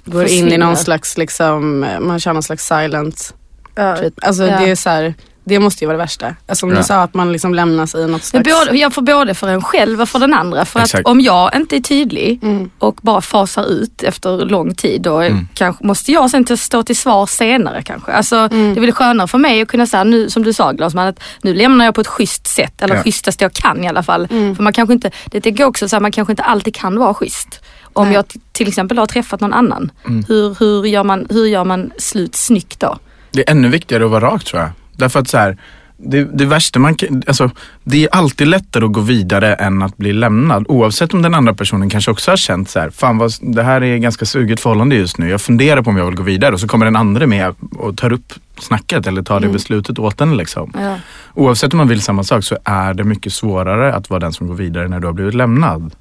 går 0.05 0.26
in 0.26 0.49
i 0.53 0.59
någon 0.59 0.76
slags, 0.76 1.18
liksom, 1.18 1.87
man 2.01 2.20
kör 2.20 2.33
någon 2.33 2.43
slags 2.43 2.66
silent 2.66 3.35
Ja. 3.79 3.97
treatment. 3.97 4.24
Alltså 4.24 4.43
Ja. 4.47 4.59
det 4.61 4.70
är 4.70 4.74
så 4.74 4.91
här, 4.91 5.14
det 5.45 5.59
måste 5.59 5.85
ju 5.85 5.87
vara 5.87 5.97
det 5.97 6.03
värsta. 6.03 6.35
Alltså 6.47 6.66
om 6.66 6.72
Ja. 6.72 6.79
du 6.79 6.85
sa 6.85 7.03
att 7.03 7.14
man 7.14 7.33
liksom 7.33 7.55
lämnas 7.55 7.95
i 7.95 8.07
något 8.07 8.24
slags... 8.24 8.49
både, 8.51 8.79
jag 8.79 8.93
får 8.95 9.03
både 9.03 9.35
för 9.35 9.49
en 9.49 9.62
själv 9.62 10.01
och 10.01 10.09
för 10.09 10.18
den 10.18 10.35
andra. 10.35 10.64
För 10.64 10.81
Exakt. 10.81 11.01
att 11.07 11.11
om 11.11 11.20
jag 11.20 11.57
inte 11.57 11.76
är 11.76 11.81
tydlig 11.81 12.39
Mm. 12.43 12.70
och 12.79 12.99
bara 13.03 13.20
fasar 13.20 13.64
ut 13.70 14.03
efter 14.03 14.37
lång 14.39 14.74
tid 14.74 15.03
då 15.03 15.20
Mm. 15.20 15.49
kanske, 15.55 15.87
måste 15.87 16.12
jag 16.12 16.31
sen 16.31 16.57
stå 16.57 16.83
till 16.83 16.97
svar 16.97 17.26
senare 17.26 17.83
kanske. 17.83 18.12
Alltså, 18.12 18.37
Mm. 18.37 18.74
Det 18.74 18.79
är 18.79 18.81
väl 18.81 18.93
skönare 18.93 19.29
för 19.29 19.39
mig 19.39 19.62
att 19.62 19.68
kunna 19.68 19.87
säga 19.87 20.05
nu 20.05 20.31
som 20.31 20.43
du 20.43 20.53
sa 20.53 20.72
Glasman, 20.72 21.07
att 21.09 21.20
nu 21.43 21.55
lämnar 21.55 21.85
jag 21.85 21.95
på 21.95 22.01
ett 22.01 22.07
schysst 22.07 22.47
sätt. 22.47 22.83
Eller 22.83 22.95
Ja. 22.95 23.03
schysstast 23.03 23.41
jag 23.41 23.53
kan 23.53 23.85
i 23.85 23.89
alla 23.89 24.03
fall. 24.03 24.29
Mm. 24.31 24.57
För 24.57 24.62
man 24.62 24.72
kanske 24.72 24.93
inte, 24.93 25.11
det 25.26 25.41
tycker 25.41 25.62
jag 25.62 25.68
också 25.68 25.89
så 25.89 25.97
här, 25.97 26.01
man 26.01 26.12
kanske 26.12 26.33
inte 26.33 26.43
alltid 26.43 26.74
kan 26.74 26.99
vara 26.99 27.14
schysst. 27.14 27.61
Om 27.93 28.05
Nej. 28.07 28.14
jag 28.14 28.24
till 28.53 28.68
exempel 28.68 28.99
har 28.99 29.07
träffat 29.07 29.41
någon 29.41 29.53
annan, 29.53 29.91
Mm. 30.07 30.24
hur, 30.29 30.57
hur, 30.61 30.85
gör 30.87 31.05
man, 31.05 31.26
hur 31.31 31.47
gör 31.47 31.64
man 31.64 31.91
slut 31.99 32.35
snyggt 32.37 32.81
då? 32.81 32.99
Det 33.31 33.49
är 33.49 33.53
ännu 33.53 33.68
viktigare 33.68 34.05
att 34.05 34.11
vara 34.11 34.24
rak 34.26 34.45
tror 34.45 34.62
jag. 34.62 34.70
Därför 34.97 35.20
att 35.20 35.29
så 35.29 35.39
här, 35.39 35.57
det, 35.97 36.24
det 36.24 36.45
värsta 36.45 36.79
man 36.79 36.95
kan, 36.95 37.22
alltså, 37.26 37.51
det 37.85 38.05
är 38.05 38.09
alltid 38.12 38.49
lättare 38.49 38.85
att 38.85 38.93
gå 38.93 39.01
vidare 39.01 39.55
än 39.55 39.83
att 39.83 39.97
bli 39.97 40.12
lämnad. 40.12 40.64
Oavsett 40.68 41.14
om 41.14 41.22
den 41.22 41.35
andra 41.35 41.55
personen 41.55 41.91
kanske 41.91 42.11
också 42.11 42.31
har 42.31 42.37
känt 42.37 42.70
så 42.70 42.81
här, 42.81 42.91
fan 42.91 43.18
vad, 43.18 43.33
det 43.41 43.62
här 43.62 43.83
är 43.83 43.97
ganska 43.97 44.24
suget 44.24 44.61
förhållande 44.61 44.97
just 44.97 45.18
nu. 45.18 45.29
Jag 45.31 45.41
funderar 45.41 45.83
på 45.83 45.91
om 45.91 45.97
jag 45.97 46.07
vill 46.07 46.14
gå 46.14 46.22
vidare 46.22 46.55
och 46.55 46.61
så 46.61 46.68
kommer 46.68 46.85
den 46.85 46.97
andra 46.97 47.26
med 47.26 47.55
och 47.79 47.97
tar 47.97 48.12
upp 48.12 48.33
snacket 48.59 49.07
eller 49.07 49.22
tar 49.22 49.41
det 49.41 49.49
beslutet 49.49 49.99
åt 49.99 50.20
en 50.20 50.37
liksom. 50.37 50.72
Ja. 50.74 50.97
Oavsett 51.35 51.72
om 51.72 51.79
man 51.79 51.89
vill 51.89 52.03
samma 52.03 52.24
sak 52.24 52.45
så 52.45 52.57
är 52.64 52.95
det 52.95 53.05
mycket 53.05 53.33
svårare 53.33 53.95
att 53.95 54.11
vara 54.11 54.20
den 54.20 54.33
som 54.33 54.47
går 54.47 54.55
vidare 54.55 54.89
när 54.89 55.01
du 55.01 55.07
har 55.07 55.14
blivit 55.14 55.35
lämnad. 55.35 55.95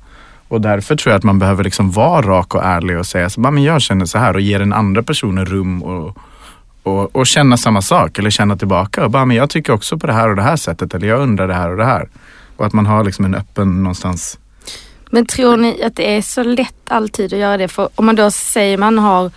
Och 0.47 0.61
därför 0.61 0.95
tror 0.95 1.11
jag 1.11 1.17
att 1.17 1.23
man 1.23 1.39
behöver 1.39 1.63
liksom 1.63 1.91
vara 1.91 2.21
rak 2.21 2.55
och 2.55 2.63
ärlig 2.63 2.99
och 2.99 3.05
säga 3.05 3.29
så, 3.29 3.41
"Bara, 3.41 3.51
men 3.51 3.63
jag 3.63 3.81
känner 3.81 4.05
så 4.05 4.17
här 4.17 4.33
och 4.33 4.41
ge 4.41 4.57
den 4.57 4.73
andra 4.73 5.03
personen 5.03 5.45
rum 5.45 5.83
och, 5.83 6.17
och, 6.87 7.15
och 7.15 7.27
känna 7.27 7.57
samma 7.57 7.81
sak 7.81 8.19
eller 8.19 8.29
känna 8.29 8.57
tillbaka. 8.57 9.03
Och 9.03 9.11
bara, 9.11 9.25
men 9.25 9.37
jag 9.37 9.49
tycker 9.49 9.73
också 9.73 9.97
på 9.97 10.07
det 10.07 10.13
här 10.13 10.29
och 10.29 10.35
det 10.35 10.41
här 10.41 10.55
sättet 10.55 10.93
eller 10.93 11.07
jag 11.07 11.21
undrar 11.21 11.47
det 11.47 11.53
här 11.53 11.69
och 11.71 11.77
det 11.77 11.85
här. 11.85 12.09
Och 12.57 12.65
att 12.65 12.73
man 12.73 12.85
har 12.85 13.03
liksom 13.03 13.25
en 13.25 13.35
öppen 13.35 13.83
någonstans. 13.83 14.39
Men 15.11 15.25
tror 15.25 15.57
ni 15.57 15.83
att 15.83 15.95
det 15.95 16.15
är 16.15 16.21
så 16.21 16.43
lätt 16.43 16.91
alltid 16.91 17.33
att 17.33 17.39
göra 17.39 17.57
det? 17.57 17.67
För 17.67 17.89
om 17.95 18.05
man 18.05 18.15
då 18.15 18.31
säger 18.31 18.77
man 18.77 18.99
har 18.99 19.31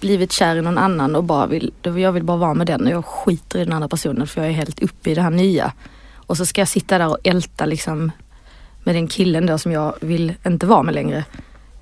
blivit 0.00 0.32
kär 0.32 0.56
i 0.56 0.62
någon 0.62 0.78
annan 0.78 1.16
och 1.16 1.24
bara 1.24 1.46
vill, 1.46 1.72
då 1.80 1.98
jag 1.98 2.12
vill 2.12 2.24
bara 2.24 2.36
vara 2.36 2.54
med 2.54 2.66
den 2.66 2.86
och 2.86 2.92
jag 2.92 3.04
skiter 3.04 3.58
i 3.58 3.64
den 3.64 3.72
andra 3.72 3.88
personen 3.88 4.26
för 4.26 4.40
jag 4.40 4.50
är 4.50 4.54
helt 4.54 4.82
uppe 4.82 5.10
i 5.10 5.14
det 5.14 5.22
här 5.22 5.30
nya. 5.30 5.72
Och 6.14 6.36
så 6.36 6.46
ska 6.46 6.60
jag 6.60 6.68
sitta 6.68 6.98
där 6.98 7.08
och 7.08 7.18
älta 7.24 7.66
liksom 7.66 8.12
med 8.84 8.94
den 8.94 9.08
killen 9.08 9.46
då 9.46 9.58
som 9.58 9.72
jag 9.72 9.94
vill 10.00 10.34
inte 10.46 10.66
vara 10.66 10.82
med 10.82 10.94
längre. 10.94 11.24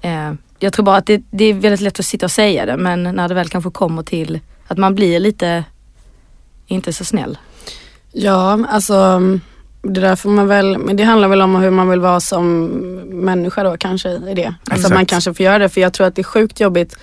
Eh, 0.00 0.32
jag 0.58 0.72
tror 0.72 0.84
bara 0.84 0.96
att 0.96 1.06
det, 1.06 1.22
det 1.30 1.44
är 1.44 1.54
väldigt 1.54 1.80
lätt 1.80 2.00
att 2.00 2.06
sitta 2.06 2.26
och 2.26 2.30
säga 2.30 2.66
det 2.66 2.76
men 2.76 3.02
när 3.02 3.28
det 3.28 3.34
väl 3.34 3.48
kanske 3.48 3.70
kommer 3.70 4.02
till 4.02 4.40
att 4.68 4.78
man 4.78 4.94
blir 4.94 5.20
lite 5.20 5.64
inte 6.66 6.92
så 6.92 7.04
snäll. 7.04 7.38
Ja, 8.12 8.58
alltså 8.68 9.20
det 9.82 10.00
där 10.00 10.16
får 10.16 10.30
man 10.30 10.46
väl, 10.46 10.78
men 10.78 10.96
det 10.96 11.04
handlar 11.04 11.28
väl 11.28 11.42
om 11.42 11.56
hur 11.56 11.70
man 11.70 11.88
vill 11.88 12.00
vara 12.00 12.20
som 12.20 12.64
människa 13.06 13.62
då 13.62 13.76
kanske 13.76 14.08
i 14.08 14.34
det. 14.34 14.46
Alltså 14.46 14.72
Exakt. 14.74 14.94
man 14.94 15.06
kanske 15.06 15.34
får 15.34 15.44
göra 15.44 15.58
det 15.58 15.68
för 15.68 15.80
jag 15.80 15.92
tror 15.92 16.06
att 16.06 16.14
det 16.14 16.22
är 16.22 16.24
sjukt 16.24 16.60
jobbigt 16.60 16.96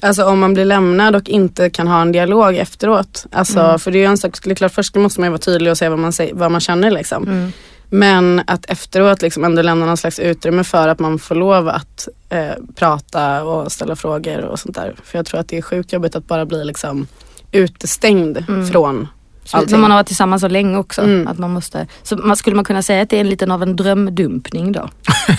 Alltså 0.00 0.24
om 0.24 0.38
man 0.38 0.54
blir 0.54 0.64
lämnad 0.64 1.16
och 1.16 1.28
inte 1.28 1.70
kan 1.70 1.88
ha 1.88 2.02
en 2.02 2.12
dialog 2.12 2.56
efteråt. 2.56 3.26
Alltså, 3.32 3.60
Mm. 3.60 3.78
För 3.78 3.90
det 3.90 3.98
är 3.98 4.00
ju 4.00 4.06
en 4.06 4.18
sak, 4.18 4.38
det 4.44 4.50
är 4.50 4.54
klart 4.54 4.72
först 4.72 4.94
måste 4.94 5.20
man 5.20 5.26
ju 5.26 5.30
vara 5.30 5.38
tydlig 5.38 5.70
och 5.70 5.78
säga 5.78 5.90
vad 5.90 5.98
man, 5.98 6.12
säger, 6.12 6.34
vad 6.34 6.50
man 6.50 6.60
känner 6.60 6.90
liksom. 6.90 7.24
Mm. 7.24 7.52
Men 7.90 8.42
att 8.46 8.64
efteråt 8.64 9.22
liksom 9.22 9.44
ändå 9.44 9.62
lämna 9.62 9.86
någon 9.86 9.96
slags 9.96 10.18
utrymme 10.18 10.64
för 10.64 10.88
att 10.88 10.98
man 10.98 11.18
får 11.18 11.34
lov 11.34 11.68
att 11.68 12.08
eh, 12.28 12.50
prata 12.74 13.44
och 13.44 13.72
ställa 13.72 13.96
frågor 13.96 14.44
och 14.44 14.58
sånt 14.58 14.74
där. 14.74 14.94
För 15.04 15.18
jag 15.18 15.26
tror 15.26 15.40
att 15.40 15.48
det 15.48 15.58
är 15.58 15.62
sjukt 15.62 15.92
jobbigt 15.92 16.16
att 16.16 16.26
bara 16.28 16.46
bli 16.46 16.64
liksom 16.64 17.06
utestängd 17.52 18.44
Mm. 18.48 18.66
från 18.66 19.08
allting. 19.50 19.72
när 19.72 19.78
man 19.78 19.90
har 19.90 19.98
varit 19.98 20.06
tillsammans 20.06 20.40
så 20.42 20.48
länge 20.48 20.78
också. 20.78 21.02
Mm. 21.02 21.28
Att 21.28 21.38
man 21.38 21.50
måste, 21.50 21.86
så 22.02 22.16
man, 22.16 22.36
skulle 22.36 22.56
man 22.56 22.64
kunna 22.64 22.82
säga 22.82 23.02
att 23.02 23.10
det 23.10 23.16
är 23.16 23.20
en 23.20 23.28
liten 23.28 23.50
av 23.50 23.62
en 23.62 23.76
drömdumpning 23.76 24.72
då? 24.72 24.90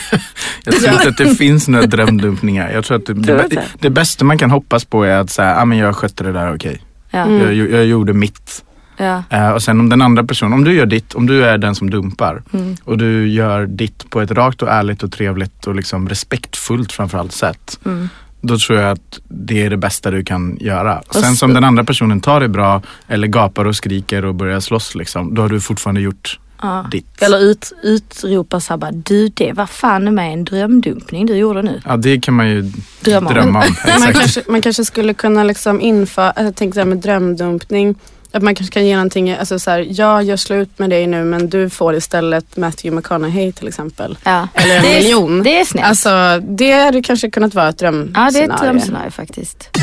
Jag 0.63 0.75
tror 0.75 0.93
inte 0.93 1.09
att 1.09 1.17
det 1.17 1.35
finns 1.35 1.67
några 1.67 1.85
drömdumpningar. 1.85 2.71
Jag 2.71 2.85
tror 2.85 2.97
att 2.97 3.05
det, 3.05 3.13
det, 3.13 3.43
inte? 3.43 3.63
det 3.79 3.89
bästa 3.89 4.25
man 4.25 4.37
kan 4.37 4.51
hoppas 4.51 4.85
på 4.85 5.03
är 5.03 5.17
att 5.17 5.29
säga, 5.29 5.55
ah, 5.57 5.65
men 5.65 5.77
jag 5.77 5.95
skötte 5.95 6.23
det 6.23 6.31
där 6.31 6.55
okej. 6.55 6.81
Ja. 7.11 7.19
Mm. 7.19 7.57
Jag, 7.57 7.71
jag 7.71 7.85
gjorde 7.85 8.13
mitt. 8.13 8.63
Ja. 8.97 9.23
Eh, 9.29 9.49
och 9.49 9.63
sen 9.63 9.79
om 9.79 9.89
den 9.89 10.01
andra 10.01 10.23
personen, 10.23 10.53
om 10.53 10.63
du 10.63 10.73
gör 10.73 10.85
ditt, 10.85 11.13
om 11.13 11.25
du 11.27 11.45
är 11.45 11.57
den 11.57 11.75
som 11.75 11.89
dumpar 11.89 12.43
Mm. 12.53 12.75
och 12.83 12.97
du 12.97 13.27
gör 13.27 13.65
ditt 13.65 14.09
på 14.09 14.21
ett 14.21 14.31
rakt 14.31 14.61
och 14.61 14.69
ärligt 14.69 15.03
och 15.03 15.11
trevligt 15.11 15.67
och 15.67 15.75
liksom 15.75 16.09
respektfullt 16.09 16.91
framförallt 16.91 17.31
sätt. 17.31 17.79
Mm. 17.85 18.09
Då 18.41 18.57
tror 18.57 18.79
jag 18.79 18.91
att 18.91 19.19
det 19.27 19.63
är 19.65 19.69
det 19.69 19.77
bästa 19.77 20.11
du 20.11 20.23
kan 20.23 20.57
göra. 20.59 21.01
Och 21.07 21.15
Sen 21.15 21.35
som 21.35 21.53
den 21.53 21.63
andra 21.63 21.83
personen 21.83 22.21
tar 22.21 22.39
det 22.39 22.47
bra 22.49 22.81
eller 23.07 23.27
gapar 23.27 23.65
och 23.65 23.75
skriker 23.75 24.25
och 24.25 24.35
börjar 24.35 24.59
slåss 24.59 24.95
liksom, 24.95 25.35
då 25.35 25.41
har 25.41 25.49
du 25.49 25.61
fortfarande 25.61 26.01
gjort 26.01 26.39
Ja. 26.61 26.85
ditt. 26.91 27.21
Eller 27.21 27.39
ut, 27.39 27.71
utropar 27.83 28.59
så 28.59 28.73
här 28.73 28.77
bara, 28.77 28.91
du 28.91 29.27
det 29.27 29.53
var 29.53 29.65
fan 29.65 30.15
med 30.15 30.33
en 30.33 30.43
drömdumpning 30.45 31.25
du 31.25 31.35
gjorde 31.35 31.61
nu. 31.61 31.81
Ja 31.85 31.97
det 31.97 32.19
kan 32.19 32.33
man 32.33 32.49
ju 32.49 32.71
Drömma 33.01 33.27
om. 33.27 33.33
drömma 33.33 33.59
om. 33.59 33.75
man, 33.99 34.13
kanske, 34.13 34.41
man 34.49 34.61
kanske 34.61 34.85
skulle 34.85 35.13
kunna 35.13 35.43
liksom 35.43 35.81
införa, 35.81 36.33
jag 36.35 36.55
tänkte 36.55 36.75
så 36.75 36.79
här 36.79 36.85
med 36.85 36.97
drömdumpning. 36.97 37.95
Att 38.31 38.43
man 38.43 38.55
kanske 38.55 38.73
kan 38.73 38.85
ge 38.85 38.95
någonting, 38.95 39.31
alltså 39.31 39.59
så 39.59 39.71
här, 39.71 39.87
jag 39.89 40.23
gör 40.23 40.37
slut 40.37 40.79
med 40.79 40.89
dig 40.89 41.07
nu 41.07 41.23
men 41.23 41.49
du 41.49 41.69
får 41.69 41.95
istället 41.95 42.57
Matthew 42.57 42.95
McConaughey 42.95 43.51
till 43.51 43.67
exempel. 43.67 44.17
Ja. 44.23 44.47
Eller 44.53 44.75
en 44.75 44.81
det 44.81 44.97
är, 44.97 45.01
miljon. 45.01 45.43
Det 45.43 45.59
är 45.59 45.65
snällt. 45.65 45.87
Alltså 45.87 46.39
det 46.47 46.71
hade 46.71 47.01
kanske 47.01 47.29
kunnat 47.29 47.53
vara 47.53 47.69
ett 47.69 47.81
ja 47.81 47.91
drömscenario. 47.91 48.31
det 48.31 48.39
är 48.39 48.55
ett 48.55 48.61
drömscenario 48.61 49.11
faktiskt. 49.11 49.69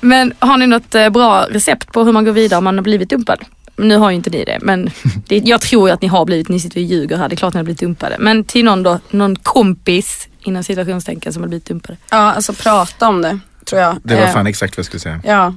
Men 0.00 0.32
har 0.38 0.56
ni 0.56 0.66
något 0.66 0.94
eh, 0.94 1.08
bra 1.08 1.46
recept 1.50 1.92
på 1.92 2.04
hur 2.04 2.12
man 2.12 2.24
går 2.24 2.32
vidare 2.32 2.58
om 2.58 2.64
man 2.64 2.76
har 2.78 2.82
blivit 2.82 3.10
dumpad? 3.10 3.38
Nu 3.76 3.96
har 3.96 4.10
ju 4.10 4.16
inte 4.16 4.30
ni 4.30 4.44
det 4.44 4.58
men 4.62 4.90
det, 5.28 5.36
jag 5.36 5.60
tror 5.60 5.88
ju 5.88 5.94
att 5.94 6.02
ni 6.02 6.08
har 6.08 6.24
blivit, 6.24 6.48
ni 6.48 6.60
sitter 6.60 6.80
och 6.80 6.84
ljuger 6.84 7.16
här, 7.16 7.28
det 7.28 7.34
är 7.34 7.36
klart 7.36 7.54
ni 7.54 7.58
har 7.58 7.64
blivit 7.64 7.80
dumpade. 7.80 8.16
Men 8.18 8.44
till 8.44 8.64
någon 8.64 8.82
då, 8.82 9.00
någon 9.10 9.36
kompis 9.36 10.28
inom 10.40 10.64
situationstecken 10.64 11.32
som 11.32 11.42
har 11.42 11.48
blivit 11.48 11.64
dumpade. 11.64 11.98
Ja, 12.10 12.16
alltså 12.16 12.52
prata 12.52 13.08
om 13.08 13.22
det 13.22 13.38
tror 13.64 13.82
jag. 13.82 13.96
Det 14.04 14.14
var 14.14 14.22
Eh, 14.22 14.32
fan 14.32 14.46
exakt 14.46 14.76
vad 14.76 14.78
jag 14.78 14.86
skulle 14.86 15.00
säga. 15.00 15.20
Ja, 15.24 15.54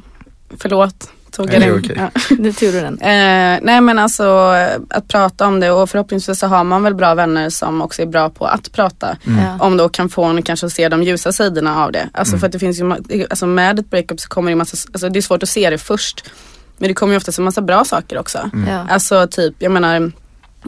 förlåt. 0.60 1.10
Tog 1.32 1.46
Nej, 1.48 1.56
jag 1.62 1.70
den. 1.70 1.80
okej. 1.80 1.96
Ja. 1.98 2.22
Nu 2.40 2.54
tog 2.54 2.72
du 2.72 2.82
den. 2.82 3.00
Eh, 3.00 3.60
nej 3.62 3.82
men 3.82 4.00
alltså 4.00 4.24
att 4.90 5.08
prata 5.08 5.48
om 5.48 5.60
det 5.60 5.72
och 5.72 5.90
förhoppningsvis 5.90 6.40
så 6.40 6.48
har 6.48 6.64
man 6.64 6.84
väl 6.84 6.96
bra 6.96 7.14
vänner 7.16 7.50
som 7.50 7.82
också 7.82 8.02
är 8.02 8.06
bra 8.06 8.30
på 8.30 8.46
att 8.46 8.72
prata 8.72 9.18
Ja. 9.24 9.58
om 9.66 9.78
det 9.78 9.84
och 9.84 9.94
kan 9.94 10.10
få 10.10 10.24
en 10.24 10.42
kanske 10.44 10.66
att 10.66 10.72
se 10.74 10.90
de 10.90 11.04
ljusa 11.04 11.32
sidorna 11.32 11.84
av 11.84 11.92
det. 11.92 12.10
Alltså 12.14 12.38
för 12.38 12.46
att 12.46 12.52
det 12.52 12.60
finns 12.60 12.80
ju, 12.80 12.94
alltså 13.30 13.46
med 13.48 13.80
ett 13.80 13.90
breakup 13.90 14.20
så 14.20 14.30
kommer 14.30 14.52
det 14.52 14.56
massa, 14.56 14.78
alltså 14.94 15.10
det 15.10 15.20
är 15.20 15.22
svårt 15.22 15.44
att 15.44 15.50
se 15.50 15.70
det 15.70 15.78
först. 15.78 16.24
Men 16.78 16.88
det 16.88 16.94
kommer 16.94 17.14
ju 17.14 17.18
oftast 17.18 17.38
en 17.40 17.46
massa 17.46 17.62
bra 17.62 17.86
saker 17.86 18.18
också. 18.18 18.50
Ja. 18.68 18.86
Alltså 18.90 19.28
typ, 19.32 19.56
jag 19.60 19.72
menar 19.72 20.12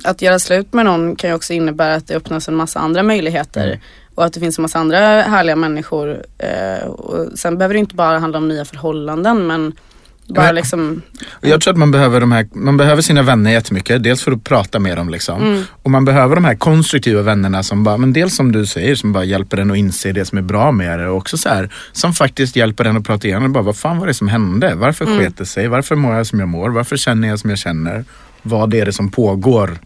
att 0.03 0.21
göra 0.21 0.39
slut 0.39 0.73
med 0.73 0.86
någon 0.86 1.15
kan 1.15 1.29
ju 1.29 1.36
också 1.36 1.53
innebära 1.53 1.95
att 1.95 2.07
det 2.07 2.15
öppnas 2.15 2.47
en 2.47 2.55
massa 2.55 2.79
andra 2.79 3.03
möjligheter. 3.03 3.79
Och 4.16 4.26
att 4.26 4.34
det 4.34 4.39
finns 4.39 4.57
en 4.57 4.61
massa 4.61 4.80
andra 4.80 4.97
härliga 5.22 5.55
människor. 5.55 6.24
Eh, 6.38 6.88
och 6.88 7.28
sen 7.39 7.57
behöver 7.57 7.74
det 7.74 7.80
inte 7.80 7.95
bara 7.95 8.20
handla 8.20 8.38
om 8.38 8.47
nya 8.47 8.66
förhållanden 8.66 9.47
men 9.47 9.74
bara 10.28 10.45
Men- 10.45 10.55
liksom 10.55 11.01
Jag 11.41 11.61
tror 11.61 11.72
att 11.74 11.78
man 11.78 11.91
behöver, 11.91 12.20
de 12.20 12.32
här, 12.32 12.47
man 12.53 12.78
behöver 12.78 13.01
sina 13.01 13.22
vänner 13.22 13.51
jättemycket. 13.51 14.03
Dels 14.03 14.24
för 14.24 14.32
att 14.32 14.43
prata 14.43 14.80
med 14.80 14.97
dem 14.97 15.09
liksom. 15.09 15.41
Mm. 15.41 15.64
Och 15.84 15.91
man 15.91 16.05
behöver 16.05 16.36
de 16.36 16.45
här 16.45 16.55
konstruktiva 16.55 17.22
vännerna 17.22 17.64
som 17.64 17.84
bara, 17.84 17.97
men 17.97 18.14
dels 18.14 18.36
som 18.36 18.51
du 18.51 18.66
säger, 18.66 18.95
som 18.95 19.14
bara 19.14 19.24
hjälper 19.24 19.57
en 19.57 19.72
att 19.72 19.78
inse 19.78 20.11
det 20.11 20.26
som 20.26 20.38
är 20.38 20.41
bra 20.41 20.72
med 20.72 20.99
det. 20.99 21.07
Och 21.09 21.18
också 21.18 21.38
så 21.38 21.49
här, 21.49 21.70
som 21.91 22.14
faktiskt 22.14 22.55
hjälper 22.55 22.86
en 22.86 22.97
att 22.97 23.03
prata 23.05 23.28
igenom. 23.28 23.53
Bara, 23.53 23.64
vad 23.64 23.78
fan 23.78 23.99
var 23.99 24.07
det 24.07 24.14
som 24.14 24.28
hände? 24.28 24.76
Varför 24.76 25.05
Mm. 25.05 25.20
sket 25.20 25.38
det 25.38 25.45
sig? 25.45 25.68
Varför 25.68 25.95
mår 25.95 26.16
jag 26.16 26.28
som 26.28 26.39
jag 26.39 26.49
mår? 26.49 26.70
Varför 26.70 26.97
känner 26.97 27.28
jag 27.28 27.39
som 27.39 27.49
jag 27.49 27.59
känner? 27.59 28.05
Vad 28.41 28.74
är 28.74 28.86
det 28.86 28.93
som 28.93 29.11
pågår? 29.11 29.78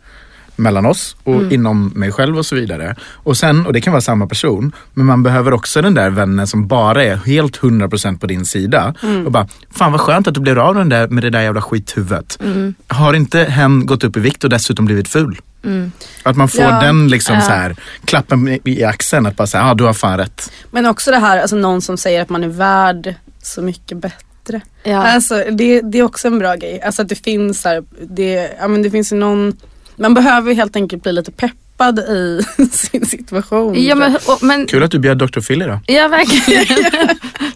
Mellan 0.58 0.86
oss 0.86 1.16
och 1.24 1.36
Mm. 1.36 1.51
inom 1.51 1.88
mig 1.95 2.12
själv 2.12 2.38
och 2.38 2.45
så 2.45 2.55
vidare. 2.55 2.95
Och 3.14 3.38
sen, 3.38 3.66
och 3.66 3.74
det 3.74 3.82
kan 3.82 3.93
vara 3.93 4.01
samma 4.01 4.28
person, 4.28 4.72
men 4.93 5.05
man 5.05 5.24
behöver 5.24 5.53
också 5.53 5.82
den 5.82 5.93
där 5.93 6.10
vännen 6.10 6.47
som 6.47 6.68
bara 6.68 7.03
är 7.03 7.16
helt 7.16 7.58
100% 7.58 8.20
på 8.20 8.28
din 8.28 8.45
sida. 8.45 8.93
Mm. 9.03 9.26
Och 9.26 9.32
bara, 9.32 9.47
fan 9.72 9.91
vad 9.91 10.01
skönt 10.01 10.28
att 10.28 10.34
du 10.34 10.39
blev 10.39 10.60
av 10.60 10.76
den 10.76 10.89
där, 10.89 11.08
med 11.08 11.24
det 11.24 11.30
där 11.30 11.41
jävla 11.41 11.62
skithuvudet. 11.62 12.38
Mm. 12.43 12.74
Har 12.88 13.14
inte 13.14 13.39
hen 13.43 13.86
gått 13.86 14.03
upp 14.03 14.18
i 14.18 14.20
vikt 14.20 14.43
och 14.43 14.49
dessutom 14.49 14.86
blivit 14.86 15.08
ful? 15.08 15.39
Mm. 15.64 15.91
Att 16.24 16.36
man 16.38 16.47
får 16.49 16.62
Ja. 16.62 16.80
den 16.82 17.08
liksom 17.08 17.36
Ja. 17.36 17.41
så 17.41 17.51
här, 17.51 17.76
klappen 18.05 18.60
i, 18.64 18.84
axeln, 18.84 19.26
att 19.26 19.36
bara 19.36 19.47
säga, 19.47 19.64
ja 19.64 19.72
ah, 19.72 19.74
du 19.74 19.84
har 19.84 19.93
fan 19.93 20.18
rätt. 20.18 20.51
Men 20.72 20.86
också 20.86 21.12
det 21.12 21.18
här, 21.20 21.41
alltså 21.41 21.55
någon 21.55 21.82
som 21.82 21.97
säger 21.97 22.22
att 22.22 22.30
man 22.30 22.43
är 22.43 22.47
värd 22.47 23.16
så 23.43 23.62
mycket 23.62 23.97
bättre. 23.97 24.62
Ja. 24.84 25.08
Alltså 25.08 25.43
det, 25.51 25.82
det 25.82 25.99
är 25.99 26.03
också 26.03 26.28
en 26.28 26.39
bra 26.39 26.55
grej. 26.55 26.82
Alltså 26.82 27.01
att 27.01 27.10
det 27.10 27.16
finns 27.24 27.64
här, 27.66 27.84
det, 28.10 28.49
ja, 28.60 28.68
men 28.68 28.82
det 28.82 28.91
finns 28.91 29.12
ju 29.14 29.16
någon, 29.18 29.58
man 29.97 30.13
behöver 30.13 30.53
helt 30.53 30.75
enkelt 30.75 31.03
bli 31.03 31.13
lite 31.13 31.31
peppad 31.31 31.99
i 31.99 32.41
sin 32.71 33.05
situation. 33.05 33.83
Ja 33.83 33.95
men, 33.95 34.15
och, 34.15 34.43
men 34.43 34.67
Kul 34.67 34.83
att 34.83 34.91
du 34.91 34.99
bjöd 34.99 35.17
Dr. 35.17 35.39
Phil 35.39 35.61
idag. 35.61 35.79
Ja, 35.87 36.07
verkligen. 36.07 36.65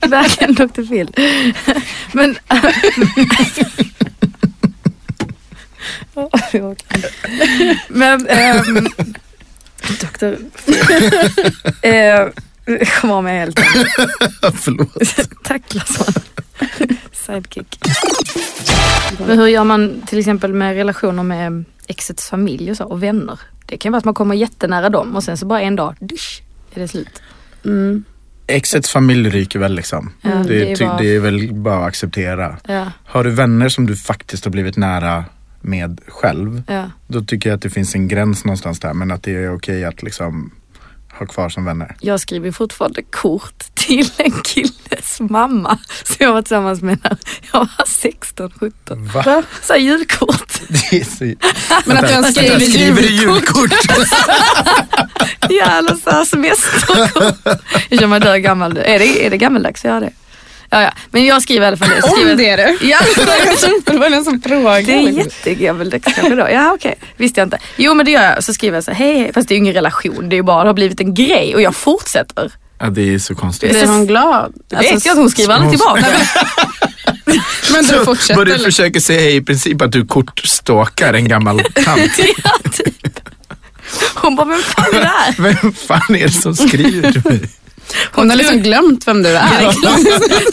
verkligen 0.11 0.53
Dr. 0.53 0.87
Phil. 0.87 1.11
Men... 2.11 2.35
Men... 7.87 8.27
ehm, 8.27 8.87
Dr. 9.99 10.35
Phil. 10.65 11.11
Eh, 11.81 12.27
Kom 13.01 13.11
av 13.11 13.23
mig 13.23 13.39
helt 13.39 13.59
Förlåt. 14.61 15.43
Tack 15.43 15.73
Lassman. 15.73 16.13
Sidekick. 17.35 17.79
Men 19.27 19.39
hur 19.39 19.47
gör 19.47 19.63
man 19.63 20.01
till 20.07 20.19
exempel 20.19 20.53
med 20.53 20.75
relationer 20.75 21.23
med 21.23 21.63
exets 21.87 22.29
familj 22.29 22.71
och 22.71 22.77
så 22.77 22.83
och 22.85 23.03
vänner? 23.03 23.39
Det 23.65 23.77
kan 23.77 23.91
vara 23.91 23.97
att 23.97 24.05
man 24.05 24.13
kommer 24.13 24.35
jättenära 24.35 24.89
dem 24.89 25.15
och 25.15 25.23
sen 25.23 25.37
så 25.37 25.45
bara 25.45 25.61
en 25.61 25.75
dag, 25.75 25.95
dusch, 25.99 26.41
är 26.73 26.79
det 26.79 26.87
slut. 26.87 27.21
Mm. 27.65 28.03
Exets 28.47 28.89
familj 28.89 29.29
ryker 29.29 29.59
väl 29.59 29.73
liksom. 29.75 30.13
Ja, 30.21 30.29
det, 30.29 30.43
det 30.43 30.71
är 30.71 30.75
ty- 30.75 30.85
bara- 30.85 30.97
det 30.97 31.15
är 31.15 31.19
väl 31.19 31.53
bara 31.53 31.77
att 31.81 31.87
acceptera. 31.87 32.57
Ja, 32.67 32.91
Har 33.05 33.23
du 33.23 33.29
vänner 33.29 33.69
som 33.69 33.85
du 33.87 33.95
faktiskt 33.95 34.45
har 34.45 34.51
blivit 34.51 34.77
nära 34.77 35.25
med 35.61 36.01
själv, 36.07 36.63
ja. 36.67 36.89
då 37.07 37.21
tycker 37.21 37.49
jag 37.49 37.55
att 37.57 37.61
det 37.61 37.69
finns 37.69 37.95
en 37.95 38.07
gräns 38.07 38.45
någonstans 38.45 38.79
där. 38.79 38.93
Men 38.93 39.11
att 39.11 39.23
det 39.23 39.31
är 39.35 39.55
okej 39.55 39.85
att 39.85 40.03
liksom 40.03 40.51
ha 41.19 41.25
kvar 41.25 41.49
som 41.49 41.65
vänner. 41.65 41.95
Jag 41.99 42.19
skriver 42.19 42.51
fortfarande 42.51 43.01
kort 43.03 43.63
till 43.73 44.09
en 44.17 44.31
killes 44.91 45.19
mamma 45.19 45.77
som 46.03 46.15
jag 46.19 46.33
var 46.33 46.41
tillsammans 46.41 46.81
med 46.81 46.99
när 47.03 47.17
jag 47.53 47.59
var 47.59 47.85
16, 47.87 48.51
17. 48.59 49.07
Va? 49.07 49.43
Så 49.61 49.73
här 49.73 49.79
julkort. 49.79 50.53
Det 50.67 50.97
är 50.97 51.03
så... 51.03 51.49
Men 51.85 51.97
att 51.97 52.25
du 52.25 52.31
skriver 52.31 52.59
Skriver 52.59 53.01
du 53.01 53.07
julkort? 53.07 53.73
Ja, 55.49 55.65
eller 55.65 55.95
så 55.95 56.09
här 56.09 56.25
semesterkort. 56.25 57.37
Jag 57.89 57.99
känner 57.99 58.07
mig 58.07 58.19
dö 58.19 58.37
gammal 58.37 58.73
nu. 58.73 58.81
Är 58.81 58.99
det, 58.99 59.25
är 59.25 59.29
det 59.29 59.37
gammaldags 59.37 59.85
att 59.85 59.89
göra 59.89 59.99
det? 59.99 60.11
Ja, 60.69 60.81
ja. 60.81 60.91
Men 61.11 61.25
jag 61.25 61.41
skriver 61.41 61.65
i 61.65 61.67
alla 61.67 61.77
fall 61.77 61.89
det. 61.89 62.01
Skriver... 62.01 62.31
Om 62.31 62.37
det 62.37 62.49
är 62.49 62.57
det. 62.57 62.77
Ja. 62.81 62.99
det 63.85 63.97
var 63.97 64.11
en 64.11 64.23
sån 64.23 64.41
fråga. 64.41 64.81
Det 64.81 64.93
är 64.93 65.09
jättegammaldags 65.09 66.15
kanske 66.15 66.35
då. 66.35 66.47
Ja 66.51 66.73
okej, 66.73 66.95
visste 67.17 67.39
jag 67.39 67.45
inte. 67.45 67.57
Jo 67.75 67.93
men 67.93 68.05
det 68.05 68.11
gör 68.11 68.23
jag. 68.23 68.43
Så 68.43 68.53
skriver 68.53 68.77
jag 68.77 68.83
så 68.83 68.91
här, 68.91 69.05
hej 69.05 69.19
hej. 69.19 69.33
Fast 69.33 69.47
det 69.47 69.53
är 69.53 69.55
ju 69.55 69.61
ingen 69.61 69.73
relation. 69.73 70.29
Det 70.29 70.35
är 70.35 70.37
ju 70.37 70.43
bara, 70.43 70.63
det 70.63 70.69
har 70.69 70.73
blivit 70.73 70.99
en 70.99 71.13
grej 71.13 71.55
och 71.55 71.61
jag 71.61 71.75
fortsätter. 71.75 72.51
Ja, 72.81 72.89
det 72.89 73.13
är 73.13 73.19
så 73.19 73.35
konstigt. 73.35 73.69
Blir 73.71 73.87
hon 73.87 74.05
glad? 74.07 74.53
Det 74.69 74.75
vet 74.75 75.05
jag 75.05 75.13
att 75.13 75.17
hon 75.19 75.29
skriver 75.31 75.53
aldrig 75.53 75.71
tillbaka. 75.71 76.05
Men 77.71 77.83
du 77.85 78.05
fortsätter. 78.05 78.35
vad 78.35 78.47
du 78.47 78.59
försöker 78.59 78.99
säga 78.99 79.21
är 79.21 79.35
i 79.35 79.41
princip 79.41 79.81
att 79.81 79.91
du 79.91 80.05
kortstalkar 80.05 81.13
en 81.13 81.27
gammal 81.27 81.59
tant. 81.85 82.11
ja, 82.43 82.57
typ. 82.71 83.19
Hon 84.15 84.35
bara, 84.35 84.47
vem 84.47 84.59
fan 84.61 84.93
är 84.95 84.99
det 84.99 85.05
här? 85.07 85.35
Vem 85.61 85.73
fan 85.73 86.15
är 86.15 86.27
det 86.27 86.31
som 86.31 86.55
skriver 86.55 87.11
till 87.11 87.21
mig? 87.25 87.49
Hon 88.11 88.29
har 88.29 88.37
liksom 88.37 88.61
glömt 88.61 89.07
vem 89.07 89.23
du 89.23 89.29
Ja, 89.29 89.41
det, 89.59 89.65
är. 89.65 89.69
är 89.69 89.73
klart, 89.73 89.99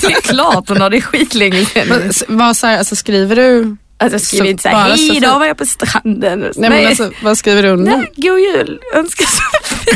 det 0.01 0.07
är 0.07 0.21
klart 0.21 0.69
hon 0.69 0.81
har 0.81 0.91
det 0.91 1.01
skitlänge 1.01 1.65
sedan. 1.65 2.13
Vad 2.29 2.57
så 2.57 2.67
här, 2.67 2.79
alltså 2.79 2.97
skriver 2.97 3.37
du? 3.37 3.77
Alltså 4.01 4.15
jag 4.15 4.23
skriver 4.23 4.45
Så 4.45 4.51
inte 4.51 4.63
såhär, 4.63 4.91
hej 4.91 5.17
idag 5.17 5.39
var 5.39 5.47
jag 5.47 5.57
på 5.59 5.67
stranden. 5.67 6.41
Nej, 6.57 6.71
men 6.71 6.87
alltså, 6.87 7.11
vad 7.23 7.39
skriver 7.39 7.63
du 7.63 7.69
under? 7.69 7.97
Nej, 7.97 8.13
god 8.17 8.39
jul, 8.41 8.79
önskar 8.95 9.27
så 9.27 9.43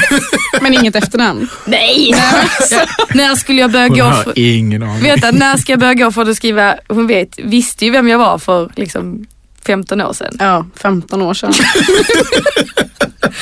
Men 0.60 0.74
inget 0.74 0.96
efternamn. 0.96 1.48
Nej! 1.64 2.14
när 3.14 3.34
skulle 3.34 3.60
jag 3.60 3.70
börja 3.72 3.88
Hon 3.88 3.98
gå 3.98 4.04
har 4.04 4.22
för... 4.22 4.32
ingen 4.38 4.82
aning. 4.82 5.02
Vänta, 5.02 5.30
när 5.30 5.56
ska 5.56 5.72
jag 5.72 5.80
börja 5.80 5.94
gå 5.94 6.12
för 6.12 6.30
att 6.30 6.36
skriva, 6.36 6.76
hon 6.88 7.06
vet, 7.06 7.38
visste 7.38 7.84
ju 7.84 7.90
vem 7.90 8.08
jag 8.08 8.18
var 8.18 8.38
för 8.38 8.70
liksom 8.76 9.26
15 9.66 10.00
år 10.00 10.12
sedan. 10.12 10.36
Ja, 10.38 10.66
15 10.76 11.22
år 11.22 11.34
sedan. 11.34 11.52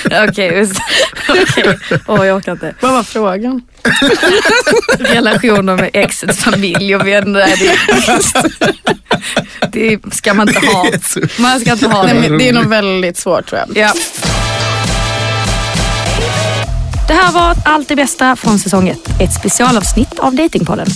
Okej, 0.04 0.66
okej. 1.28 1.78
Åh 2.06 2.26
jag 2.26 2.36
orkar 2.36 2.52
inte. 2.52 2.74
Vad 2.80 2.92
var 2.92 3.02
frågan? 3.02 3.62
Relationer 4.98 5.76
med 5.76 5.90
exets 5.92 6.38
familj 6.38 6.96
och 6.96 7.06
vänner. 7.06 7.46
Det, 9.72 9.96
det 9.96 10.14
ska 10.14 10.34
man 10.34 10.48
inte 10.48 10.66
ha. 10.66 10.86
Man 11.38 11.60
ska 11.60 11.72
inte 11.72 11.86
ha 11.86 12.02
Nej, 12.02 12.14
det. 12.14 12.28
men 12.28 12.38
det 12.38 12.48
är 12.48 12.52
nog 12.52 12.66
väldigt 12.66 13.16
svårt 13.18 13.46
tror 13.46 13.60
jag. 13.66 13.76
Ja. 13.76 13.92
Det 17.10 17.14
här 17.14 17.32
var 17.32 17.56
Allt 17.64 17.88
det 17.88 17.96
bästa 17.96 18.36
från 18.36 18.58
säsong 18.58 18.88
1. 18.88 18.98
Ett 19.20 19.32
specialavsnitt 19.32 20.18
av 20.18 20.34
Datingpodden. 20.34 20.86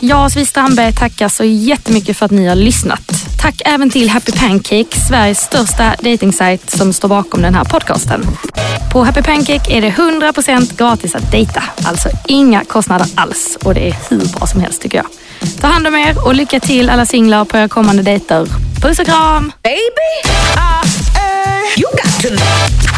Jag 0.00 0.24
och 0.24 0.32
Svi 0.32 0.46
Strandberg 0.46 0.92
tackar 0.92 1.28
så 1.28 1.44
jättemycket 1.44 2.16
för 2.16 2.26
att 2.26 2.30
ni 2.30 2.46
har 2.46 2.54
lyssnat. 2.54 3.12
Tack 3.40 3.62
även 3.64 3.90
till 3.90 4.10
Happy 4.10 4.32
Pancake, 4.32 5.00
Sveriges 5.08 5.40
största 5.40 5.94
datingsajt 6.00 6.70
som 6.70 6.92
står 6.92 7.08
bakom 7.08 7.42
den 7.42 7.54
här 7.54 7.64
podcasten. 7.64 8.26
På 8.92 9.04
Happy 9.04 9.22
Pancake 9.22 9.76
är 9.76 9.80
det 9.80 9.90
100% 9.90 10.76
gratis 10.76 11.14
att 11.14 11.30
dejta. 11.30 11.62
Alltså 11.84 12.08
inga 12.26 12.64
kostnader 12.64 13.06
alls 13.14 13.58
och 13.64 13.74
det 13.74 13.88
är 13.88 13.96
hur 14.08 14.38
bra 14.38 14.46
som 14.46 14.60
helst 14.60 14.82
tycker 14.82 14.98
jag. 14.98 15.06
Ta 15.60 15.66
hand 15.66 15.86
om 15.86 15.94
er 15.94 16.26
och 16.26 16.34
lycka 16.34 16.60
till 16.60 16.90
alla 16.90 17.06
singlar 17.06 17.44
på 17.44 17.56
era 17.56 17.68
kommande 17.68 18.02
dejter. 18.02 18.46
Puss 18.82 18.98
och 18.98 19.06
kram! 19.06 19.52
Baby, 19.62 20.34
ah, 20.56 20.82
eh, 21.16 21.80
you 21.80 21.90
got 21.92 22.22
to 22.22 22.89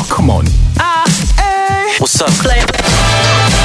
Oh, 0.00 0.06
come 0.08 0.30
on. 0.30 0.44
Ah, 0.78 1.04
hey. 1.36 1.96
What's 1.98 2.20
up? 2.22 2.30
Play. 2.40 3.57